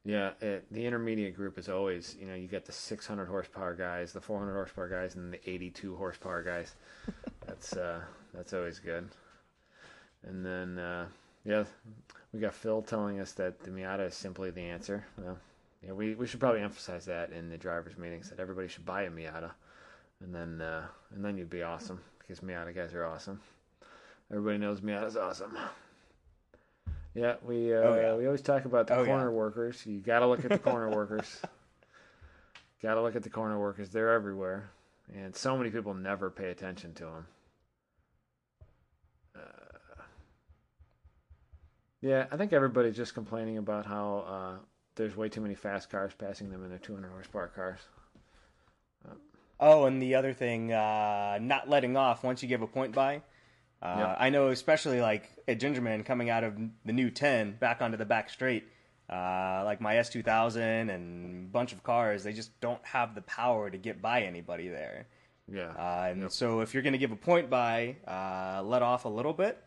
Yeah, 0.03 0.31
it, 0.41 0.65
the 0.71 0.85
intermediate 0.85 1.35
group 1.35 1.57
is 1.57 1.67
always, 1.67 2.15
you 2.19 2.27
know, 2.27 2.35
you 2.35 2.47
get 2.47 2.65
the 2.65 2.71
600 2.71 3.25
horsepower 3.25 3.73
guys, 3.73 4.13
the 4.13 4.21
400 4.21 4.53
horsepower 4.53 4.87
guys, 4.87 5.15
and 5.15 5.33
the 5.33 5.49
82 5.49 5.95
horsepower 5.95 6.43
guys. 6.43 6.75
that's 7.47 7.73
uh, 7.73 8.01
that's 8.33 8.53
always 8.53 8.79
good. 8.79 9.07
And 10.23 10.45
then, 10.45 10.77
uh, 10.77 11.07
yeah, 11.45 11.63
we 12.33 12.39
got 12.41 12.53
Phil 12.53 12.81
telling 12.81 13.19
us 13.21 13.31
that 13.33 13.59
the 13.61 13.69
Miata 13.71 14.07
is 14.07 14.15
simply 14.15 14.49
the 14.51 14.61
answer. 14.61 15.05
Well, 15.17 15.37
yeah, 15.83 15.91
we, 15.91 16.15
we 16.15 16.27
should 16.27 16.39
probably 16.39 16.61
emphasize 16.61 17.05
that 17.05 17.31
in 17.31 17.49
the 17.49 17.57
drivers' 17.57 17.97
meetings 17.97 18.29
that 18.29 18.39
everybody 18.39 18.67
should 18.67 18.85
buy 18.85 19.03
a 19.03 19.09
Miata, 19.09 19.51
and 20.21 20.33
then 20.33 20.61
uh, 20.61 20.85
and 21.13 21.23
then 21.23 21.37
you'd 21.37 21.49
be 21.49 21.63
awesome 21.63 21.99
because 22.19 22.39
Miata 22.41 22.73
guys 22.75 22.93
are 22.93 23.05
awesome. 23.05 23.39
Everybody 24.31 24.57
knows 24.57 24.81
Miata's 24.81 25.15
awesome. 25.17 25.57
Yeah, 27.13 27.35
we 27.43 27.73
uh, 27.73 27.77
Oh, 27.77 27.95
yeah. 27.95 28.15
we 28.15 28.25
always 28.25 28.41
talk 28.41 28.65
about 28.65 28.87
the 28.87 28.95
Oh, 28.95 28.99
yeah. 29.01 29.05
corner 29.07 29.31
workers. 29.31 29.83
You 29.85 29.99
got 29.99 30.19
to 30.19 30.27
look 30.27 30.43
at 30.45 30.51
the 30.51 30.59
corner 30.71 30.89
workers. 30.89 31.41
Got 32.83 32.93
to 32.95 33.01
look 33.01 33.15
at 33.15 33.23
the 33.23 33.29
corner 33.29 33.59
workers. 33.59 33.89
They're 33.89 34.13
everywhere, 34.13 34.69
and 35.15 35.35
so 35.35 35.57
many 35.57 35.69
people 35.71 35.93
never 35.95 36.29
pay 36.29 36.51
attention 36.51 36.93
to 36.95 37.05
them. 37.05 37.25
Uh, 39.35 40.01
yeah, 42.01 42.25
I 42.31 42.37
think 42.37 42.53
everybody's 42.53 42.95
just 42.95 43.13
complaining 43.15 43.57
about 43.57 43.85
how 43.85 44.25
uh, 44.27 44.55
there's 44.97 45.15
way 45.15 45.29
too 45.29 45.41
many 45.41 45.55
fast 45.55 45.89
cars 45.89 46.11
passing 46.17 46.49
them 46.51 46.63
in 46.63 46.69
their 46.69 46.79
200 46.79 47.09
horsepower 47.09 47.47
cars. 47.47 47.79
Oh, 49.59 49.85
and 49.85 50.01
the 50.01 50.15
other 50.15 50.33
thing, 50.33 50.71
uh, 50.71 51.39
not 51.41 51.67
letting 51.67 51.97
off 51.97 52.23
once 52.23 52.43
you 52.43 52.49
give 52.49 52.61
a 52.61 52.67
point 52.67 52.93
by. 52.93 53.21
Uh, 53.81 53.95
Yep. 53.97 54.17
I 54.19 54.29
know, 54.29 54.47
especially 54.49 55.01
like 55.01 55.29
at 55.47 55.59
Gingerman 55.59 56.05
coming 56.05 56.29
out 56.29 56.43
of 56.43 56.55
the 56.85 56.93
new 56.93 57.09
10 57.09 57.53
back 57.53 57.81
onto 57.81 57.97
the 57.97 58.05
back 58.05 58.29
straight, 58.29 58.65
uh, 59.09 59.61
like 59.63 59.81
my 59.81 59.95
S2000 59.95 60.89
and 60.93 61.45
a 61.47 61.49
bunch 61.51 61.73
of 61.73 61.83
cars, 61.83 62.23
they 62.23 62.33
just 62.33 62.59
don't 62.59 62.83
have 62.85 63.15
the 63.15 63.21
power 63.21 63.69
to 63.69 63.77
get 63.77 64.01
by 64.01 64.21
anybody 64.23 64.67
there. 64.67 65.07
Yeah, 65.51 65.69
Uh, 65.69 66.07
and 66.11 66.21
Yep. 66.23 66.31
so 66.31 66.59
if 66.61 66.73
you're 66.73 66.83
going 66.83 66.93
to 66.93 66.99
give 66.99 67.11
a 67.11 67.15
point 67.15 67.49
by, 67.49 67.95
uh, 68.05 68.61
let 68.63 68.81
off 68.81 69.05
a 69.05 69.09
little 69.09 69.33
bit. 69.33 69.57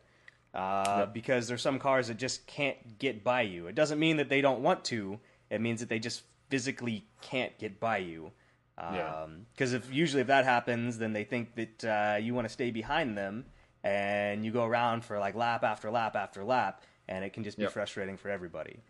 Uh, 0.55 0.97
Yep. 1.01 1.15
Because 1.15 1.49
there's 1.49 1.63
some 1.63 1.79
cars 1.79 2.09
that 2.09 2.17
just 2.17 2.47
can't 2.47 2.99
get 2.99 3.23
by 3.23 3.43
you. 3.43 3.67
It 3.69 3.75
doesn't 3.75 3.99
mean 3.99 4.17
that 4.17 4.29
they 4.29 4.41
don't 4.41 4.61
want 4.63 4.85
to. 4.87 5.21
It 5.51 5.61
means 5.61 5.81
that 5.81 5.89
they 5.89 5.99
just 5.99 6.23
physically 6.49 7.07
can't 7.21 7.57
get 7.59 7.79
by 7.81 7.99
you. 7.99 8.33
Yeah. 8.79 9.27
Because 9.53 9.75
if 9.75 9.93
usually 9.93 10.23
if 10.23 10.27
that 10.29 10.45
happens, 10.45 10.97
then 10.99 11.13
they 11.13 11.25
think 11.25 11.55
that 11.55 11.85
uh, 11.85 12.17
you 12.17 12.35
want 12.35 12.47
to 12.47 12.53
stay 12.53 12.71
behind 12.71 13.17
them, 13.19 13.45
and 13.85 14.43
you 14.45 14.51
go 14.53 14.65
around 14.65 15.05
for 15.05 15.19
like 15.19 15.35
lap 15.35 15.63
after 15.65 15.91
lap 15.91 16.17
after 16.17 16.43
lap, 16.45 16.83
and 17.07 17.23
it 17.25 17.33
can 17.35 17.45
just 17.45 17.59
be 17.59 17.65
Yep. 17.65 17.73
frustrating 17.73 18.17
for 18.17 18.31
everybody. 18.31 18.81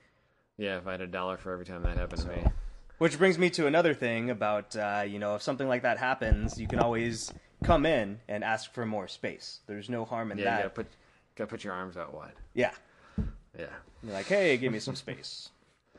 yeah. 0.56 0.76
If 0.78 0.86
I 0.86 0.92
had 0.92 1.00
a 1.00 1.06
dollar 1.08 1.36
for 1.38 1.52
every 1.52 1.64
time 1.64 1.82
that 1.82 1.96
happened 1.96 2.22
to 2.22 2.28
me, 2.28 2.44
Which 2.98 3.18
brings 3.18 3.36
me 3.38 3.50
to 3.50 3.66
another 3.66 3.92
thing 3.94 4.30
about 4.30 4.76
uh, 4.76 5.02
you 5.06 5.18
know 5.18 5.34
if 5.34 5.42
something 5.42 5.66
like 5.68 5.82
that 5.82 5.98
happens, 5.98 6.58
you 6.60 6.68
can 6.68 6.78
always 6.78 7.32
come 7.64 7.84
in 7.84 8.20
and 8.28 8.44
ask 8.44 8.72
for 8.72 8.86
more 8.86 9.08
space. 9.08 9.58
There's 9.66 9.88
no 9.90 10.04
harm 10.04 10.30
in 10.32 10.38
yeah, 10.38 10.62
that. 10.62 10.74
put 10.74 10.86
gotta 11.36 11.48
put 11.48 11.64
your 11.64 11.72
arms 11.72 11.96
out 11.96 12.14
wide. 12.14 12.32
Yeah, 12.54 12.72
Yeah, 13.58 13.66
you're 14.02 14.12
like, 14.12 14.26
hey, 14.26 14.56
give 14.56 14.72
me 14.72 14.78
some 14.78 14.94
space. 14.96 15.50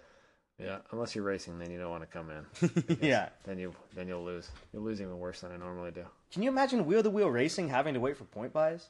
yeah. 0.60 0.78
Unless 0.92 1.16
you're 1.16 1.24
racing, 1.24 1.58
then 1.60 1.72
you 1.72 1.80
don't 1.80 1.90
want 1.90 2.04
to 2.04 2.08
come 2.08 2.30
in. 2.30 2.98
yeah. 3.02 3.30
then 3.46 3.58
you 3.58 3.74
then 3.96 4.08
you'll 4.08 4.24
lose. 4.24 4.50
You'll 4.74 4.84
lose 4.84 5.02
even 5.02 5.18
worse 5.20 5.42
than 5.42 5.52
I 5.52 5.58
normally 5.58 5.92
do. 5.92 6.06
Can 6.32 6.44
you 6.44 6.50
imagine 6.50 6.86
wheel 6.86 7.04
to 7.04 7.10
wheel 7.10 7.30
racing 7.30 7.70
having 7.70 7.94
to 7.94 8.00
wait 8.00 8.18
for 8.18 8.26
point 8.26 8.54
buys? 8.54 8.88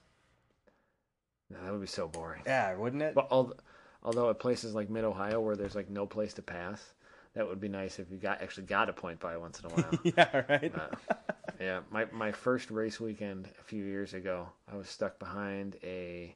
No, 1.50 1.58
that 1.64 1.72
would 1.72 1.82
be 1.82 1.88
so 1.88 2.08
boring. 2.08 2.44
Yeah, 2.46 2.76
wouldn't 2.76 3.02
it? 3.02 3.14
But 3.14 3.28
al- 3.32 3.56
although 4.04 4.30
at 4.30 4.40
places 4.40 4.74
like 4.74 4.90
Mid 4.90 5.04
Ohio 5.04 5.40
where 5.42 5.56
there's 5.56 5.76
like 5.76 5.90
no 5.90 6.06
place 6.06 6.34
to 6.36 6.42
pass, 6.42 6.94
that 7.34 7.48
would 7.48 7.62
be 7.62 7.70
nice 7.70 8.00
if 8.00 8.12
you 8.12 8.18
got 8.18 8.42
actually 8.42 8.66
got 8.66 8.90
a 8.90 8.94
point 8.94 9.20
by 9.20 9.38
once 9.38 9.60
in 9.60 9.66
a 9.66 9.74
while. 9.74 10.00
yeah, 10.04 10.44
right. 10.50 10.74
Uh, 10.76 11.14
yeah, 11.60 11.80
my 11.90 12.06
my 12.12 12.32
first 12.32 12.72
race 12.72 13.00
weekend 13.00 13.48
a 13.60 13.64
few 13.64 13.84
years 13.84 14.14
ago, 14.14 14.50
I 14.72 14.76
was 14.76 14.90
stuck 14.90 15.20
behind 15.20 15.78
a. 15.84 16.36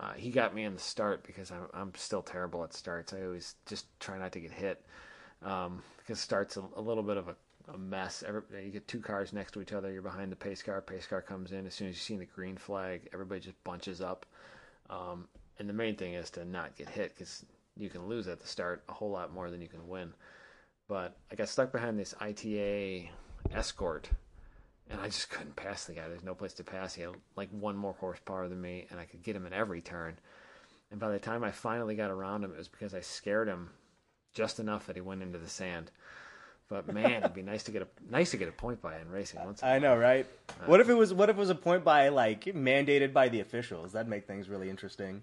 Uh, 0.00 0.12
he 0.14 0.30
got 0.30 0.54
me 0.54 0.64
in 0.64 0.74
the 0.74 0.80
start 0.80 1.24
because 1.24 1.50
I'm 1.50 1.66
I'm 1.74 1.92
still 1.96 2.22
terrible 2.22 2.62
at 2.64 2.72
starts. 2.72 3.12
I 3.12 3.22
always 3.22 3.56
just 3.66 3.86
try 4.00 4.18
not 4.18 4.32
to 4.32 4.40
get 4.40 4.52
hit 4.52 4.84
um, 5.44 5.82
because 5.98 6.20
starts 6.20 6.56
a, 6.56 6.62
a 6.76 6.80
little 6.80 7.02
bit 7.02 7.16
of 7.16 7.28
a, 7.28 7.36
a 7.72 7.78
mess. 7.78 8.22
Every, 8.26 8.42
you 8.64 8.70
get 8.70 8.86
two 8.86 9.00
cars 9.00 9.32
next 9.32 9.52
to 9.52 9.60
each 9.60 9.72
other. 9.72 9.92
You're 9.92 10.02
behind 10.02 10.30
the 10.30 10.36
pace 10.36 10.62
car. 10.62 10.80
Pace 10.80 11.06
car 11.06 11.20
comes 11.20 11.52
in 11.52 11.66
as 11.66 11.74
soon 11.74 11.88
as 11.88 11.94
you 11.94 12.00
see 12.00 12.16
the 12.16 12.26
green 12.26 12.56
flag. 12.56 13.08
Everybody 13.12 13.40
just 13.40 13.62
bunches 13.64 14.00
up. 14.00 14.26
Um, 14.88 15.26
and 15.58 15.68
the 15.68 15.74
main 15.74 15.96
thing 15.96 16.14
is 16.14 16.30
to 16.30 16.44
not 16.44 16.76
get 16.76 16.88
hit 16.88 17.14
because 17.14 17.44
you 17.76 17.88
can 17.88 18.06
lose 18.06 18.28
at 18.28 18.40
the 18.40 18.46
start 18.46 18.84
a 18.88 18.92
whole 18.92 19.10
lot 19.10 19.32
more 19.32 19.50
than 19.50 19.60
you 19.60 19.68
can 19.68 19.88
win. 19.88 20.12
But 20.88 21.16
I 21.30 21.34
got 21.34 21.48
stuck 21.48 21.72
behind 21.72 21.98
this 21.98 22.14
ITA 22.20 23.10
escort, 23.52 24.10
and 24.90 25.00
I 25.00 25.06
just 25.06 25.30
couldn't 25.30 25.56
pass 25.56 25.84
the 25.84 25.94
guy. 25.94 26.08
There's 26.08 26.24
no 26.24 26.34
place 26.34 26.52
to 26.54 26.64
pass. 26.64 26.94
He 26.94 27.02
had 27.02 27.12
like 27.36 27.48
one 27.50 27.76
more 27.76 27.94
horsepower 27.98 28.48
than 28.48 28.60
me, 28.60 28.86
and 28.90 29.00
I 29.00 29.04
could 29.04 29.22
get 29.22 29.36
him 29.36 29.46
in 29.46 29.52
every 29.52 29.80
turn. 29.80 30.18
And 30.90 31.00
by 31.00 31.10
the 31.10 31.18
time 31.18 31.42
I 31.42 31.50
finally 31.50 31.94
got 31.94 32.10
around 32.10 32.44
him, 32.44 32.52
it 32.52 32.58
was 32.58 32.68
because 32.68 32.92
I 32.92 33.00
scared 33.00 33.48
him 33.48 33.70
just 34.34 34.60
enough 34.60 34.86
that 34.86 34.96
he 34.96 35.02
went 35.02 35.22
into 35.22 35.38
the 35.38 35.48
sand. 35.48 35.90
But 36.68 36.92
man, 36.92 37.22
it'd 37.22 37.34
be 37.34 37.42
nice 37.42 37.62
to 37.64 37.70
get 37.70 37.82
a 37.82 37.88
nice 38.10 38.30
to 38.32 38.36
get 38.36 38.48
a 38.48 38.52
point 38.52 38.80
by 38.82 38.98
in 38.98 39.10
racing 39.10 39.44
once. 39.44 39.62
I 39.62 39.78
know, 39.78 39.96
right? 39.96 40.26
Uh, 40.48 40.64
what 40.66 40.80
if 40.80 40.88
it 40.88 40.94
was? 40.94 41.14
What 41.14 41.30
if 41.30 41.36
it 41.36 41.40
was 41.40 41.50
a 41.50 41.54
point 41.54 41.84
by 41.84 42.08
like 42.08 42.44
mandated 42.44 43.12
by 43.12 43.28
the 43.28 43.40
officials? 43.40 43.92
That'd 43.92 44.08
make 44.08 44.26
things 44.26 44.48
really 44.48 44.70
interesting. 44.70 45.22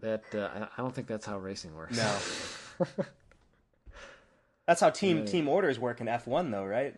That 0.00 0.22
uh, 0.34 0.66
I- 0.76 0.80
don't 0.82 0.94
think 0.94 1.06
that's 1.06 1.26
how 1.26 1.38
racing 1.38 1.74
works. 1.74 1.96
No. 1.96 2.84
That's 4.66 4.82
how 4.82 4.90
team 4.90 5.24
team 5.24 5.48
orders 5.48 5.78
work 5.78 6.02
in 6.02 6.08
F 6.08 6.26
one, 6.26 6.50
though, 6.50 6.64
right? 6.64 6.94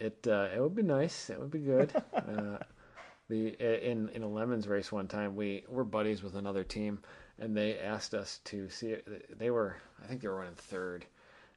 It 0.00 0.26
uh, 0.26 0.48
it 0.52 0.60
would 0.60 0.74
be 0.74 0.82
nice. 0.82 1.30
It 1.30 1.38
would 1.38 1.52
be 1.52 1.60
good. 1.60 1.92
uh, 2.12 2.58
the 3.28 3.88
in 3.88 4.08
in 4.08 4.24
a 4.24 4.28
lemons 4.28 4.66
race 4.66 4.90
one 4.90 5.06
time 5.06 5.36
we 5.36 5.62
were 5.68 5.84
buddies 5.84 6.24
with 6.24 6.34
another 6.34 6.64
team, 6.64 6.98
and 7.38 7.56
they 7.56 7.78
asked 7.78 8.14
us 8.14 8.40
to 8.46 8.68
see. 8.68 8.96
They 9.38 9.50
were 9.50 9.76
I 10.02 10.06
think 10.08 10.22
they 10.22 10.28
were 10.28 10.38
running 10.38 10.56
third, 10.56 11.06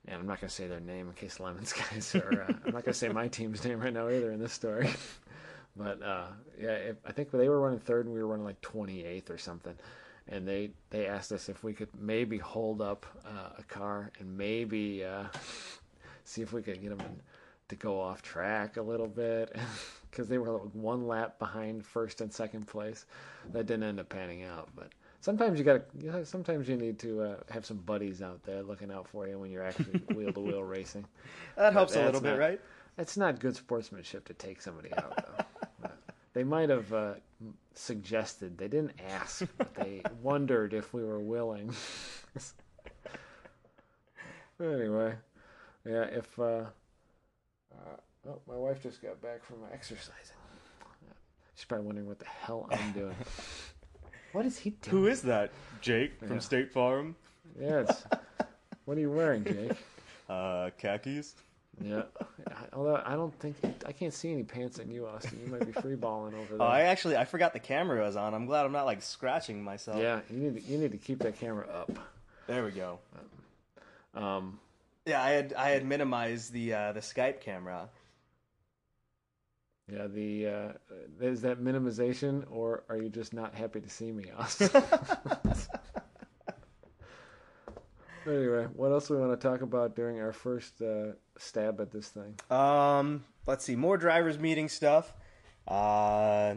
and 0.06 0.20
I'm 0.20 0.28
not 0.28 0.40
gonna 0.40 0.52
say 0.52 0.68
their 0.68 0.80
name 0.80 1.08
in 1.08 1.14
case 1.16 1.40
lemons 1.42 1.74
guys 1.74 2.14
are. 2.14 2.46
Uh, 2.48 2.54
I'm 2.68 2.74
not 2.74 2.86
gonna 2.86 2.94
say 2.94 3.10
my 3.10 3.28
team's 3.28 3.66
name 3.66 3.80
right 3.80 3.92
now 3.92 4.10
either 4.10 4.32
in 4.32 4.40
this 4.40 4.54
story. 4.54 4.92
But 5.76 6.02
uh, 6.02 6.26
yeah, 6.60 6.72
if, 6.72 6.98
I 7.06 7.12
think 7.12 7.32
they 7.32 7.50
were 7.50 7.62
running 7.62 7.80
third 7.80 8.06
and 8.06 8.14
we 8.14 8.22
were 8.22 8.28
running 8.28 8.46
like 8.46 8.62
28th 8.62 9.30
or 9.30 9.38
something. 9.38 9.76
And 10.30 10.48
they, 10.48 10.72
they 10.90 11.08
asked 11.08 11.32
us 11.32 11.48
if 11.50 11.64
we 11.64 11.74
could 11.74 11.90
maybe 12.00 12.38
hold 12.38 12.82
up 12.82 13.06
uh, 13.26 13.50
a 13.60 13.64
car 13.64 14.12
and 14.20 14.38
maybe 14.38 15.04
uh, 15.06 15.24
see 16.26 16.42
if 16.42 16.52
we 16.54 16.62
could 16.62 16.82
get 16.82 16.90
them 16.90 17.00
in, 17.00 17.20
to 17.70 17.76
go 17.76 18.00
off 18.00 18.22
track 18.22 18.78
a 18.78 18.82
little 18.82 19.08
bit 19.08 19.56
because 20.12 20.28
they 20.28 20.38
were 20.38 20.50
like 20.52 20.70
one 20.74 21.08
lap 21.08 21.38
behind 21.40 21.86
first 21.86 22.22
and 22.22 22.32
second 22.32 22.66
place. 22.68 23.06
That 23.54 23.66
didn't 23.68 23.84
end 23.84 24.00
up 24.00 24.10
panning 24.10 24.44
out, 24.44 24.70
but 24.76 24.90
sometimes 25.22 25.60
you 25.60 25.66
got. 25.66 25.82
Sometimes 26.26 26.68
you 26.68 26.76
need 26.78 27.00
to 27.00 27.22
uh, 27.22 27.36
have 27.50 27.66
some 27.66 27.78
buddies 27.78 28.22
out 28.22 28.44
there 28.44 28.64
looking 28.64 28.92
out 28.92 29.08
for 29.08 29.28
you 29.28 29.38
when 29.40 29.52
you're 29.52 29.64
actually 29.66 30.00
wheel 30.14 30.32
to 30.34 30.40
wheel 30.42 30.64
racing. 30.64 31.06
That 31.56 31.74
helps 31.74 31.96
a 31.96 32.04
little 32.06 32.22
bit, 32.22 32.32
not- 32.32 32.40
right? 32.40 32.62
It's 32.98 33.16
not 33.16 33.40
good 33.40 33.56
sportsmanship 33.56 34.26
to 34.26 34.34
take 34.34 34.60
somebody 34.62 34.92
out, 34.98 35.16
though. 35.18 35.46
They 36.38 36.44
might 36.44 36.70
have 36.70 36.94
uh, 36.94 37.14
suggested. 37.74 38.60
They 38.60 38.68
didn't 38.68 38.92
ask, 39.10 39.44
but 39.58 39.74
they 39.74 40.04
wondered 40.22 40.72
if 40.72 40.94
we 40.94 41.04
were 41.04 41.20
willing. 41.20 41.74
anyway, 44.62 45.16
yeah. 45.84 46.04
If 46.04 46.38
uh, 46.38 46.44
uh, 47.74 47.98
oh, 48.30 48.40
my 48.48 48.54
wife 48.54 48.84
just 48.84 49.02
got 49.02 49.20
back 49.20 49.44
from 49.44 49.56
exercising. 49.74 50.14
She's 51.56 51.66
probably 51.66 51.88
wondering 51.88 52.08
what 52.08 52.20
the 52.20 52.26
hell 52.26 52.70
I'm 52.72 52.92
doing. 52.94 53.16
what 54.32 54.46
is 54.46 54.60
he 54.60 54.70
doing? 54.70 54.96
Who 54.96 55.08
is 55.08 55.24
that? 55.24 55.50
Jake 55.82 56.12
Yeah. 56.22 56.28
from 56.28 56.40
State 56.40 56.72
Farm. 56.72 57.16
Yeah. 57.60 57.84
What 58.86 58.96
are 58.96 59.02
you 59.02 59.10
wearing, 59.10 59.44
Jake? 59.44 59.72
Uh, 60.30 60.70
khakis. 60.78 61.34
Yeah. 61.80 62.04
Although 62.74 63.02
I 63.06 63.14
don't 63.14 63.34
think 63.40 63.56
I 63.86 63.92
can't 63.92 64.14
see 64.14 64.32
any 64.32 64.44
pants 64.44 64.80
in 64.80 64.90
you, 64.90 65.06
Austin. 65.08 65.40
You 65.46 65.52
might 65.52 65.66
be 65.66 65.80
free 65.80 65.96
balling 65.96 66.34
over 66.34 66.58
there. 66.58 66.62
Oh. 66.62 66.70
I 66.70 66.82
actually 66.82 67.18
I 67.18 67.26
forgot 67.26 67.54
the 67.54 67.60
camera 67.60 68.02
was 68.02 68.16
on. 68.16 68.34
I'm 68.34 68.46
glad 68.46 68.66
I'm 68.66 68.72
not 68.72 68.86
like 68.86 69.02
scratching 69.02 69.64
myself. 69.64 70.00
Yeah, 70.00 70.22
you 70.32 70.40
need 70.40 70.56
to, 70.56 70.72
you 70.72 70.78
need 70.80 70.92
to 70.92 70.98
keep 70.98 71.20
that 71.20 71.40
camera 71.40 71.68
up. 71.70 71.92
There 72.48 72.64
we 72.66 72.72
go. 72.72 73.00
Um, 74.16 74.60
Yeah, 75.06 75.22
I 75.22 75.30
had 75.32 75.54
I 75.54 75.70
had 75.70 75.86
minimized 75.86 76.52
the 76.52 76.74
uh, 76.74 76.92
the 76.94 77.00
Skype 77.02 77.42
camera. 77.42 77.90
yeah, 79.92 80.08
the 80.08 80.48
uh, 80.48 80.72
is 81.22 81.42
that 81.42 81.62
minimization, 81.62 82.44
or 82.50 82.84
are 82.90 82.98
you 82.98 83.10
just 83.10 83.34
not 83.34 83.54
happy 83.54 83.80
to 83.82 83.90
see 83.90 84.12
me, 84.12 84.26
Austin? 84.38 84.70
anyway, 88.28 88.68
what 88.74 88.92
else 88.92 89.08
do 89.08 89.16
we 89.16 89.20
want 89.22 89.40
to 89.40 89.48
talk 89.48 89.62
about 89.62 89.96
during 89.96 90.20
our 90.20 90.32
first 90.34 90.82
uh, 90.82 91.14
stab 91.38 91.80
at 91.82 91.92
this 91.92 92.10
thing? 92.10 92.36
Um, 92.50 93.24
let's 93.46 93.64
see, 93.66 93.76
more 93.76 93.98
drivers 93.98 94.38
meeting 94.40 94.70
stuff. 94.70 95.14
Uh, 95.68 96.56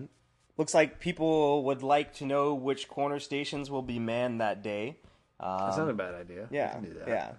looks 0.56 0.74
like 0.74 1.00
people 1.00 1.64
would 1.64 1.82
like 1.82 2.14
to 2.14 2.26
know 2.26 2.54
which 2.54 2.88
corner 2.88 3.18
stations 3.18 3.70
will 3.70 3.82
be 3.82 3.98
manned 3.98 4.40
that 4.40 4.62
day. 4.62 4.98
Um, 5.40 5.58
That's 5.60 5.78
not 5.78 5.88
a 5.90 5.94
bad 5.94 6.14
idea. 6.14 6.46
Yeah, 6.50 6.72
can 6.72 6.82
do 6.84 6.94
that. 6.94 7.08
yeah. 7.08 7.32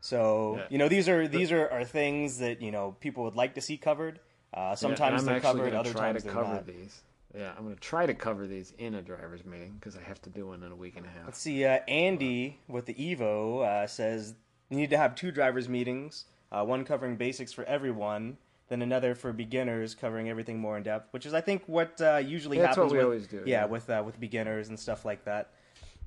So 0.00 0.54
Yeah. 0.58 0.66
you 0.70 0.78
know 0.78 0.88
these 0.88 1.08
are 1.08 1.26
these 1.26 1.50
are, 1.50 1.68
are 1.68 1.84
things 1.84 2.38
that 2.38 2.62
you 2.62 2.70
know 2.70 2.96
people 3.00 3.24
would 3.24 3.34
like 3.34 3.54
to 3.54 3.60
see 3.60 3.76
covered. 3.76 4.20
Uh, 4.54 4.74
sometimes 4.76 5.22
I'm 5.22 5.26
they're 5.26 5.40
covered, 5.40 5.74
other 5.74 5.92
times 5.92 6.22
they're 6.24 6.32
cover 6.32 6.54
not. 6.54 6.66
these. 6.66 7.02
Yeah, 7.36 7.52
I'm 7.56 7.64
going 7.64 7.74
to 7.74 7.80
try 7.80 8.06
to 8.06 8.14
cover 8.14 8.46
these 8.46 8.72
in 8.78 8.94
a 8.94 9.02
drivers 9.02 9.44
meeting 9.44 9.74
because 9.78 9.96
I 9.96 10.02
have 10.02 10.20
to 10.22 10.30
do 10.30 10.46
one 10.46 10.62
in 10.62 10.72
a 10.72 10.76
week 10.76 10.96
and 10.96 11.04
a 11.04 11.08
half. 11.10 11.26
Let's 11.26 11.40
see. 11.40 11.64
Uh, 11.64 11.78
Andy 11.86 12.58
with 12.68 12.86
the 12.86 12.94
Evo 12.94 13.64
uh, 13.66 13.86
says 13.86 14.34
you 14.70 14.76
need 14.78 14.90
to 14.90 14.96
have 14.96 15.14
two 15.14 15.30
drivers 15.30 15.68
meetings, 15.68 16.24
uh, 16.50 16.64
one 16.64 16.84
covering 16.84 17.16
basics 17.16 17.52
for 17.52 17.64
everyone, 17.64 18.38
then 18.68 18.80
another 18.82 19.14
for 19.14 19.32
beginners 19.32 19.94
covering 19.94 20.28
everything 20.30 20.58
more 20.58 20.76
in 20.78 20.82
depth. 20.82 21.12
Which 21.12 21.26
is, 21.26 21.34
I 21.34 21.40
think, 21.42 21.62
what 21.66 22.00
uh, 22.00 22.16
usually 22.16 22.56
Yeah, 22.56 22.64
that's 22.64 22.76
what 22.78 22.84
happens. 22.84 22.92
we 22.92 22.98
with, 22.98 23.04
always 23.04 23.26
do, 23.26 23.36
Yeah, 23.44 23.60
yeah. 23.60 23.64
with 23.66 23.90
uh, 23.90 24.02
with 24.04 24.18
beginners 24.18 24.68
and 24.68 24.80
stuff 24.80 25.04
like 25.04 25.24
that. 25.26 25.50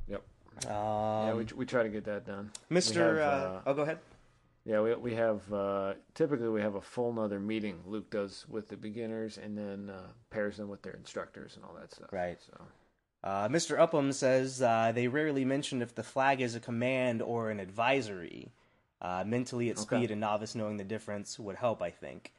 Yep. 0.07 0.24
Um, 0.65 0.72
Yeah, 0.72 1.34
we, 1.34 1.45
we 1.55 1.65
try 1.65 1.84
to 1.84 1.89
get 1.89 2.03
that 2.05 2.26
done. 2.26 2.51
Mr. 2.72 3.19
have, 3.19 3.43
uh, 3.43 3.59
oh, 3.67 3.74
go 3.74 3.84
ahead. 3.84 3.99
Yeah, 4.66 4.82
we 4.82 4.93
we 4.95 5.16
have 5.16 5.51
uh, 5.51 5.93
typically 6.14 6.49
we 6.49 6.62
have 6.62 6.76
a 6.76 6.82
full 6.82 7.12
another 7.12 7.39
meeting. 7.39 7.82
Luke 7.86 8.09
does 8.12 8.45
with 8.47 8.68
the 8.70 8.78
beginners 8.78 9.38
and 9.38 9.57
then 9.57 9.89
uh, 9.89 10.07
pairs 10.30 10.57
them 10.57 10.70
with 10.70 10.82
their 10.84 10.93
instructors 10.93 11.55
and 11.55 11.66
all 11.66 11.74
that 11.80 11.91
stuff. 11.91 12.09
Right. 12.12 12.39
So 12.41 12.57
Uh, 13.24 13.47
Mr. 13.49 13.80
Upham 13.80 14.12
says 14.14 14.62
uh, 14.62 14.91
they 14.93 15.07
rarely 15.07 15.45
mention 15.45 15.82
if 15.82 15.93
the 15.95 16.03
flag 16.03 16.41
is 16.41 16.55
a 16.55 16.59
command 16.59 17.22
or 17.22 17.49
an 17.49 17.59
advisory. 17.59 18.51
Uh, 19.01 19.24
mentally 19.26 19.70
at 19.72 19.78
Okay. 19.80 19.95
speed, 19.97 20.12
a 20.12 20.16
novice 20.16 20.53
knowing 20.53 20.78
the 20.78 20.84
difference 20.84 21.39
would 21.39 21.55
help, 21.55 21.82
I 21.82 21.89
think. 21.89 22.34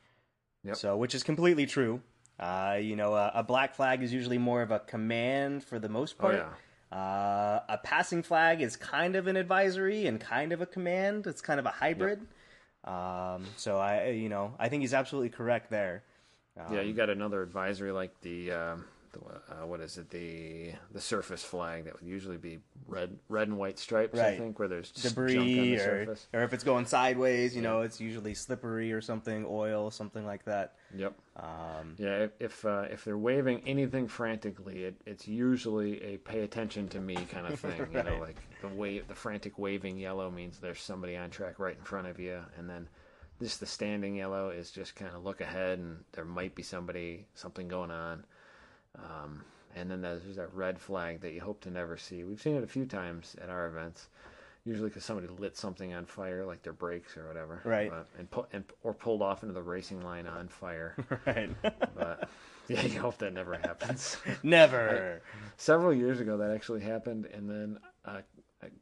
Yep. 0.63 0.77
So, 0.77 0.97
which 0.97 1.13
is 1.13 1.25
completely 1.25 1.67
true. 1.67 2.01
Uh, 2.39 2.79
you 2.81 2.95
know, 2.95 3.15
a, 3.15 3.33
a 3.35 3.43
black 3.43 3.75
flag 3.75 4.01
is 4.01 4.13
usually 4.13 4.39
more 4.39 4.63
of 4.63 4.71
a 4.71 4.79
command 4.79 5.65
for 5.65 5.81
the 5.81 5.89
most 5.89 6.15
oh 6.21 6.23
part. 6.23 6.35
yeah, 6.37 6.51
Uh, 6.93 7.61
a 7.69 7.79
passing 7.83 8.23
flag 8.23 8.61
is 8.61 8.77
kind 8.77 9.17
of 9.17 9.27
an 9.27 9.37
advisory 9.37 10.07
and 10.07 10.21
kind 10.21 10.53
of 10.53 10.61
a 10.61 10.67
command. 10.67 11.27
It's 11.27 11.41
kind 11.41 11.59
of 11.59 11.65
a 11.65 11.71
hybrid. 11.71 12.21
Um, 12.85 13.47
so 13.57 13.79
I, 13.79 14.11
you 14.11 14.29
know, 14.29 14.55
I 14.59 14.69
think 14.69 14.83
he's 14.83 14.93
absolutely 14.93 15.31
correct 15.31 15.71
there. 15.71 16.03
Um, 16.61 16.75
yeah. 16.75 16.83
You 16.83 16.93
got 16.93 17.09
another 17.09 17.43
advisory 17.43 17.93
like 17.93 18.21
the. 18.21 18.53
Um, 18.53 18.85
the 19.13 19.21
uh, 19.21 19.67
what 19.67 19.81
is 19.81 19.99
it? 19.99 20.11
The 20.11 20.73
the 20.93 21.01
surface 21.01 21.45
flag 21.45 21.85
that 21.85 21.95
would 21.95 22.09
usually 22.09 22.37
be 22.37 22.61
red, 22.87 23.17
red 23.29 23.49
and 23.49 23.59
white 23.59 23.79
stripes. 23.79 24.19
I 24.19 24.37
think 24.37 24.59
where 24.59 24.69
there's 24.69 24.91
just 24.91 25.15
junk 25.15 25.19
on 25.19 25.47
debris 25.47 25.55
the 25.55 25.75
or, 25.77 25.79
surface. 25.79 26.27
or 26.33 26.43
if 26.43 26.53
it's 26.53 26.65
going 26.65 26.87
sideways, 26.87 27.55
you 27.55 27.63
know, 27.63 27.83
it's 27.83 28.01
usually 28.01 28.35
slippery 28.35 28.93
or 28.93 29.01
something, 29.01 29.45
oil, 29.49 29.91
something 29.91 30.25
like 30.25 30.45
that. 30.45 30.75
Yep. 30.97 31.15
Um, 31.37 31.95
Yeah, 31.99 32.17
if 32.19 32.31
if, 32.41 32.65
uh, 32.65 32.87
if 32.91 33.05
they're 33.05 33.19
waving 33.19 33.63
anything 33.67 34.09
frantically, 34.09 34.85
it, 34.85 34.97
it's 35.07 35.27
usually 35.29 36.03
a 36.03 36.17
pay 36.19 36.41
attention 36.41 36.89
to 36.89 37.01
me 37.01 37.17
kind 37.31 37.47
of 37.47 37.59
thing. 37.59 37.73
You 37.93 38.03
know, 38.03 38.19
like 38.21 38.37
the 38.63 38.69
wave, 38.69 39.07
the 39.09 39.15
frantic 39.15 39.59
waving 39.59 39.99
yellow 39.99 40.31
means 40.31 40.59
there's 40.59 40.81
somebody 40.81 41.17
on 41.17 41.31
track 41.31 41.59
right 41.59 41.77
in 41.77 41.85
front 41.85 42.07
of 42.07 42.19
you, 42.19 42.41
and 42.57 42.69
then 42.69 42.89
just 43.41 43.61
the 43.61 43.67
standing 43.67 44.15
yellow 44.17 44.51
is 44.51 44.71
just 44.71 44.95
kind 44.95 45.15
of 45.15 45.25
look 45.25 45.41
ahead 45.41 45.79
and 45.79 46.05
there 46.13 46.25
might 46.25 46.55
be 46.55 46.63
somebody 46.63 47.27
something 47.35 47.69
going 47.69 47.91
on. 47.91 48.25
Um, 48.99 49.43
and 49.75 49.91
then 49.91 50.03
there's 50.03 50.37
that 50.37 50.53
red 50.55 50.79
flag 50.79 51.21
that 51.23 51.33
you 51.33 51.41
hope 51.41 51.61
to 51.63 51.71
never 51.71 51.97
see. 51.97 52.25
We've 52.25 52.41
seen 52.41 52.57
it 52.57 52.63
a 52.65 52.69
few 52.69 52.85
times 52.85 53.35
at 53.43 53.49
our 53.49 53.67
events, 53.67 54.09
usually 54.65 54.89
because 54.91 55.05
somebody 55.05 55.29
lit 55.29 55.57
something 55.57 55.95
on 55.95 56.05
fire, 56.05 56.45
like 56.45 56.63
their 56.63 56.73
brakes 56.75 57.17
or 57.17 57.27
whatever, 57.27 57.63
Right. 57.65 57.91
But, 57.91 58.07
and, 58.19 58.31
pu- 58.31 58.47
and 58.53 58.65
or 58.83 58.93
pulled 58.93 59.23
off 59.23 59.43
into 59.43 59.55
the 59.55 59.63
racing 59.63 60.03
line 60.03 60.27
on 60.27 60.49
fire. 60.49 60.95
right. 61.27 61.51
But 61.95 62.29
yeah, 62.69 62.83
you 62.83 63.01
hope 63.01 63.19
that 63.19 63.33
never 63.33 63.55
happens. 63.55 64.17
Never. 64.43 65.23
Several 65.57 65.93
years 65.93 66.21
ago, 66.21 66.37
that 66.37 66.51
actually 66.51 66.81
happened, 66.81 67.27
and 67.27 67.49
then 67.49 67.79
uh, 68.05 68.21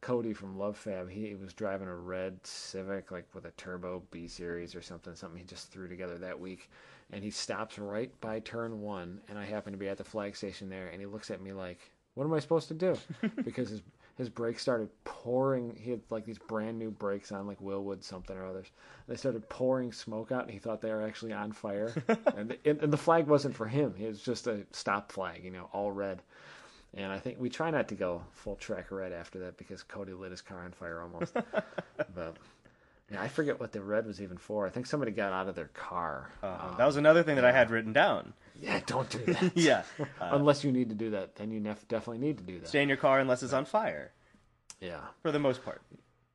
Cody 0.01 0.33
from 0.33 0.59
Love 0.59 0.77
Fab, 0.77 1.09
he 1.09 1.35
was 1.35 1.55
driving 1.55 1.89
a 1.89 1.95
red 1.97 2.45
Civic, 2.47 3.11
like 3.11 3.27
with 3.35 3.47
a 3.47 3.51
turbo 3.53 4.03
B 4.11 4.29
series 4.29 4.75
or 4.75 4.83
something, 4.83 5.15
something 5.15 5.39
he 5.39 5.45
just 5.45 5.71
threw 5.71 5.89
together 5.89 6.19
that 6.19 6.39
week, 6.39 6.69
and 7.13 7.25
he 7.25 7.31
stops 7.31 7.79
right 7.79 8.11
by 8.21 8.41
turn 8.41 8.81
one, 8.81 9.21
and 9.29 9.39
I 9.39 9.45
happen 9.45 9.73
to 9.73 9.79
be 9.79 9.89
at 9.89 9.99
the 9.99 10.05
flag 10.05 10.37
station 10.37 10.69
there, 10.69 10.89
and 10.89 11.01
he 11.01 11.07
looks 11.07 11.31
at 11.31 11.41
me 11.41 11.53
like, 11.53 11.79
"What 12.15 12.25
am 12.25 12.35
I 12.35 12.41
supposed 12.41 12.69
to 12.69 12.75
do?" 12.75 12.97
because 13.45 13.71
his 13.71 13.83
his 14.21 14.29
brakes 14.29 14.61
started 14.61 14.91
pouring. 15.05 15.75
He 15.75 15.91
had 15.91 16.03
like 16.11 16.27
these 16.27 16.39
brand 16.39 16.79
new 16.79 16.91
brakes 16.91 17.33
on, 17.33 17.47
like 17.47 17.59
Wilwood 17.61 18.05
something 18.05 18.37
or 18.37 18.45
others. 18.45 18.71
They 19.09 19.17
started 19.17 19.49
pouring 19.49 19.93
smoke 19.93 20.31
out, 20.31 20.43
and 20.43 20.51
he 20.51 20.59
thought 20.59 20.83
they 20.83 20.93
were 20.93 21.03
actually 21.03 21.33
on 21.33 21.53
fire. 21.53 21.95
and, 22.37 22.51
the, 22.51 22.83
and 22.83 22.93
the 22.93 22.99
flag 22.99 23.27
wasn't 23.27 23.57
for 23.57 23.67
him. 23.67 23.95
It 23.99 24.09
was 24.09 24.23
just 24.23 24.47
a 24.47 24.67
stop 24.73 25.11
flag, 25.11 25.43
you 25.43 25.51
know, 25.51 25.71
all 25.73 25.91
red. 25.91 26.23
And 26.93 27.11
I 27.11 27.19
think 27.19 27.39
we 27.41 27.49
try 27.49 27.71
not 27.71 27.89
to 27.89 27.95
go 27.95 28.23
full 28.33 28.57
track 28.57 28.91
red 28.91 29.13
after 29.13 29.39
that 29.39 29.57
because 29.57 29.83
Cody 29.83 30.13
lit 30.13 30.33
his 30.33 30.43
car 30.43 30.65
on 30.65 30.73
fire 30.73 31.01
almost. 31.01 31.35
but 32.15 32.37
I 33.19 33.29
forget 33.29 33.59
what 33.59 33.73
the 33.73 33.81
red 33.83 34.07
was 34.07 34.21
even 34.21 34.39
for. 34.39 34.67
I 34.67 34.71
think 34.71 34.87
somebody 34.87 35.11
got 35.13 35.33
out 35.33 35.49
of 35.49 35.55
their 35.57 35.69
car. 35.75 36.31
Uh, 36.43 36.77
that 36.77 36.87
was 36.87 36.97
another 36.97 37.23
thing 37.23 37.37
that 37.37 37.45
I 37.45 37.51
had 37.53 37.71
written 37.71 37.93
down. 37.93 38.35
Yeah, 38.61 38.81
don't 38.87 39.09
do 39.11 39.19
that. 39.33 39.53
yeah. 39.57 39.83
Uh, 40.21 40.31
Unless 40.33 40.63
you 40.65 40.71
need 40.71 40.91
to 40.91 40.95
do 40.95 41.11
that, 41.11 41.35
then 41.37 41.51
you 41.51 41.61
nef- 41.61 41.89
definitely 41.89 42.19
need 42.27 42.39
to 42.39 42.45
do 42.45 42.59
that. 42.61 42.69
stay 42.69 42.83
in 42.83 42.89
your 42.89 42.99
car 42.99 43.19
unless 43.19 43.43
it's 43.43 43.53
on 43.53 43.65
fire, 43.65 44.13
Yeah. 44.81 45.01
for 45.23 45.33
the 45.33 45.39
most 45.39 45.65
part. 45.65 45.81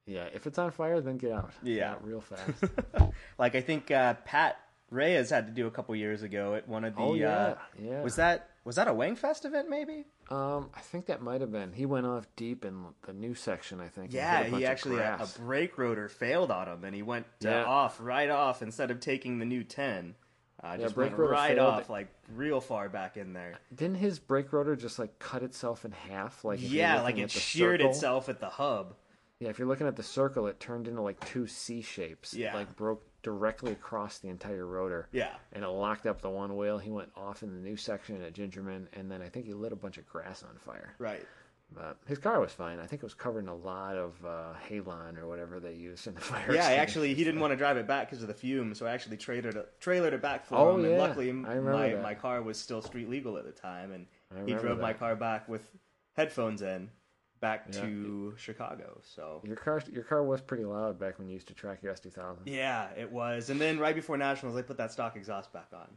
Yeah, 0.07 0.26
if 0.34 0.45
it's 0.47 0.57
on 0.59 0.71
fire, 0.71 0.99
then 1.01 1.17
get 1.17 1.32
out. 1.32 1.51
Get 1.63 1.76
Yeah. 1.78 1.91
out 1.93 2.05
real 2.05 2.21
fast. 2.21 2.63
like 3.39 3.55
I 3.55 3.61
think 3.61 3.89
uh, 3.91 4.15
Pat 4.26 4.57
Reyes 4.91 5.30
had 5.30 5.47
to 5.47 5.53
do 5.53 5.67
a 5.67 5.71
couple 5.71 5.95
years 5.95 6.21
ago 6.23 6.55
at 6.55 6.67
one 6.67 6.84
of 6.84 6.95
the. 6.95 7.01
oh 7.01 7.13
yeah, 7.15 7.30
uh, 7.38 7.55
yeah. 7.82 8.01
Was 8.03 8.17
that 8.17 8.49
was 8.66 8.76
that 8.76 8.88
a 8.89 8.91
Wangfest 8.91 9.45
event? 9.45 9.70
Maybe. 9.70 10.03
Um, 10.30 10.70
I 10.76 10.82
think 10.82 11.05
that 11.05 11.22
might 11.22 11.39
have 11.39 11.51
been. 11.51 11.72
He 11.72 11.86
went 11.86 12.05
off 12.05 12.28
deep 12.36 12.66
in 12.66 12.84
the 13.05 13.13
new 13.13 13.34
section. 13.36 13.80
I 13.80 13.88
think. 13.88 14.11
Yeah, 14.11 14.39
hit 14.39 14.47
a 14.47 14.51
bunch 14.51 14.61
he 14.61 14.66
actually 14.68 14.99
a, 14.99 15.16
a 15.16 15.28
brake 15.39 15.78
rotor 15.78 16.09
failed 16.09 16.51
on 16.51 16.68
him, 16.68 16.84
and 16.84 16.93
he 16.93 17.01
went 17.03 17.26
uh, 17.45 17.49
Yeah. 17.49 17.63
off 17.63 17.97
right 18.01 18.30
off 18.30 18.61
instead 18.61 18.91
of 18.91 18.99
taking 18.99 19.39
the 19.39 19.45
new 19.45 19.63
ten. 19.63 20.16
Uh, 20.63 20.78
just 20.78 20.95
brake 20.95 21.09
went 21.11 21.20
rotor 21.20 21.34
right 21.34 21.55
failed. 21.57 21.74
off, 21.74 21.89
like 21.89 22.07
real 22.34 22.59
far 22.59 22.89
back 22.89 23.18
in 23.18 23.34
there. 23.34 23.53
Didn't 23.76 23.97
his 23.97 24.18
brake 24.18 24.51
rotor 24.51 24.76
just 24.76 24.97
like 24.97 25.20
cut 25.20 25.43
itself 25.43 25.86
in 25.86 25.91
half? 25.91 26.43
Like 26.43 26.59
Yeah, 26.61 27.01
like 27.01 27.18
it 27.20 27.30
sheared 27.30 27.82
circle? 27.82 27.91
itself 27.91 28.30
at 28.30 28.39
the 28.39 28.49
hub. 28.49 28.95
Yeah, 29.39 29.49
if 29.49 29.59
you're 29.59 29.68
looking 29.68 29.86
at 29.86 29.97
the 29.97 30.01
circle, 30.01 30.47
it 30.47 30.59
turned 30.61 30.88
into 30.88 31.01
like 31.01 31.20
two 31.30 31.45
C 31.45 31.82
shapes. 31.82 32.34
It, 32.34 32.39
Yeah. 32.39 32.55
like 32.55 32.76
broke 32.76 33.03
directly 33.26 33.71
across 33.71 34.19
the 34.19 34.30
entire 34.30 34.67
rotor. 34.67 35.09
Yeah. 35.11 35.34
And 35.51 35.63
it 35.63 35.67
locked 35.67 36.05
up 36.05 36.21
the 36.21 36.30
one 36.30 36.55
wheel. 36.55 36.78
He 36.78 36.91
went 36.91 37.09
off 37.17 37.41
in 37.41 37.51
the 37.53 37.59
new 37.59 37.76
section 37.76 38.21
at 38.21 38.34
Gingerman, 38.34 38.86
and 38.93 39.09
then 39.11 39.21
I 39.23 39.30
think 39.30 39.47
he 39.47 39.53
lit 39.53 39.71
a 39.73 39.76
bunch 39.76 39.97
of 39.97 40.07
grass 40.07 40.43
on 40.43 40.55
fire. 40.59 40.93
Right. 40.99 41.26
But 41.73 41.97
his 42.05 42.19
car 42.19 42.39
was 42.39 42.51
fine. 42.51 42.80
I 42.80 42.86
think 42.86 43.01
it 43.01 43.05
was 43.05 43.15
covered 43.15 43.39
in 43.39 43.47
a 43.47 43.55
lot 43.55 43.95
of 43.97 44.13
uh, 44.23 44.53
halon 44.69 45.17
or 45.17 45.28
whatever 45.28 45.59
they 45.59 45.73
use 45.73 46.05
in 46.05 46.13
the 46.13 46.21
fire. 46.32 46.53
Yeah, 46.53 46.67
actually 46.67 47.15
he 47.15 47.23
didn't 47.23 47.39
want 47.41 47.51
to 47.53 47.57
drive 47.57 47.78
it 47.78 47.88
back 47.88 48.07
because 48.07 48.21
of 48.21 48.28
the 48.28 48.36
fumes, 48.36 48.78
so 48.78 48.86
I 48.86 48.91
actually 48.91 49.17
trailered 49.17 49.55
it, 49.55 49.73
trailered 49.82 50.13
it 50.13 50.21
back 50.21 50.45
for 50.45 50.55
Oh, 50.55 50.76
him. 50.76 50.84
yeah. 50.84 50.89
And 50.91 50.99
luckily, 50.99 51.32
my 51.32 51.55
that. 51.89 52.03
my 52.03 52.13
car 52.13 52.43
was 52.43 52.59
still 52.59 52.84
street 52.84 53.09
legal 53.09 53.38
at 53.39 53.45
the 53.45 53.51
time, 53.51 53.91
and 53.91 54.05
he 54.47 54.53
drove 54.53 54.80
my 54.80 54.93
car 54.93 55.15
back 55.15 55.49
with 55.49 55.67
headphones 56.15 56.61
in 56.61 56.91
back 57.39 57.67
Yeah. 57.71 57.81
to 57.81 58.33
Chicago. 58.38 58.99
So 59.03 59.41
Your 59.43 59.55
car, 59.55 59.81
your 59.91 60.03
car 60.03 60.23
was 60.23 60.41
pretty 60.41 60.63
loud 60.65 60.99
back 60.99 61.19
when 61.19 61.27
you 61.27 61.33
used 61.33 61.47
to 61.49 61.53
track 61.53 61.83
your 61.83 61.93
S2000. 61.93 62.39
yeah, 62.45 62.89
it 62.97 63.11
was. 63.11 63.49
And 63.49 63.59
then 63.59 63.79
right 63.79 63.95
before 63.95 64.17
nationals, 64.17 64.55
they 64.55 64.63
put 64.63 64.77
that 64.77 64.91
stock 64.91 65.15
exhaust 65.15 65.51
back 65.53 65.67
on. 65.73 65.88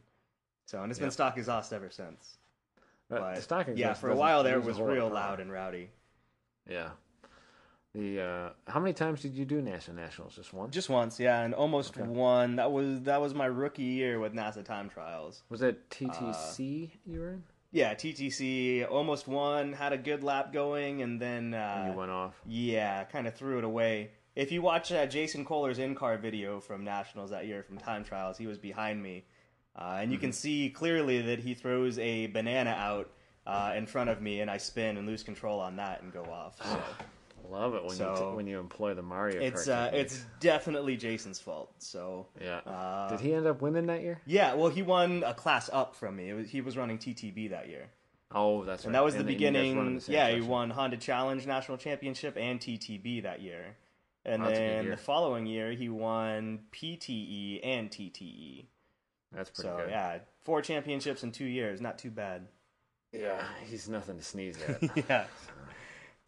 So 0.66 0.82
and 0.82 0.90
it's 0.90 0.98
Yeah. 0.98 1.06
been 1.06 1.10
stock 1.12 1.36
exhaust 1.38 1.72
ever 1.72 1.90
since. 1.90 2.38
But 3.08 3.20
But 3.20 3.42
stock 3.42 3.68
yeah, 3.74 3.94
for 3.94 4.10
a 4.10 4.16
while 4.16 4.42
there 4.42 4.58
it 4.58 4.64
was 4.64 4.76
whole 4.76 4.86
lot 4.86 4.90
of 4.92 4.96
real 4.98 5.08
loud 5.08 5.40
and 5.40 5.50
rowdy. 5.50 5.90
Yeah. 6.68 6.90
The 7.94 8.20
uh, 8.20 8.50
how 8.70 8.80
many 8.80 8.92
times 8.92 9.22
did 9.22 9.34
you 9.34 9.46
do 9.46 9.62
NASA 9.62 9.94
nationals? 9.94 10.34
Just 10.36 10.52
once? 10.52 10.74
Just 10.74 10.90
once, 10.90 11.18
yeah, 11.18 11.40
and 11.40 11.54
almost 11.54 11.96
Okay. 11.96 12.06
won. 12.06 12.56
That 12.56 12.70
was 12.70 13.00
that 13.02 13.20
was 13.22 13.32
my 13.32 13.46
rookie 13.46 13.82
year 13.82 14.20
with 14.20 14.34
NASA 14.34 14.62
time 14.62 14.90
trials. 14.90 15.42
Was 15.48 15.62
it 15.62 15.88
TTC 15.88 16.90
you 17.06 17.20
were 17.20 17.30
in? 17.30 17.44
Yeah, 17.70 17.94
TTC 17.94 18.90
almost 18.90 19.28
won, 19.28 19.72
had 19.74 19.92
a 19.92 19.98
good 19.98 20.22
lap 20.24 20.52
going, 20.52 21.02
and 21.02 21.20
then 21.20 21.52
uh, 21.54 21.74
And 21.84 21.92
you 21.92 21.98
went 21.98 22.10
off. 22.10 22.34
yeah, 22.46 23.04
kind 23.04 23.26
of 23.26 23.34
threw 23.34 23.58
it 23.58 23.64
away. 23.64 24.10
If 24.34 24.52
you 24.52 24.62
watch 24.62 24.90
uh, 24.92 25.04
Jason 25.06 25.44
Kohler's 25.44 25.78
in-car 25.78 26.16
video 26.16 26.60
from 26.60 26.84
nationals 26.84 27.30
that 27.30 27.46
year 27.46 27.62
from 27.62 27.76
time 27.76 28.04
trials, 28.04 28.38
he 28.38 28.46
was 28.46 28.56
behind 28.56 29.02
me, 29.02 29.24
uh, 29.76 29.98
and 30.00 30.10
you 30.10 30.16
Mm-hmm. 30.16 30.24
can 30.26 30.32
see 30.32 30.70
clearly 30.70 31.20
that 31.22 31.40
he 31.40 31.54
throws 31.54 31.98
a 31.98 32.28
banana 32.28 32.70
out 32.70 33.10
uh, 33.46 33.72
in 33.76 33.86
front 33.86 34.08
of 34.10 34.22
me, 34.22 34.40
and 34.40 34.50
I 34.50 34.56
spin 34.56 34.96
and 34.96 35.06
lose 35.06 35.22
control 35.22 35.60
on 35.60 35.76
that 35.76 36.02
and 36.02 36.12
go 36.12 36.22
off. 36.24 36.56
So 36.62 36.78
Love 37.50 37.74
it 37.74 37.82
when 37.84 37.96
you 37.96 38.14
t- 38.16 38.22
when 38.36 38.46
you 38.46 38.58
employ 38.58 38.92
the 38.94 39.02
Mario 39.02 39.40
it's 39.40 39.68
uh, 39.68 39.90
it's 39.92 40.22
definitely 40.38 40.96
Jason's 40.96 41.38
fault. 41.40 41.72
So 41.78 42.26
yeah. 42.40 42.58
uh, 42.66 43.08
Did 43.08 43.20
he 43.20 43.32
end 43.32 43.46
up 43.46 43.62
winning 43.62 43.86
that 43.86 44.02
year? 44.02 44.20
yeah, 44.26 44.54
well, 44.54 44.68
he 44.68 44.82
won 44.82 45.22
a 45.26 45.32
class 45.34 45.70
up 45.72 45.96
from 45.96 46.16
me. 46.16 46.28
It 46.28 46.34
was, 46.34 46.50
he 46.50 46.60
was 46.60 46.76
running 46.76 46.98
TTB 46.98 47.50
that 47.50 47.68
year. 47.68 47.86
Oh, 48.30 48.64
that's 48.64 48.82
right. 48.82 48.86
And 48.86 48.94
that 48.94 49.02
was 49.04 49.14
the 49.14 49.22
then 49.22 49.32
you 49.32 49.38
guys 49.38 49.44
run 49.44 49.54
in 49.56 49.62
beginning. 49.74 49.98
the 50.00 50.12
Yeah, 50.12 50.30
he 50.30 50.42
won 50.42 50.68
Honda 50.70 50.98
Challenge 50.98 51.46
National 51.46 51.78
Championship 51.78 52.36
and 52.38 52.60
TTB 52.60 53.22
that 53.22 53.40
year. 53.40 53.76
And 54.26 54.42
Oh, 54.42 54.50
then 54.50 54.84
year. 54.84 54.90
the 54.96 55.00
following 55.00 55.46
year, 55.46 55.72
he 55.72 55.88
won 55.88 56.60
PTE 56.72 57.60
and 57.64 57.90
TTE. 57.90 58.66
That's 59.32 59.48
pretty 59.48 59.68
So, 59.68 59.76
good. 59.78 59.88
yeah, 59.90 60.18
four 60.42 60.60
championships 60.60 61.22
in 61.22 61.32
two 61.32 61.46
years. 61.46 61.80
Not 61.80 61.98
too 61.98 62.10
bad. 62.10 62.48
Yeah, 63.12 63.42
he's 63.64 63.88
nothing 63.88 64.18
to 64.18 64.22
sneeze 64.22 64.58
at. 64.68 64.82
yeah. 65.08 65.24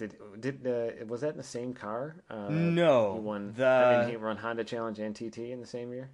Did 0.09 0.17
did 0.41 0.67
uh, 0.67 1.05
was 1.07 1.21
that 1.21 1.31
in 1.33 1.37
the 1.37 1.43
same 1.43 1.73
car? 1.75 2.17
Uh, 2.29 2.49
No, 2.49 3.15
he 3.15 3.21
won. 3.21 3.53
the- 3.57 3.65
I 3.67 3.99
mean, 4.01 4.09
he 4.11 4.17
run 4.17 4.37
Honda 4.37 4.65
Challenge 4.65 4.99
and 4.99 5.15
TT 5.15 5.53
in 5.53 5.61
the 5.61 5.67
same 5.67 5.93
year. 5.93 6.11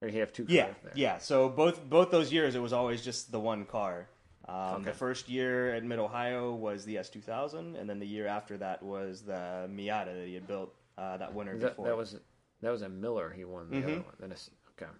Or 0.00 0.06
did 0.06 0.14
he 0.14 0.20
have 0.20 0.32
two 0.32 0.44
cars 0.44 0.54
Yeah, 0.54 0.74
there? 0.84 0.92
yeah. 0.94 1.18
So 1.18 1.48
both 1.48 1.82
both 1.88 2.10
those 2.10 2.32
years, 2.32 2.54
it 2.54 2.60
was 2.60 2.72
always 2.72 3.02
just 3.04 3.32
the 3.32 3.40
one 3.40 3.64
car. 3.64 4.08
Um, 4.46 4.56
Okay. 4.76 4.84
The 4.84 4.92
first 4.92 5.28
year 5.28 5.74
at 5.74 5.82
Mid 5.84 5.98
Ohio 5.98 6.54
was 6.54 6.84
the 6.84 6.96
S2000, 6.96 7.74
and 7.78 7.90
then 7.90 7.98
the 7.98 8.06
year 8.06 8.26
after 8.26 8.56
that 8.58 8.82
was 8.82 9.22
the 9.22 9.68
Miata 9.68 10.14
that 10.14 10.26
he 10.26 10.34
had 10.34 10.46
built 10.46 10.72
uh, 10.96 11.16
that 11.18 11.34
winter 11.34 11.58
That, 11.58 11.70
before. 11.70 11.86
that 11.86 11.96
was 11.96 12.18
that 12.62 12.70
was 12.70 12.82
a 12.82 12.88
Miller. 12.88 13.30
He 13.30 13.44
won 13.44 13.70
the 13.70 13.78
other 13.78 13.86
Mhm. 13.96 14.04
one. 14.04 14.14
Then 14.20 14.32
okay. 14.32 14.90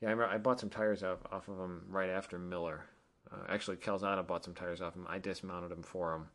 Yeah, 0.00 0.08
I 0.08 0.12
remember 0.12 0.26
I 0.32 0.38
bought 0.38 0.60
some 0.60 0.70
tires 0.70 1.02
off 1.02 1.18
off 1.32 1.48
of 1.48 1.58
him 1.58 1.86
right 1.88 2.10
after 2.10 2.38
Miller. 2.38 2.84
Uh, 3.30 3.44
actually, 3.48 3.76
Calzada 3.76 4.22
bought 4.22 4.44
some 4.44 4.54
tires 4.54 4.80
off 4.80 4.94
him. 4.94 5.06
I 5.08 5.18
dismounted 5.18 5.70
them 5.70 5.82
for 5.82 6.14
him 6.14 6.28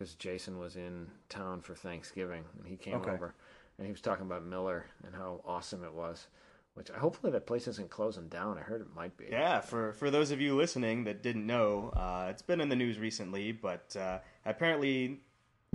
because 0.00 0.14
Jason 0.14 0.58
was 0.58 0.76
in 0.76 1.06
town 1.28 1.60
for 1.60 1.74
Thanksgiving 1.74 2.42
and 2.58 2.66
he 2.66 2.76
came 2.76 2.94
Okay. 2.94 3.10
over 3.10 3.34
and 3.76 3.86
he 3.86 3.92
was 3.92 4.00
talking 4.00 4.24
about 4.24 4.42
Miller 4.46 4.86
and 5.04 5.14
how 5.14 5.42
awesome 5.44 5.84
it 5.84 5.92
was. 5.92 6.26
Which 6.74 6.90
I 6.90 6.98
hopefully 6.98 7.32
that 7.32 7.46
place 7.46 7.66
isn't 7.68 7.90
closing 7.90 8.28
down. 8.28 8.56
I 8.56 8.62
heard 8.62 8.80
it 8.80 8.94
might 8.94 9.14
be. 9.16 9.26
Yeah, 9.30 9.60
for 9.60 9.92
for 9.92 10.10
those 10.10 10.30
of 10.30 10.40
you 10.40 10.56
listening 10.56 11.04
that 11.04 11.20
didn't 11.22 11.44
know, 11.46 11.90
uh, 11.94 12.28
it's 12.30 12.42
been 12.42 12.60
in 12.60 12.68
the 12.70 12.76
news 12.76 12.96
recently, 12.98 13.50
but 13.52 13.94
uh, 13.96 14.20
apparently, 14.46 15.20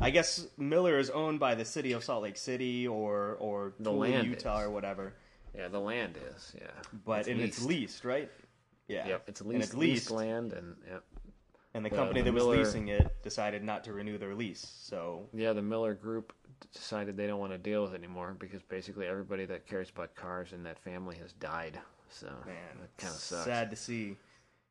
I 0.01 0.09
guess 0.09 0.47
Miller 0.57 0.97
is 0.97 1.09
owned 1.09 1.39
by 1.39 1.53
the 1.53 1.65
city 1.65 1.91
of 1.91 2.03
Salt 2.03 2.23
Lake 2.23 2.37
City 2.37 2.87
or 2.87 3.35
or 3.41 3.73
The 3.79 3.91
land 3.91 4.25
Utah, 4.27 4.61
is. 4.61 4.65
or 4.67 4.69
whatever. 4.71 5.13
Yeah, 5.53 5.67
the 5.67 5.79
land 5.81 6.17
is. 6.33 6.55
Yeah, 6.59 6.71
But 7.05 7.27
and 7.27 7.41
it's 7.41 7.61
leased, 7.63 8.05
right? 8.05 8.31
Yeah. 8.87 9.05
Yep, 9.07 9.23
it's 9.29 9.41
And 9.41 9.49
leased, 9.49 9.63
it's 9.65 9.73
leased, 9.73 9.93
leased 9.95 10.11
land, 10.11 10.53
and 10.53 10.75
yep. 10.89 11.03
And 11.75 11.85
the 11.85 11.89
The- 11.89 11.95
company 11.95 12.21
the 12.21 12.31
that 12.31 12.33
was 12.33 12.45
leasing 12.45 12.87
it 12.87 13.21
decided 13.21 13.63
not 13.63 13.83
to 13.83 13.93
renew 13.93 14.17
their 14.17 14.33
lease. 14.33 14.65
So 14.79 15.29
Yeah, 15.33 15.53
the 15.53 15.61
Miller 15.61 15.93
Group 15.93 16.33
decided 16.73 17.17
they 17.17 17.27
don't 17.27 17.39
want 17.39 17.51
to 17.51 17.57
deal 17.57 17.83
with 17.83 17.93
it 17.93 17.97
anymore 17.97 18.35
because 18.39 18.63
basically 18.63 19.05
everybody 19.05 19.45
that 19.45 19.67
cares 19.67 19.89
about 19.89 20.15
cars 20.15 20.53
in 20.53 20.63
that 20.63 20.79
family 20.79 21.17
has 21.17 21.33
died. 21.33 21.79
So 22.09 22.27
man, 22.45 22.79
that 22.79 22.97
kind 22.97 23.13
of 23.13 23.19
sucks. 23.19 23.45
sad 23.45 23.69
to 23.71 23.75
see. 23.75 24.15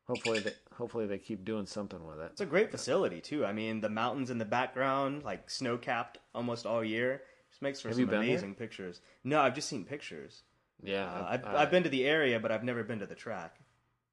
Hopefully, 0.07 0.39
they 0.39 0.53
hopefully 0.73 1.05
they 1.07 1.17
keep 1.17 1.43
doing 1.45 1.65
something 1.65 2.05
with 2.05 2.19
it. 2.19 2.29
It's 2.31 2.41
a 2.41 2.45
great 2.45 2.69
facility 2.71 3.21
too. 3.21 3.45
I 3.45 3.53
mean, 3.53 3.81
the 3.81 3.89
mountains 3.89 4.29
in 4.29 4.37
the 4.37 4.45
background, 4.45 5.23
like 5.23 5.49
snow 5.49 5.77
capped 5.77 6.17
almost 6.35 6.65
all 6.65 6.83
year, 6.83 7.23
just 7.49 7.61
makes 7.61 7.81
for 7.81 7.87
Have 7.89 7.97
some 7.97 8.05
been 8.05 8.19
there? 8.21 8.29
amazing 8.29 8.55
pictures. 8.55 9.01
No, 9.23 9.41
I've 9.41 9.55
just 9.55 9.67
seen 9.67 9.83
pictures. 9.85 10.43
Yeah, 10.83 11.05
Uh, 11.11 11.25
I've, 11.29 11.43
uh, 11.45 11.57
I've 11.57 11.71
been 11.71 11.83
to 11.83 11.89
the 11.89 12.05
area, 12.05 12.39
but 12.39 12.51
I've 12.51 12.63
never 12.63 12.83
been 12.83 12.99
to 12.99 13.05
the 13.07 13.15
track. 13.15 13.59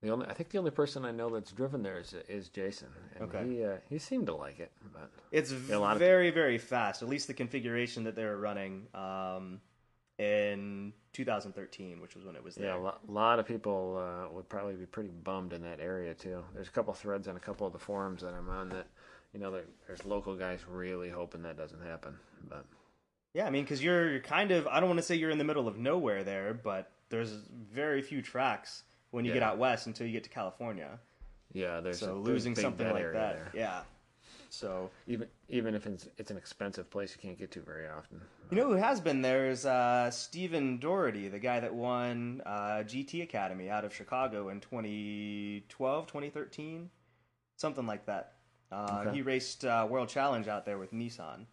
The 0.03 0.11
only 0.11 0.27
I 0.27 0.35
think 0.35 0.51
the 0.51 0.59
only 0.59 0.73
person 0.73 1.05
I 1.05 1.13
know 1.13 1.29
that's 1.31 1.53
driven 1.53 1.83
there 1.83 1.99
is 2.01 2.13
is 2.29 2.49
Jason, 2.49 2.89
and 3.15 3.25
Okay. 3.33 3.49
he 3.49 3.65
uh, 3.65 3.77
he 3.89 3.99
seemed 3.99 4.27
to 4.27 4.35
like 4.35 4.59
it. 4.59 4.73
But 4.93 5.11
It's 5.31 5.53
a 5.71 5.79
lot 5.79 5.93
of- 5.93 5.99
very, 6.01 6.31
very 6.31 6.59
fast. 6.59 7.03
At 7.03 7.09
least 7.09 7.29
the 7.29 7.35
configuration 7.35 8.03
that 8.05 8.17
they 8.17 8.25
were 8.25 8.37
running 8.39 8.89
um, 8.95 9.61
in 10.19 10.93
2013, 11.13 12.01
which 12.01 12.15
was 12.17 12.25
when 12.25 12.37
it 12.37 12.43
was 12.43 12.57
there. 12.57 12.67
yeah, 12.67 12.77
a 12.77 12.81
lo- 12.83 12.99
lot 13.09 13.39
of 13.39 13.47
people 13.47 13.97
uh, 13.99 14.33
would 14.35 14.49
probably 14.49 14.75
be 14.75 14.87
pretty 14.87 15.11
bummed 15.11 15.53
in 15.53 15.63
that 15.63 15.81
area 15.81 16.15
too. 16.15 16.43
There's 16.55 16.69
a 16.69 16.73
couple 16.73 16.93
threads 16.95 17.29
on 17.29 17.37
a 17.37 17.41
couple 17.41 17.67
of 17.67 17.73
the 17.73 17.79
forums 17.79 18.23
that 18.23 18.35
I'm 18.35 18.49
on 18.51 18.69
that 18.71 18.87
you 19.33 19.41
know 19.41 19.51
there, 19.51 19.65
there's 19.87 20.05
local 20.05 20.35
guys 20.37 20.61
really 20.69 21.11
hoping 21.11 21.43
that 21.43 21.57
doesn't 21.57 21.81
happen. 21.83 22.19
But 22.49 22.65
Yeah, 23.35 23.47
I 23.47 23.51
mean, 23.51 23.63
because 23.65 23.83
you're, 23.83 24.11
you're 24.11 24.21
kind 24.21 24.51
of, 24.51 24.67
I 24.67 24.81
don't 24.81 24.89
want 24.89 24.99
to 24.99 25.03
say 25.05 25.15
you're 25.15 25.31
in 25.31 25.39
the 25.39 25.45
middle 25.45 25.69
of 25.69 25.79
nowhere 25.79 26.23
there, 26.25 26.53
but 26.55 26.91
there's 27.09 27.31
very 27.73 28.03
few 28.03 28.21
tracks 28.21 28.83
when 29.13 29.25
you 29.25 29.33
get 29.33 29.43
out 29.45 29.57
west 29.59 29.87
until 29.87 30.07
you 30.07 30.13
get 30.13 30.25
to 30.25 30.31
California. 30.31 30.99
yeah, 31.53 31.81
there's 31.81 32.01
so 32.01 32.07
a, 32.07 32.09
there's 32.17 32.27
losing 32.27 32.55
something 32.57 32.91
like 32.91 33.13
that. 33.13 33.35
there. 33.37 33.51
Yeah. 33.55 33.83
So, 34.51 34.91
Even 35.07 35.29
even 35.49 35.75
if 35.75 35.87
it's 35.87 36.09
it's 36.19 36.31
an 36.31 36.37
expensive 36.37 36.91
place, 36.91 37.15
you 37.17 37.23
can't 37.23 37.39
get 37.39 37.51
to 37.53 37.61
very 37.61 37.89
often. 37.89 38.21
you 38.51 38.57
know 38.59 38.67
who 38.67 38.75
has 38.75 39.01
been 39.01 39.23
there 39.23 39.49
is 39.49 39.65
uh, 39.65 40.11
Stephen 40.11 40.79
Doherty, 40.79 41.29
the 41.29 41.39
guy 41.39 41.59
that 41.61 41.73
won 41.73 42.43
uh, 42.45 42.83
GT 42.85 43.23
Academy 43.23 43.71
out 43.71 43.85
of 43.87 43.95
Chicago 43.95 44.51
in 44.51 44.61
2012, 44.61 46.07
2013, 46.07 46.91
something 47.57 47.87
like 47.87 48.05
that. 48.07 48.35
Uh, 48.71 49.05
Okay. 49.07 49.17
He 49.17 49.23
raced 49.23 49.65
uh, 49.65 49.87
World 49.89 50.09
Challenge 50.11 50.49
out 50.49 50.65
there 50.67 50.79
with 50.79 50.93
Nissan. 50.93 51.47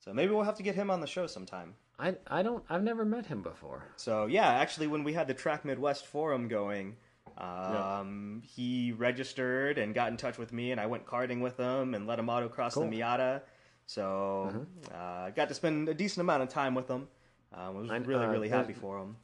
So 0.00 0.12
maybe 0.12 0.32
we'll 0.32 0.44
have 0.44 0.56
to 0.56 0.62
get 0.62 0.74
him 0.76 0.90
on 0.90 1.00
the 1.00 1.06
show 1.08 1.26
sometime. 1.26 1.74
I 1.98 2.16
I 2.26 2.42
don't 2.42 2.64
I've 2.68 2.82
never 2.82 3.04
met 3.04 3.26
him 3.26 3.42
before. 3.42 3.84
So 3.96 4.26
yeah, 4.26 4.48
actually, 4.48 4.86
when 4.86 5.04
we 5.04 5.12
had 5.12 5.26
the 5.26 5.34
Track 5.34 5.64
Midwest 5.64 6.06
forum 6.06 6.48
going, 6.48 6.96
um, 7.36 8.42
he 8.44 8.92
registered 8.92 9.78
and 9.78 9.94
got 9.94 10.08
in 10.10 10.16
touch 10.16 10.38
with 10.38 10.52
me, 10.52 10.70
and 10.72 10.80
I 10.80 10.86
went 10.86 11.06
karting 11.06 11.40
with 11.40 11.56
him 11.56 11.94
and 11.94 12.06
let 12.06 12.18
him 12.18 12.26
autocross 12.26 12.72
Cool. 12.74 12.88
the 12.88 13.00
Miata. 13.00 13.42
So 13.86 14.66
uh, 14.94 15.30
got 15.30 15.48
to 15.48 15.54
spend 15.54 15.88
a 15.88 15.94
decent 15.94 16.20
amount 16.20 16.42
of 16.42 16.50
time 16.50 16.74
with 16.74 16.88
him. 16.88 17.08
I 17.52 17.70
was 17.70 17.90
I- 17.90 17.96
really 17.96 18.26
uh, 18.26 18.30
really 18.30 18.48
happy 18.48 18.74
for 18.74 18.98
him. 18.98 19.16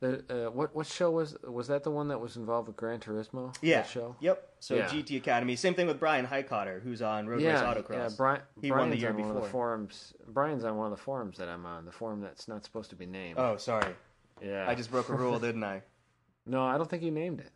The, 0.00 0.46
uh, 0.48 0.50
what 0.50 0.74
what 0.74 0.86
show 0.86 1.10
was 1.10 1.36
was 1.42 1.68
that? 1.68 1.82
The 1.82 1.90
one 1.90 2.08
that 2.08 2.20
was 2.20 2.36
involved 2.36 2.68
with 2.68 2.76
Gran 2.76 3.00
Turismo? 3.00 3.54
Yeah. 3.62 3.78
That 3.82 3.88
show. 3.88 4.14
Yep. 4.20 4.48
So 4.60 4.74
Yeah. 4.74 4.86
GT 4.88 5.16
Academy. 5.16 5.56
Same 5.56 5.72
thing 5.74 5.86
with 5.86 5.98
Bryan 5.98 6.26
Heitkotter, 6.26 6.82
who's 6.82 7.00
on 7.00 7.26
Road 7.26 7.40
Race 7.42 7.58
Autocross. 7.60 7.90
yeah. 7.90 8.08
Brian, 8.16 8.40
He 8.60 8.68
Brian's 8.68 8.82
won 8.82 8.90
the 8.90 8.98
year 8.98 9.08
on 9.10 9.18
one 9.18 9.36
of 9.36 9.42
the 9.42 9.48
forums. 9.48 10.12
Brian's 10.28 10.64
on 10.64 10.76
one 10.76 10.92
of 10.92 10.98
the 10.98 11.02
forums 11.02 11.38
that 11.38 11.48
I'm 11.48 11.64
on. 11.64 11.86
The 11.86 11.92
forum 11.92 12.20
that's 12.20 12.46
not 12.46 12.62
supposed 12.64 12.90
to 12.90 12.96
be 12.96 13.06
named. 13.06 13.38
Oh, 13.38 13.56
sorry. 13.56 13.94
yeah. 14.42 14.66
I 14.68 14.74
just 14.74 14.90
broke 14.90 15.08
a 15.08 15.14
rule, 15.14 15.38
didn't 15.38 15.64
I? 15.64 15.82
no, 16.46 16.62
I 16.62 16.76
don't 16.76 16.90
think 16.90 17.02
you 17.02 17.10
named 17.10 17.40
it. 17.40 17.50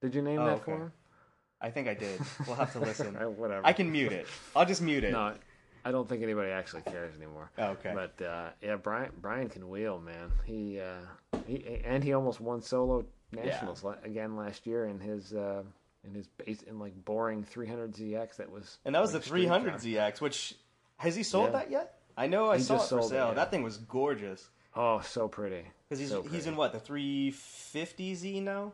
Did 0.00 0.14
you 0.14 0.22
name 0.22 0.38
Oh, 0.38 0.46
that 0.46 0.52
okay. 0.56 0.64
forum? 0.66 0.92
I 1.60 1.70
think 1.70 1.88
I 1.88 1.94
did. 1.94 2.20
We'll 2.46 2.56
have 2.56 2.72
to 2.74 2.78
listen. 2.78 3.14
Whatever. 3.36 3.66
I 3.66 3.72
can 3.72 3.90
mute 3.90 4.12
it. 4.12 4.26
I'll 4.54 4.66
just 4.66 4.82
mute 4.82 5.02
it. 5.02 5.12
No, 5.12 5.32
I 5.84 5.90
don't 5.90 6.08
think 6.08 6.22
anybody 6.22 6.50
actually 6.50 6.82
cares 6.82 7.14
anymore. 7.16 7.50
Oh, 7.58 7.64
okay. 7.72 7.92
But 7.94 8.24
uh, 8.24 8.48
yeah, 8.62 8.76
Brian 8.76 9.10
Brian 9.20 9.48
can 9.48 9.68
wheel, 9.68 9.98
man. 10.00 10.32
He 10.44 10.80
uh, 10.80 11.38
he 11.46 11.80
and 11.84 12.02
he 12.02 12.12
almost 12.14 12.40
won 12.40 12.62
solo 12.62 13.04
nationals 13.32 13.84
la- 13.84 13.96
again 14.04 14.36
last 14.36 14.66
year 14.66 14.86
in 14.86 14.98
his 15.00 15.32
uh, 15.34 15.62
in 16.06 16.14
his 16.14 16.26
base 16.26 16.62
in 16.62 16.78
like 16.78 16.94
boring 17.04 17.42
300 17.44 17.92
ZX. 17.94 18.36
That 18.36 18.50
was 18.50 18.78
and 18.84 18.94
that 18.94 19.02
was 19.02 19.12
like 19.14 19.24
the 19.24 19.30
300ZX, 19.30 20.20
which 20.20 20.54
has 20.96 21.14
he 21.14 21.22
sold 21.22 21.46
Yeah. 21.46 21.50
that 21.52 21.70
yet? 21.70 21.98
I 22.16 22.28
know 22.28 22.50
I 22.50 22.58
He 22.58 22.62
saw 22.62 22.76
it 22.76 22.80
for 22.80 22.86
sold 22.86 23.04
it, 23.04 23.08
sale. 23.08 23.28
yeah. 23.28 23.34
That 23.34 23.50
thing 23.50 23.62
was 23.62 23.76
gorgeous. 23.78 24.48
Oh, 24.76 25.00
so 25.00 25.28
pretty. 25.28 25.64
Because 25.88 26.00
he's 26.00 26.08
So 26.10 26.22
he's 26.22 26.46
in 26.46 26.56
what 26.56 26.72
the 26.72 26.78
350Z 26.80 28.42
now. 28.42 28.72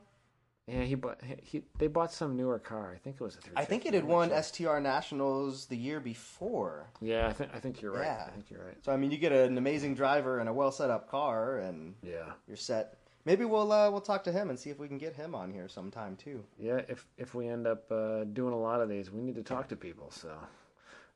Yeah, 0.70 0.82
he 0.84 0.94
bought 0.94 1.18
he, 1.24 1.34
he 1.42 1.62
they 1.78 1.86
bought 1.88 2.12
some 2.12 2.36
newer 2.36 2.58
car. 2.58 2.92
I 2.94 2.98
think 2.98 3.16
it 3.16 3.22
was 3.22 3.34
a 3.34 3.40
350. 3.40 3.60
I 3.60 3.64
think 3.64 3.86
it 3.86 3.94
had 3.94 4.04
won. 4.04 4.30
STR 4.42 4.78
Nationals 4.78 5.66
the 5.66 5.76
year 5.76 5.98
before. 6.00 6.86
Yeah, 7.00 7.26
I 7.28 7.32
think 7.32 7.50
I 7.54 7.58
think 7.60 7.82
you're 7.82 7.92
right. 7.92 8.04
Yeah. 8.04 8.24
I 8.26 8.30
think 8.30 8.50
you're 8.50 8.64
right. 8.64 8.76
So 8.84 8.92
I 8.92 8.96
mean, 8.96 9.10
you 9.10 9.18
get 9.18 9.32
an 9.32 9.58
amazing 9.58 9.94
driver 9.94 10.38
and 10.38 10.48
a 10.48 10.52
well 10.52 10.70
set 10.70 10.90
up 10.90 11.10
car, 11.10 11.58
and 11.58 11.94
Yeah. 12.02 12.32
you're 12.46 12.56
set. 12.56 12.94
Maybe 13.24 13.44
we'll 13.44 13.70
uh, 13.72 13.90
we'll 13.90 14.00
talk 14.00 14.24
to 14.24 14.32
him 14.32 14.48
and 14.50 14.58
see 14.58 14.70
if 14.70 14.78
we 14.78 14.88
can 14.88 14.98
get 14.98 15.14
him 15.14 15.34
on 15.34 15.50
here 15.52 15.68
sometime 15.68 16.16
too. 16.16 16.44
Yeah, 16.58 16.80
if 16.88 17.06
if 17.18 17.34
we 17.34 17.48
end 17.48 17.66
up 17.66 17.90
uh, 17.90 18.24
doing 18.24 18.52
a 18.54 18.58
lot 18.58 18.80
of 18.80 18.88
these, 18.88 19.10
we 19.10 19.20
need 19.20 19.34
to 19.34 19.42
talk 19.42 19.68
to 19.68 19.76
people. 19.76 20.10
So 20.10 20.30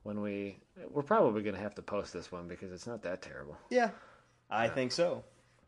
when 0.03 0.21
we 0.21 0.59
we're 0.91 1.03
probably 1.03 1.43
going 1.43 1.55
to 1.55 1.63
have 1.63 1.75
to 1.77 1.83
post 1.83 2.13
this 2.13 2.31
one 2.33 2.49
because 2.49 2.73
it's 2.73 2.87
not 2.87 3.03
that 3.03 3.23
terrible. 3.23 3.57
Yeah, 3.71 3.91
I 4.51 4.69
think 4.69 4.93
so. 4.93 5.25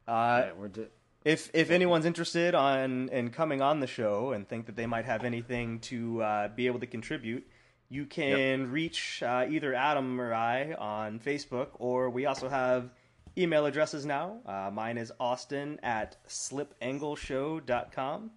Uh, 0.09 0.43
Yeah, 0.47 0.53
we're 0.59 0.69
di- 0.69 0.89
if 1.27 1.51
if 1.53 1.71
anyone's 1.71 2.07
interested 2.07 2.55
on 2.55 3.09
in 3.09 3.31
coming 3.31 3.61
on 3.61 3.81
the 3.81 3.87
show 3.89 4.31
and 4.31 4.49
think 4.49 4.67
that 4.67 4.77
they 4.77 4.87
might 4.87 5.05
have 5.05 5.25
anything 5.25 5.81
to 5.81 6.23
uh, 6.23 6.47
be 6.49 6.69
able 6.69 6.79
to 6.79 6.87
contribute, 6.87 7.45
you 7.89 8.07
can 8.07 8.71
reach 8.71 9.25
uh, 9.25 9.45
either 9.51 9.75
Adam 9.75 10.21
or 10.21 10.33
I 10.33 10.75
on 10.75 11.19
Facebook, 11.19 11.71
or 11.81 12.11
we 12.11 12.27
also 12.27 12.49
have 12.49 12.91
email 13.37 13.67
addresses 13.67 14.07
now. 14.07 14.39
Uh, 14.47 14.71
mine 14.73 14.99
is 14.99 15.11
Austin 15.19 15.81
at 15.83 16.17
slipangleshow.com. 16.29 18.31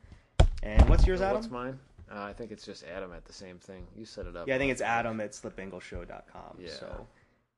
And 0.63 0.89
what's 0.89 1.05
yours, 1.05 1.21
Adam? 1.21 1.35
What's 1.35 1.51
mine? 1.51 1.77
Uh, 2.11 2.23
I 2.23 2.33
think 2.33 2.51
it's 2.51 2.65
just 2.65 2.83
Adam 2.83 3.13
at 3.13 3.23
the 3.23 3.33
same 3.33 3.59
thing. 3.59 3.85
You 3.95 4.05
set 4.05 4.25
it 4.25 4.35
up. 4.35 4.47
Yeah, 4.47 4.55
I 4.55 4.57
think 4.57 4.71
it's 4.71 4.81
Adam 4.81 5.21
at 5.21 5.33
slipangleshow.com. 5.33 6.57
Yeah. 6.59 6.69
So 6.71 7.05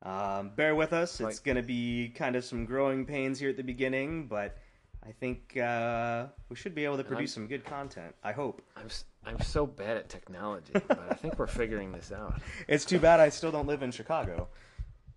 um, 0.04 0.50
bear 0.58 0.76
with 0.76 0.92
us. 0.92 1.14
It's 1.14 1.22
Like- 1.22 1.42
going 1.44 1.56
to 1.56 1.64
be 1.64 2.10
kind 2.16 2.36
of 2.36 2.44
some 2.44 2.66
growing 2.66 3.06
pains 3.06 3.40
here 3.40 3.50
at 3.50 3.56
the 3.56 3.64
beginning, 3.64 4.28
but 4.28 4.58
I 5.06 5.12
think 5.14 5.58
uh, 5.58 6.28
we 6.50 6.56
should 6.56 6.76
be 6.76 6.86
able 6.86 6.98
to 6.98 7.04
produce 7.04 7.34
some 7.34 7.48
good 7.48 7.66
content. 7.66 8.14
I 8.24 8.32
hope. 8.34 8.62
I'm 8.78 8.86
s- 8.86 9.06
I'm 9.26 9.40
so 9.42 9.66
bad 9.66 9.98
at 9.98 10.10
technology, 10.10 10.74
but 10.74 11.00
I 11.10 11.14
think 11.16 11.40
we're 11.40 11.48
figuring 11.48 11.92
this 11.92 12.12
out. 12.12 12.40
It's 12.68 12.86
too 12.86 13.00
bad 13.00 13.20
I 13.20 13.30
still 13.30 13.52
don't 13.52 13.68
live 13.68 13.82
in 13.84 13.92
Chicago. 13.92 14.48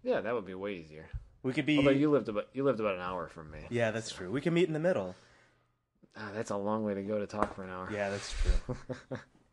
Yeah, 0.03 0.21
that 0.23 0.35
would 0.35 0.47
be 0.47 0.55
way 0.55 0.75
easier. 0.77 1.07
We 1.43 1.53
could 1.53 1.67
be. 1.67 1.77
Although 1.79 1.91
you 1.91 2.11
lived 2.11 2.29
about 2.29 2.49
you 2.55 2.65
lived 2.65 2.81
about 2.81 2.95
an 2.95 3.01
hour 3.03 3.29
from 3.29 3.51
me. 3.51 3.61
Yeah, 3.71 3.91
that's 3.91 4.11
true. 4.11 4.31
We 4.31 4.41
can 4.41 4.55
meet 4.55 4.67
in 4.69 4.73
the 4.73 4.81
middle. 4.81 5.15
Ah, 6.17 6.31
that's 6.35 6.51
a 6.51 6.57
long 6.57 6.85
way 6.85 6.95
to 6.95 7.03
go 7.03 7.19
to 7.19 7.27
talk 7.27 7.55
for 7.55 7.63
an 7.65 7.71
hour. 7.71 7.89
Yeah, 7.93 8.09
that's 8.11 8.33
true. 8.43 8.77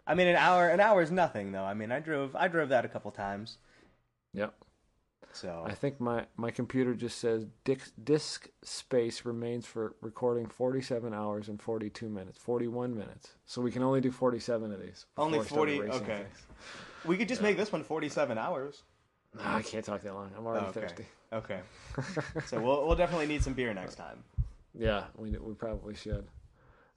I 0.08 0.16
mean, 0.16 0.28
an 0.28 0.36
hour. 0.38 0.70
An 0.70 0.80
hour 0.80 1.02
is 1.02 1.12
nothing, 1.12 1.52
though. 1.52 1.64
I 1.66 1.74
mean, 1.74 1.92
I 1.92 2.00
drove. 2.00 2.36
I 2.36 2.48
drove 2.48 2.70
that 2.70 2.86
a 2.86 2.88
couple 2.88 3.12
times. 3.12 3.58
Yep. 4.34 4.54
So 5.34 5.64
I 5.66 5.74
think 5.74 6.00
my, 6.00 6.26
my 6.36 6.52
computer 6.52 6.94
just 6.94 7.20
says 7.20 7.46
disk, 7.64 7.94
disk 8.04 8.50
space 8.64 9.26
remains 9.26 9.66
for 9.66 9.96
recording 10.02 10.48
47 10.48 11.14
hours 11.14 11.48
and 11.48 11.62
42 11.62 12.10
minutes, 12.10 12.38
41 12.40 12.96
minutes. 12.96 13.32
So 13.46 13.62
we 13.62 13.72
can 13.72 13.84
only 13.84 14.02
do 14.02 14.12
47 14.12 14.72
of 14.72 14.82
these. 14.82 15.06
Only 15.18 15.40
before 15.40 15.68
I 15.68 15.76
start 15.76 15.92
40 15.92 16.04
okay. 16.04 16.24
things. 16.24 16.46
we 17.06 17.18
could 17.18 17.28
just 17.28 17.42
make 17.42 17.58
this 17.58 17.72
one 17.72 17.84
47 17.84 18.38
hours. 18.38 18.84
No, 19.36 19.42
I 19.46 19.62
can't 19.62 19.86
talk 19.86 20.02
that 20.02 20.14
long. 20.14 20.32
I'm 20.38 20.46
already 20.46 20.66
Oh, 20.66 20.70
okay. 20.70 20.82
thirsty. 20.82 21.06
Okay. 21.34 21.60
so 22.48 22.60
we'll 22.60 22.86
we'll 22.86 22.98
definitely 22.98 23.28
need 23.28 23.42
some 23.42 23.54
beer 23.54 23.74
next 23.74 23.96
time. 23.96 24.24
Yeah, 24.78 25.06
we 25.16 25.32
we 25.32 25.54
probably 25.54 25.96
should. 25.96 26.28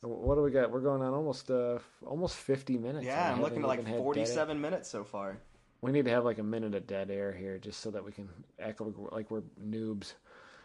What 0.01 0.35
do 0.35 0.43
we 0.43 0.51
got? 0.51 0.71
We're 0.71 0.81
going 0.81 1.01
on 1.03 1.15
almost 1.15 1.51
uh 1.51 1.79
almost 2.05 2.37
50 2.37 2.77
minutes. 2.79 3.07
Yeah, 3.07 3.33
I'm 3.33 3.41
looking 3.41 3.63
at 3.63 3.69
like 3.69 3.81
even 3.81 3.87
had 3.87 3.95
dead 3.95 3.99
air. 3.99 4.05
47 4.05 4.61
minutes 4.61 4.89
so 4.91 5.05
far. 5.05 5.39
We 5.85 5.93
need 5.93 6.07
to 6.07 6.11
have 6.13 6.25
like 6.25 6.39
a 6.39 6.43
minute 6.43 6.75
of 6.75 6.87
dead 6.87 7.11
air 7.11 7.31
here, 7.31 7.59
just 7.59 7.81
so 7.81 7.91
that 7.91 8.03
we 8.03 8.11
can 8.11 8.27
act 8.59 8.81
like 8.81 8.97
we're, 8.97 9.11
like 9.11 9.31
we're 9.31 9.43
noobs. 9.63 10.15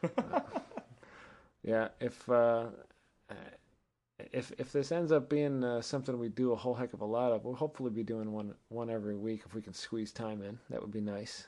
Uh, 0.02 0.40
yeah, 1.62 1.90
if 2.00 2.30
uh, 2.30 2.68
if 4.32 4.54
if 4.58 4.72
this 4.72 4.94
ends 4.94 5.12
up 5.12 5.28
being 5.28 5.62
uh, 5.62 5.82
something 5.82 6.18
we 6.18 6.30
do 6.30 6.54
a 6.54 6.56
whole 6.56 6.74
heck 6.74 6.94
of 6.94 7.02
a 7.02 7.06
lot 7.06 7.34
of, 7.34 7.44
we'll 7.44 7.54
hopefully 7.54 7.90
be 7.90 8.02
doing 8.02 8.32
one 8.32 8.54
one 8.70 8.90
every 8.90 9.18
week 9.18 9.42
if 9.46 9.54
we 9.54 9.62
can 9.62 9.74
squeeze 9.74 10.14
time 10.14 10.42
in. 10.42 10.58
That 10.70 10.80
would 10.80 10.94
be 10.94 11.02
nice. 11.02 11.48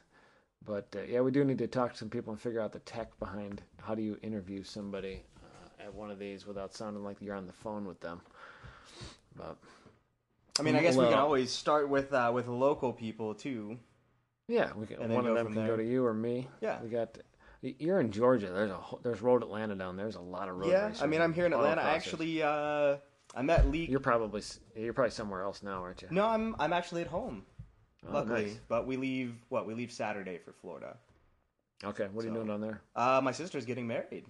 But 0.66 0.94
uh, 0.94 1.04
yeah, 1.08 1.22
we 1.22 1.32
do 1.32 1.46
need 1.46 1.60
to 1.60 1.68
talk 1.68 1.94
to 1.94 1.98
some 1.98 2.10
people 2.10 2.34
and 2.34 2.42
figure 2.42 2.60
out 2.60 2.74
the 2.74 2.80
tech 2.80 3.18
behind 3.20 3.62
how 3.82 3.96
do 3.96 4.02
you 4.02 4.18
interview 4.22 4.64
somebody 4.64 5.24
uh, 5.46 5.86
at 5.86 5.94
one 5.94 6.12
of 6.12 6.20
these 6.20 6.46
without 6.46 6.74
sounding 6.74 7.06
like 7.06 7.22
you're 7.22 7.36
on 7.36 7.48
the 7.48 7.54
phone 7.54 7.86
with 7.86 8.02
them. 8.02 8.20
But 9.38 9.56
I 10.62 10.64
mean, 10.64 10.76
I 10.76 10.82
guess 10.82 10.96
we 10.96 11.06
can 11.06 11.16
always 11.16 11.52
start 11.52 11.90
with 11.90 12.14
uh, 12.14 12.32
with 12.34 12.48
local 12.48 12.94
people 12.94 13.34
too. 13.34 13.80
Yeah, 14.48 14.72
we 14.76 14.86
can, 14.86 15.12
one 15.12 15.26
of 15.26 15.36
them 15.36 15.48
can 15.48 15.56
there. 15.56 15.68
go 15.68 15.78
to 15.78 15.84
you 15.84 16.06
or 16.06 16.14
me. 16.14 16.48
Yeah. 16.62 16.82
we 16.82 16.90
got. 16.90 17.18
You're 17.64 18.00
in 18.00 18.12
Georgia. 18.12 18.52
There's 18.52 18.72
a 18.72 18.80
there's 19.04 19.22
Road 19.22 19.44
Atlanta 19.44 19.76
down 19.76 19.96
there. 19.96 20.06
There's 20.06 20.16
a 20.16 20.22
lot 20.22 20.50
of 20.50 20.58
road. 20.58 20.72
yeah, 20.72 20.92
I 21.02 21.08
mean, 21.08 21.22
I'm 21.22 21.34
here 21.34 21.46
in 21.46 21.54
Atlanta. 21.54 21.82
I 21.82 21.92
actually 21.96 22.44
uh, 22.44 22.98
I 23.36 23.42
met 23.42 23.70
Lee. 23.70 23.86
You're 23.86 24.00
probably 24.00 24.42
you're 24.76 24.94
probably 24.94 25.12
somewhere 25.12 25.42
else 25.42 25.64
now, 25.64 25.82
aren't 25.82 26.02
you? 26.02 26.08
No, 26.12 26.28
I'm 26.28 26.56
I'm 26.60 26.74
actually 26.74 27.02
at 27.02 27.08
home. 27.08 27.44
Oh, 28.08 28.14
luckily, 28.14 28.46
nice. 28.46 28.60
but 28.68 28.88
we 28.88 28.98
leave 28.98 29.36
what 29.50 29.68
we 29.68 29.74
leave 29.74 29.92
Saturday 29.92 30.40
for 30.40 30.54
Florida. 30.54 30.98
Okay, 31.84 32.08
what 32.12 32.24
are 32.24 32.28
you 32.28 32.34
doing 32.34 32.48
down 32.48 32.62
there? 32.62 32.82
Uh, 32.96 33.22
my 33.24 33.32
sister's 33.32 33.66
getting 33.66 33.88
married, 33.88 34.26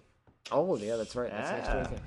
Oh 0.52 0.78
yeah, 0.78 0.96
that's 0.96 1.16
right. 1.16 1.30
That's 1.30 1.52
next 1.52 1.68
Yeah. 1.68 1.82
weekend. 1.84 2.02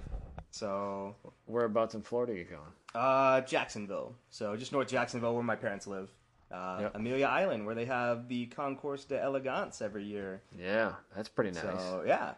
so 0.50 1.16
Whereabouts 1.46 1.94
in 1.94 2.02
Florida 2.02 2.32
are 2.32 2.36
you 2.36 2.44
going? 2.44 2.60
Uh, 2.94 3.40
Jacksonville. 3.42 4.14
So 4.30 4.56
just 4.56 4.72
north 4.72 4.88
Jacksonville, 4.88 5.34
where 5.34 5.42
my 5.42 5.56
parents 5.56 5.86
live. 5.86 6.10
Uh, 6.50 6.78
Yep. 6.82 6.94
Amelia 6.96 7.26
Island, 7.26 7.66
where 7.66 7.74
they 7.74 7.86
have 7.86 8.28
the 8.28 8.46
Concours 8.46 9.04
de 9.06 9.20
Elegance 9.20 9.82
every 9.82 10.04
year. 10.04 10.42
Yeah, 10.56 10.92
that's 11.16 11.28
pretty 11.28 11.50
nice. 11.50 11.62
So 11.62 12.04
yeah, 12.06 12.34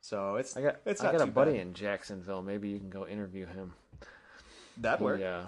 so 0.00 0.36
it's 0.36 0.56
I 0.56 0.60
got 0.62 0.76
it's 0.84 1.02
I 1.02 1.12
got 1.12 1.20
a 1.22 1.26
buddy 1.26 1.52
bad. 1.52 1.60
in 1.60 1.72
Jacksonville. 1.74 2.42
Maybe 2.42 2.68
you 2.68 2.78
can 2.78 2.90
go 2.90 3.06
interview 3.06 3.46
him. 3.46 3.72
that 4.78 4.98
He, 4.98 5.04
Yeah, 5.20 5.46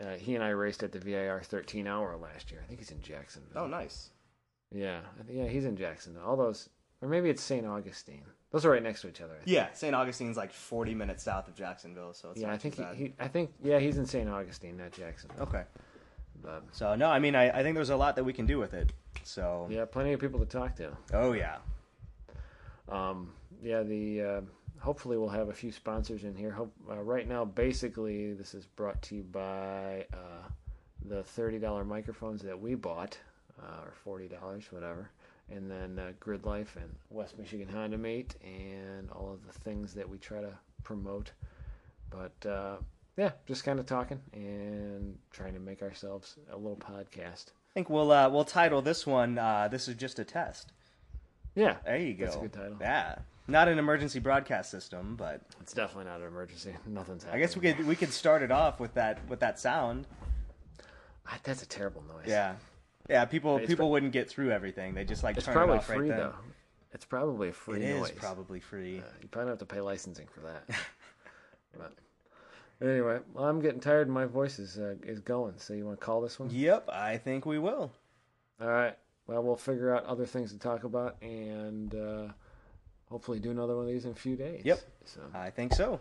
uh, 0.00 0.04
uh, 0.04 0.16
he 0.16 0.34
and 0.34 0.42
I 0.44 0.50
raced 0.50 0.82
at 0.82 0.92
the 0.92 0.98
VIR 0.98 1.42
13 1.44 1.86
hour 1.86 2.16
last 2.16 2.50
year. 2.50 2.60
I 2.64 2.66
think 2.68 2.78
he's 2.78 2.90
in 2.90 3.02
Jacksonville. 3.02 3.62
Oh, 3.64 3.66
nice. 3.66 4.10
Yeah, 4.72 5.00
yeah, 5.28 5.46
he's 5.48 5.64
in 5.64 5.76
Jacksonville. 5.76 6.22
All 6.24 6.36
those, 6.36 6.68
or 7.02 7.08
maybe 7.08 7.28
it's 7.28 7.42
St. 7.42 7.66
Augustine. 7.66 8.24
Those 8.50 8.64
are 8.64 8.70
right 8.70 8.82
next 8.82 9.02
to 9.02 9.08
each 9.08 9.20
other. 9.20 9.34
I 9.34 9.38
think. 9.44 9.48
Yeah, 9.48 9.72
St. 9.74 9.94
Augustine's 9.94 10.36
like 10.36 10.52
40 10.52 10.94
minutes 10.94 11.22
south 11.22 11.48
of 11.48 11.54
Jacksonville, 11.54 12.14
so 12.14 12.30
it's 12.30 12.40
yeah, 12.40 12.46
not 12.46 12.54
I 12.54 12.58
think 12.58 12.74
he, 12.76 12.84
he, 12.94 13.12
I 13.18 13.28
think, 13.28 13.50
yeah, 13.62 13.78
he's 13.78 13.98
in 13.98 14.06
St. 14.06 14.28
Augustine, 14.28 14.78
not 14.78 14.92
Jacksonville. 14.92 15.42
Okay. 15.42 15.64
But 16.42 16.62
So 16.72 16.94
no, 16.94 17.10
I 17.10 17.18
mean, 17.18 17.34
I, 17.34 17.50
I 17.50 17.62
think 17.62 17.74
there's 17.74 17.90
a 17.90 17.96
lot 17.96 18.16
that 18.16 18.24
we 18.24 18.32
can 18.32 18.46
do 18.46 18.58
with 18.58 18.72
it. 18.72 18.92
So 19.24 19.66
yeah, 19.70 19.84
plenty 19.84 20.12
of 20.12 20.20
people 20.20 20.40
to 20.40 20.46
talk 20.46 20.76
to. 20.76 20.96
oh 21.12 21.32
yeah, 21.32 21.56
Um, 22.88 23.32
yeah, 23.62 23.82
the 23.82 24.22
uh, 24.22 24.40
hopefully 24.78 25.18
we'll 25.18 25.28
have 25.28 25.48
a 25.48 25.52
few 25.52 25.72
sponsors 25.72 26.24
in 26.24 26.34
here. 26.34 26.50
Hope, 26.50 26.72
uh, 26.90 26.96
right 27.02 27.28
now, 27.28 27.44
basically, 27.44 28.32
this 28.32 28.54
is 28.54 28.66
brought 28.66 29.02
to 29.02 29.16
you 29.16 29.22
by 29.24 30.06
uh, 30.14 30.48
the 31.04 31.22
thirty 31.22 31.58
dollar 31.58 31.84
microphones 31.84 32.40
that 32.42 32.58
we 32.58 32.74
bought, 32.74 33.18
uh, 33.60 33.84
or 33.84 33.92
forty 34.04 34.28
dollars, 34.28 34.64
whatever, 34.70 35.10
and 35.50 35.70
then 35.70 35.98
uh, 35.98 36.12
Grid 36.20 36.44
Life 36.44 36.76
and 36.76 36.90
West 37.10 37.38
Michigan 37.38 37.68
Honda 37.68 37.98
Mate, 37.98 38.34
and 38.42 39.10
all 39.10 39.32
of 39.32 39.46
the 39.46 39.58
things 39.60 39.94
that 39.94 40.08
we 40.08 40.18
try 40.18 40.40
to 40.40 40.52
promote. 40.84 41.32
But 42.10 42.48
uh, 42.48 42.76
yeah, 43.16 43.32
just 43.46 43.64
kind 43.64 43.78
of 43.80 43.86
talking 43.86 44.20
and 44.32 45.18
trying 45.30 45.54
to 45.54 45.60
make 45.60 45.82
ourselves 45.82 46.36
a 46.52 46.56
little 46.56 46.76
podcast. 46.76 47.46
I 47.48 47.74
think 47.74 47.90
we'll 47.90 48.10
uh, 48.10 48.28
we'll 48.28 48.44
title 48.44 48.82
this 48.82 49.06
one. 49.06 49.38
Uh, 49.38 49.68
this 49.70 49.88
is 49.88 49.94
just 49.94 50.18
a 50.18 50.24
test. 50.24 50.72
Yeah, 51.54 51.76
There 51.84 51.96
you 51.96 52.14
go. 52.14 52.24
That's 52.26 52.36
a 52.36 52.40
good 52.40 52.52
title. 52.52 52.76
Yeah, 52.80 53.16
not 53.48 53.66
an 53.68 53.78
emergency 53.78 54.20
broadcast 54.20 54.70
system, 54.70 55.16
but 55.16 55.40
it's 55.60 55.72
definitely 55.72 56.04
not 56.04 56.20
an 56.20 56.28
emergency. 56.28 56.74
Nothing's 56.86 57.24
happening. 57.24 57.42
I 57.42 57.46
guess 57.46 57.56
we 57.56 57.62
could 57.62 57.86
we 57.86 57.96
could 57.96 58.12
start 58.12 58.42
it 58.42 58.52
off 58.52 58.78
with 58.78 58.94
that 58.94 59.18
with 59.28 59.40
that 59.40 59.58
sound. 59.58 60.06
That's 61.44 61.62
a 61.62 61.66
terrible 61.66 62.02
noise. 62.08 62.26
Yeah, 62.26 62.54
yeah. 63.08 63.24
People 63.24 63.58
people 63.60 63.76
pro- 63.76 63.86
wouldn't 63.88 64.12
get 64.12 64.28
through 64.28 64.50
everything. 64.52 64.94
They 64.94 65.04
just 65.04 65.22
like 65.22 65.36
It's 65.36 65.46
turn 65.46 65.54
probably 65.54 65.76
it 65.76 65.78
off 65.78 65.86
free 65.86 65.96
right 65.98 66.08
then. 66.08 66.18
though. 66.18 66.34
It's 66.92 67.04
probably 67.04 67.48
a 67.48 67.52
free 67.52 67.82
It 67.82 67.90
is 67.90 68.00
noise. 68.00 68.10
probably 68.12 68.60
free. 68.60 68.98
Uh, 68.98 69.02
you 69.20 69.28
probably 69.28 69.50
have 69.50 69.58
to 69.58 69.66
pay 69.66 69.80
licensing 69.80 70.26
for 70.26 70.40
that. 70.40 70.64
But 71.76 71.92
anyway, 72.80 73.18
well, 73.34 73.44
I'm 73.44 73.60
getting 73.60 73.80
tired. 73.80 74.06
and 74.06 74.14
My 74.14 74.24
voice 74.24 74.58
is 74.58 74.78
uh, 74.78 74.94
is 75.02 75.20
going. 75.20 75.54
So 75.58 75.74
you 75.74 75.84
want 75.86 76.00
to 76.00 76.04
call 76.04 76.20
this 76.20 76.38
one? 76.40 76.48
Yep, 76.50 76.88
I 76.90 77.16
think 77.18 77.44
we 77.46 77.58
will. 77.58 77.92
All 78.60 78.68
right. 78.68 78.96
Well, 79.26 79.42
we'll 79.42 79.56
figure 79.56 79.94
out 79.94 80.04
other 80.06 80.24
things 80.26 80.52
to 80.52 80.58
talk 80.58 80.84
about 80.84 81.16
and 81.22 81.94
uh, 81.94 82.28
hopefully 83.10 83.38
do 83.38 83.50
another 83.50 83.76
one 83.76 83.84
of 83.84 83.90
these 83.90 84.06
in 84.06 84.12
a 84.12 84.14
few 84.14 84.34
days. 84.36 84.62
Yep. 84.64 84.80
So, 85.04 85.20
I 85.34 85.50
think 85.50 85.74
so. 85.74 86.00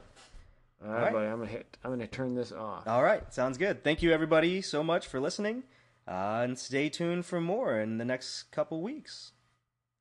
all 0.84 0.92
right, 0.92 1.02
right. 1.04 1.14
buddy. 1.14 1.28
I'm 1.28 1.40
gonna 1.40 1.52
hit. 1.52 1.78
I'm 1.84 1.92
gonna 1.92 2.08
turn 2.08 2.34
this 2.34 2.52
off. 2.54 2.88
All 2.88 3.04
right, 3.04 3.32
sounds 3.34 3.58
good. 3.58 3.84
Thank 3.84 4.02
you, 4.02 4.12
everybody, 4.14 4.62
so 4.62 4.82
much 4.84 5.08
for 5.08 5.20
listening. 5.20 5.64
Uh, 6.08 6.42
and 6.44 6.58
stay 6.58 6.90
tuned 6.90 7.26
for 7.26 7.42
more 7.42 7.80
in 7.80 7.98
the 7.98 8.06
next 8.06 8.44
couple 8.44 8.82
weeks. 8.82 9.34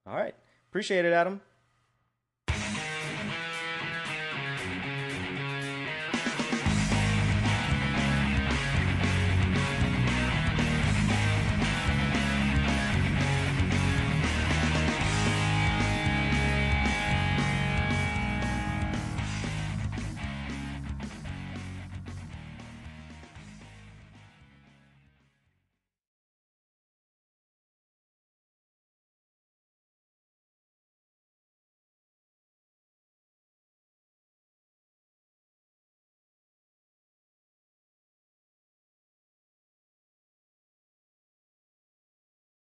All 0.07 0.15
right. 0.15 0.35
Appreciate 0.69 1.05
it, 1.05 1.13
Adam. 1.13 1.41